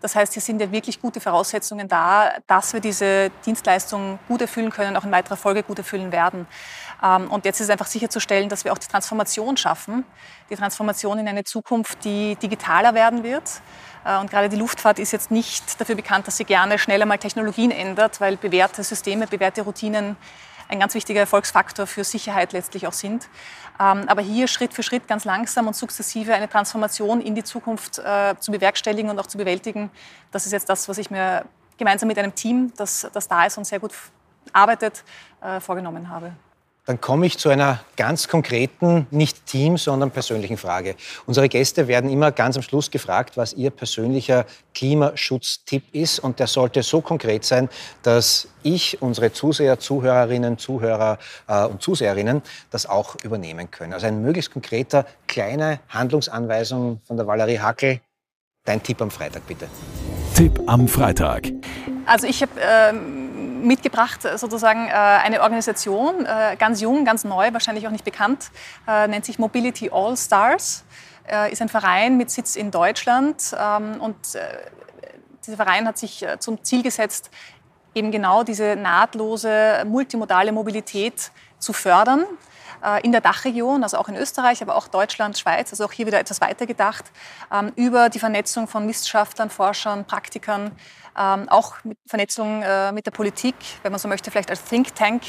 Das 0.00 0.14
heißt, 0.14 0.32
hier 0.32 0.42
sind 0.42 0.60
ja 0.60 0.70
wirklich 0.70 1.00
gute 1.00 1.20
Voraussetzungen 1.20 1.88
da, 1.88 2.32
dass 2.46 2.72
wir 2.72 2.80
diese 2.80 3.30
Dienstleistung 3.44 4.18
gut 4.28 4.40
erfüllen 4.40 4.70
können, 4.70 4.96
auch 4.96 5.04
in 5.04 5.12
weiterer 5.12 5.36
Folge 5.36 5.62
gut 5.62 5.78
erfüllen 5.78 6.12
werden. 6.12 6.46
Ähm, 7.02 7.30
und 7.30 7.44
jetzt 7.44 7.60
ist 7.60 7.70
einfach 7.70 7.86
sicherzustellen, 7.86 8.48
dass 8.48 8.64
wir 8.64 8.72
auch 8.72 8.78
die 8.78 8.88
Transformation 8.88 9.56
schaffen, 9.56 10.04
die 10.50 10.56
Transformation 10.56 11.18
in 11.18 11.28
eine 11.28 11.44
Zukunft, 11.44 12.04
die 12.04 12.36
digitaler 12.36 12.94
werden 12.94 13.22
wird. 13.22 13.60
Äh, 14.04 14.18
und 14.18 14.30
gerade 14.30 14.48
die 14.48 14.56
Luftfahrt 14.56 14.98
ist 14.98 15.12
jetzt 15.12 15.30
nicht 15.30 15.80
dafür 15.80 15.96
bekannt, 15.96 16.26
dass 16.26 16.36
sie 16.36 16.44
gerne 16.44 16.78
schneller 16.78 17.06
mal 17.06 17.18
Technologien 17.18 17.70
ändert, 17.70 18.20
weil 18.20 18.36
bewährte 18.36 18.82
Systeme, 18.82 19.26
bewährte 19.26 19.62
Routinen 19.62 20.16
ein 20.68 20.80
ganz 20.80 20.94
wichtiger 20.94 21.20
Erfolgsfaktor 21.20 21.86
für 21.86 22.04
Sicherheit 22.04 22.52
letztlich 22.52 22.86
auch 22.86 22.92
sind. 22.92 23.28
Ähm, 23.78 24.04
aber 24.08 24.22
hier 24.22 24.48
Schritt 24.48 24.72
für 24.72 24.82
Schritt 24.82 25.06
ganz 25.06 25.24
langsam 25.24 25.66
und 25.66 25.76
sukzessive 25.76 26.34
eine 26.34 26.48
Transformation 26.48 27.20
in 27.20 27.34
die 27.34 27.44
Zukunft 27.44 27.98
äh, 27.98 28.34
zu 28.38 28.52
bewerkstelligen 28.52 29.10
und 29.10 29.18
auch 29.18 29.26
zu 29.26 29.38
bewältigen, 29.38 29.90
das 30.30 30.46
ist 30.46 30.52
jetzt 30.52 30.68
das, 30.68 30.88
was 30.88 30.98
ich 30.98 31.10
mir 31.10 31.44
gemeinsam 31.76 32.08
mit 32.08 32.18
einem 32.18 32.34
Team, 32.34 32.72
das, 32.76 33.06
das 33.12 33.28
da 33.28 33.44
ist 33.44 33.58
und 33.58 33.66
sehr 33.66 33.80
gut 33.80 33.92
arbeitet, 34.52 35.04
äh, 35.42 35.60
vorgenommen 35.60 36.08
habe. 36.08 36.32
Dann 36.86 37.00
komme 37.00 37.26
ich 37.26 37.36
zu 37.36 37.48
einer 37.48 37.80
ganz 37.96 38.28
konkreten, 38.28 39.08
nicht 39.10 39.44
Team, 39.46 39.76
sondern 39.76 40.12
persönlichen 40.12 40.56
Frage. 40.56 40.94
Unsere 41.26 41.48
Gäste 41.48 41.88
werden 41.88 42.08
immer 42.08 42.30
ganz 42.30 42.56
am 42.56 42.62
Schluss 42.62 42.92
gefragt, 42.92 43.36
was 43.36 43.54
ihr 43.54 43.70
persönlicher 43.70 44.46
Klimaschutztipp 44.72 45.82
ist. 45.92 46.20
Und 46.20 46.38
der 46.38 46.46
sollte 46.46 46.84
so 46.84 47.00
konkret 47.00 47.44
sein, 47.44 47.68
dass 48.04 48.46
ich, 48.62 49.02
unsere 49.02 49.32
Zuseher, 49.32 49.80
Zuhörerinnen, 49.80 50.58
Zuhörer 50.58 51.18
äh, 51.48 51.64
und 51.64 51.82
Zuseherinnen 51.82 52.42
das 52.70 52.86
auch 52.86 53.16
übernehmen 53.24 53.68
können. 53.68 53.92
Also 53.92 54.06
ein 54.06 54.22
möglichst 54.22 54.52
konkreter, 54.52 55.06
kleine 55.26 55.80
Handlungsanweisung 55.88 57.00
von 57.04 57.16
der 57.16 57.26
Valerie 57.26 57.58
Hackel. 57.58 58.00
Dein 58.64 58.80
Tipp 58.80 59.02
am 59.02 59.10
Freitag, 59.10 59.44
bitte. 59.48 59.66
Tipp 60.34 60.60
am 60.66 60.86
Freitag. 60.86 61.50
Also 62.06 62.28
ich 62.28 62.42
habe 62.42 62.52
ähm 62.60 63.25
mitgebracht, 63.62 64.24
äh, 64.24 64.38
sozusagen 64.38 64.88
äh, 64.88 64.92
eine 64.92 65.42
Organisation, 65.42 66.26
äh, 66.26 66.56
ganz 66.58 66.80
jung, 66.80 67.04
ganz 67.04 67.24
neu, 67.24 67.52
wahrscheinlich 67.52 67.86
auch 67.86 67.90
nicht 67.90 68.04
bekannt, 68.04 68.50
nennt 68.86 69.24
sich 69.24 69.38
Mobility 69.38 69.90
All 69.92 70.16
Stars, 70.16 70.84
ist 71.50 71.60
ein 71.60 71.68
Verein 71.68 72.16
mit 72.16 72.30
Sitz 72.30 72.54
in 72.54 72.70
Deutschland 72.70 73.54
ähm, 73.58 74.00
und 74.00 74.16
dieser 75.44 75.56
Verein 75.56 75.86
hat 75.86 75.98
sich 75.98 76.24
zum 76.38 76.62
Ziel 76.62 76.82
gesetzt, 76.82 77.30
eben 77.94 78.10
genau 78.10 78.44
diese 78.44 78.76
nahtlose 78.76 79.84
multimodale 79.86 80.52
Mobilität 80.52 81.30
zu 81.58 81.72
fördern 81.72 82.24
in 83.02 83.12
der 83.12 83.20
Dachregion, 83.20 83.82
also 83.82 83.98
auch 83.98 84.08
in 84.08 84.16
Österreich, 84.16 84.62
aber 84.62 84.76
auch 84.76 84.88
Deutschland, 84.88 85.38
Schweiz, 85.38 85.72
also 85.72 85.84
auch 85.84 85.92
hier 85.92 86.06
wieder 86.06 86.20
etwas 86.20 86.40
weitergedacht, 86.40 87.04
ähm, 87.52 87.72
über 87.76 88.08
die 88.08 88.18
Vernetzung 88.18 88.68
von 88.68 88.86
Wissenschaftlern, 88.88 89.50
Forschern, 89.50 90.04
Praktikern, 90.04 90.72
ähm, 91.18 91.48
auch 91.48 91.76
mit 91.84 91.98
Vernetzung 92.06 92.62
äh, 92.62 92.92
mit 92.92 93.06
der 93.06 93.10
Politik, 93.10 93.54
wenn 93.82 93.92
man 93.92 93.98
so 93.98 94.08
möchte, 94.08 94.30
vielleicht 94.30 94.50
als 94.50 94.64
Think 94.64 94.94
Tank 94.94 95.22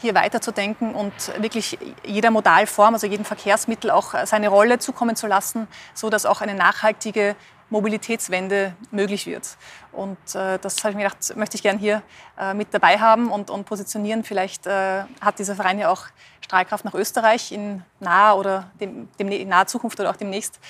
hier 0.00 0.14
weiterzudenken 0.14 0.94
und 0.94 1.12
wirklich 1.42 1.78
jeder 2.04 2.30
Modalform, 2.30 2.94
also 2.94 3.06
jedem 3.06 3.24
Verkehrsmittel 3.24 3.90
auch 3.90 4.14
seine 4.24 4.48
Rolle 4.48 4.78
zukommen 4.78 5.16
zu 5.16 5.26
lassen, 5.26 5.66
so 5.94 6.10
dass 6.10 6.26
auch 6.26 6.40
eine 6.40 6.54
nachhaltige 6.54 7.34
Mobilitätswende 7.72 8.74
möglich 8.90 9.26
wird. 9.26 9.56
Und 9.92 10.18
äh, 10.34 10.58
das 10.58 10.78
habe 10.84 10.90
ich 10.90 10.96
mir 10.96 11.04
gedacht, 11.04 11.36
möchte 11.36 11.56
ich 11.56 11.62
gerne 11.62 11.78
hier 11.78 12.02
äh, 12.38 12.52
mit 12.52 12.68
dabei 12.72 12.98
haben 12.98 13.30
und, 13.30 13.48
und 13.48 13.64
positionieren. 13.64 14.24
Vielleicht 14.24 14.66
äh, 14.66 15.04
hat 15.20 15.38
dieser 15.38 15.56
Verein 15.56 15.78
ja 15.78 15.90
auch 15.90 16.04
Strahlkraft 16.42 16.84
nach 16.84 16.92
Österreich 16.92 17.50
in 17.50 17.82
naher 17.98 18.36
oder 18.36 18.70
dem, 18.78 19.08
dem, 19.18 19.28
in 19.28 19.48
naher 19.48 19.66
Zukunft 19.66 19.98
oder 20.00 20.10
auch 20.10 20.16
demnächst. 20.16 20.60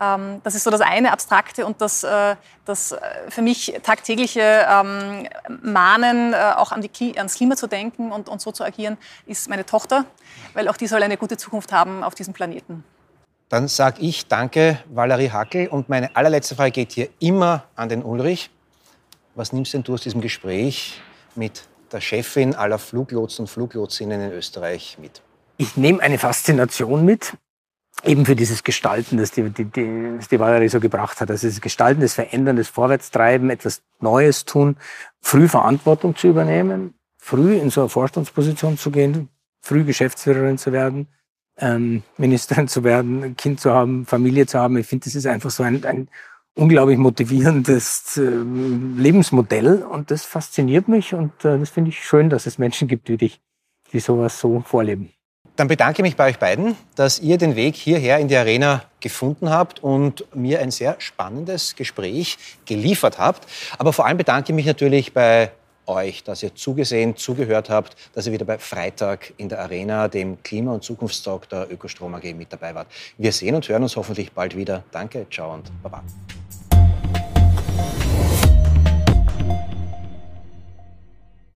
Ähm, 0.00 0.40
das 0.44 0.54
ist 0.54 0.62
so 0.62 0.70
das 0.70 0.80
eine 0.80 1.10
Abstrakte 1.10 1.66
und 1.66 1.80
das, 1.80 2.04
äh, 2.04 2.36
das 2.64 2.92
äh, 2.92 2.98
für 3.28 3.42
mich 3.42 3.74
tagtägliche 3.82 4.66
ähm, 4.68 5.26
Mahnen, 5.62 6.32
äh, 6.32 6.52
auch 6.56 6.70
an 6.70 6.80
die, 6.80 7.18
ans 7.18 7.34
Klima 7.34 7.56
zu 7.56 7.66
denken 7.66 8.12
und, 8.12 8.28
und 8.28 8.40
so 8.40 8.52
zu 8.52 8.62
agieren, 8.62 8.98
ist 9.26 9.48
meine 9.48 9.66
Tochter, 9.66 10.04
weil 10.54 10.68
auch 10.68 10.76
die 10.76 10.86
soll 10.86 11.02
eine 11.02 11.16
gute 11.16 11.36
Zukunft 11.36 11.72
haben 11.72 12.04
auf 12.04 12.14
diesem 12.14 12.34
Planeten. 12.34 12.84
Dann 13.52 13.68
sage 13.68 14.00
ich 14.00 14.28
danke, 14.28 14.78
Valerie 14.88 15.28
Hackel. 15.28 15.68
Und 15.68 15.90
meine 15.90 16.16
allerletzte 16.16 16.54
Frage 16.54 16.70
geht 16.70 16.92
hier 16.92 17.10
immer 17.18 17.64
an 17.76 17.90
den 17.90 18.02
Ulrich. 18.02 18.48
Was 19.34 19.52
nimmst 19.52 19.74
denn 19.74 19.82
du 19.82 19.92
aus 19.92 20.00
diesem 20.00 20.22
Gespräch 20.22 21.02
mit 21.34 21.64
der 21.92 22.00
Chefin 22.00 22.54
aller 22.54 22.78
Fluglotsen 22.78 23.42
und 23.42 23.48
Fluglotsinnen 23.48 24.22
in 24.22 24.32
Österreich 24.32 24.96
mit? 24.98 25.20
ich 25.58 25.76
nehme 25.76 26.02
eine 26.02 26.18
Faszination 26.18 27.04
mit, 27.04 27.34
eben 28.04 28.24
für 28.24 28.34
dieses 28.34 28.64
Gestalten, 28.64 29.18
das 29.18 29.32
die, 29.32 29.50
die, 29.50 29.66
die, 29.66 30.16
das 30.16 30.28
die 30.28 30.40
Valerie 30.40 30.68
so 30.68 30.80
gebracht 30.80 31.20
hat. 31.20 31.30
Also 31.30 31.46
das 31.46 31.60
Gestalten, 31.60 32.00
das 32.00 32.14
Verändern, 32.14 32.56
das 32.56 32.68
Vorwärtstreiben, 32.68 33.50
etwas 33.50 33.82
Neues 34.00 34.46
tun, 34.46 34.78
früh 35.20 35.46
Verantwortung 35.46 36.16
zu 36.16 36.28
übernehmen, 36.28 36.94
früh 37.18 37.56
in 37.56 37.68
so 37.68 37.82
eine 37.82 37.90
Vorstandsposition 37.90 38.78
zu 38.78 38.90
gehen, 38.90 39.28
früh 39.60 39.84
Geschäftsführerin 39.84 40.56
zu 40.56 40.72
werden, 40.72 41.08
ähm, 41.62 42.02
Ministerin 42.18 42.68
zu 42.68 42.84
werden, 42.84 43.22
ein 43.22 43.36
Kind 43.36 43.60
zu 43.60 43.72
haben, 43.72 44.04
Familie 44.04 44.46
zu 44.46 44.58
haben. 44.58 44.76
Ich 44.76 44.86
finde, 44.86 45.04
das 45.04 45.14
ist 45.14 45.26
einfach 45.26 45.50
so 45.50 45.62
ein, 45.62 45.84
ein 45.84 46.08
unglaublich 46.54 46.98
motivierendes 46.98 48.18
äh, 48.18 48.20
Lebensmodell 48.20 49.82
und 49.82 50.10
das 50.10 50.24
fasziniert 50.24 50.88
mich 50.88 51.14
und 51.14 51.32
äh, 51.44 51.58
das 51.58 51.70
finde 51.70 51.90
ich 51.90 52.04
schön, 52.04 52.28
dass 52.28 52.46
es 52.46 52.58
Menschen 52.58 52.88
gibt 52.88 53.08
wie 53.08 53.16
dich, 53.16 53.40
die 53.92 54.00
sowas 54.00 54.38
so 54.38 54.60
vorleben. 54.66 55.10
Dann 55.56 55.68
bedanke 55.68 56.00
ich 56.00 56.02
mich 56.02 56.16
bei 56.16 56.30
euch 56.30 56.38
beiden, 56.38 56.76
dass 56.94 57.20
ihr 57.20 57.36
den 57.36 57.56
Weg 57.56 57.76
hierher 57.76 58.18
in 58.18 58.28
die 58.28 58.36
Arena 58.36 58.82
gefunden 59.00 59.50
habt 59.50 59.82
und 59.82 60.24
mir 60.34 60.60
ein 60.60 60.70
sehr 60.70 60.96
spannendes 60.98 61.76
Gespräch 61.76 62.38
geliefert 62.64 63.18
habt. 63.18 63.46
Aber 63.78 63.92
vor 63.92 64.06
allem 64.06 64.16
bedanke 64.16 64.52
ich 64.52 64.56
mich 64.56 64.66
natürlich 64.66 65.12
bei 65.12 65.52
euch, 65.86 66.24
dass 66.24 66.42
ihr 66.42 66.54
zugesehen, 66.54 67.16
zugehört 67.16 67.70
habt, 67.70 67.96
dass 68.14 68.26
ihr 68.26 68.32
wieder 68.32 68.44
bei 68.44 68.58
Freitag 68.58 69.32
in 69.36 69.48
der 69.48 69.60
Arena, 69.60 70.08
dem 70.08 70.42
Klima- 70.42 70.72
und 70.72 70.82
Zukunftstalk 70.82 71.48
der 71.48 71.70
Ökostrom 71.70 72.14
AG 72.14 72.34
mit 72.34 72.52
dabei 72.52 72.74
wart. 72.74 72.88
Wir 73.18 73.32
sehen 73.32 73.54
und 73.54 73.68
hören 73.68 73.82
uns 73.82 73.96
hoffentlich 73.96 74.32
bald 74.32 74.56
wieder. 74.56 74.84
Danke, 74.90 75.26
ciao 75.30 75.54
und 75.54 75.70
baba. 75.82 76.02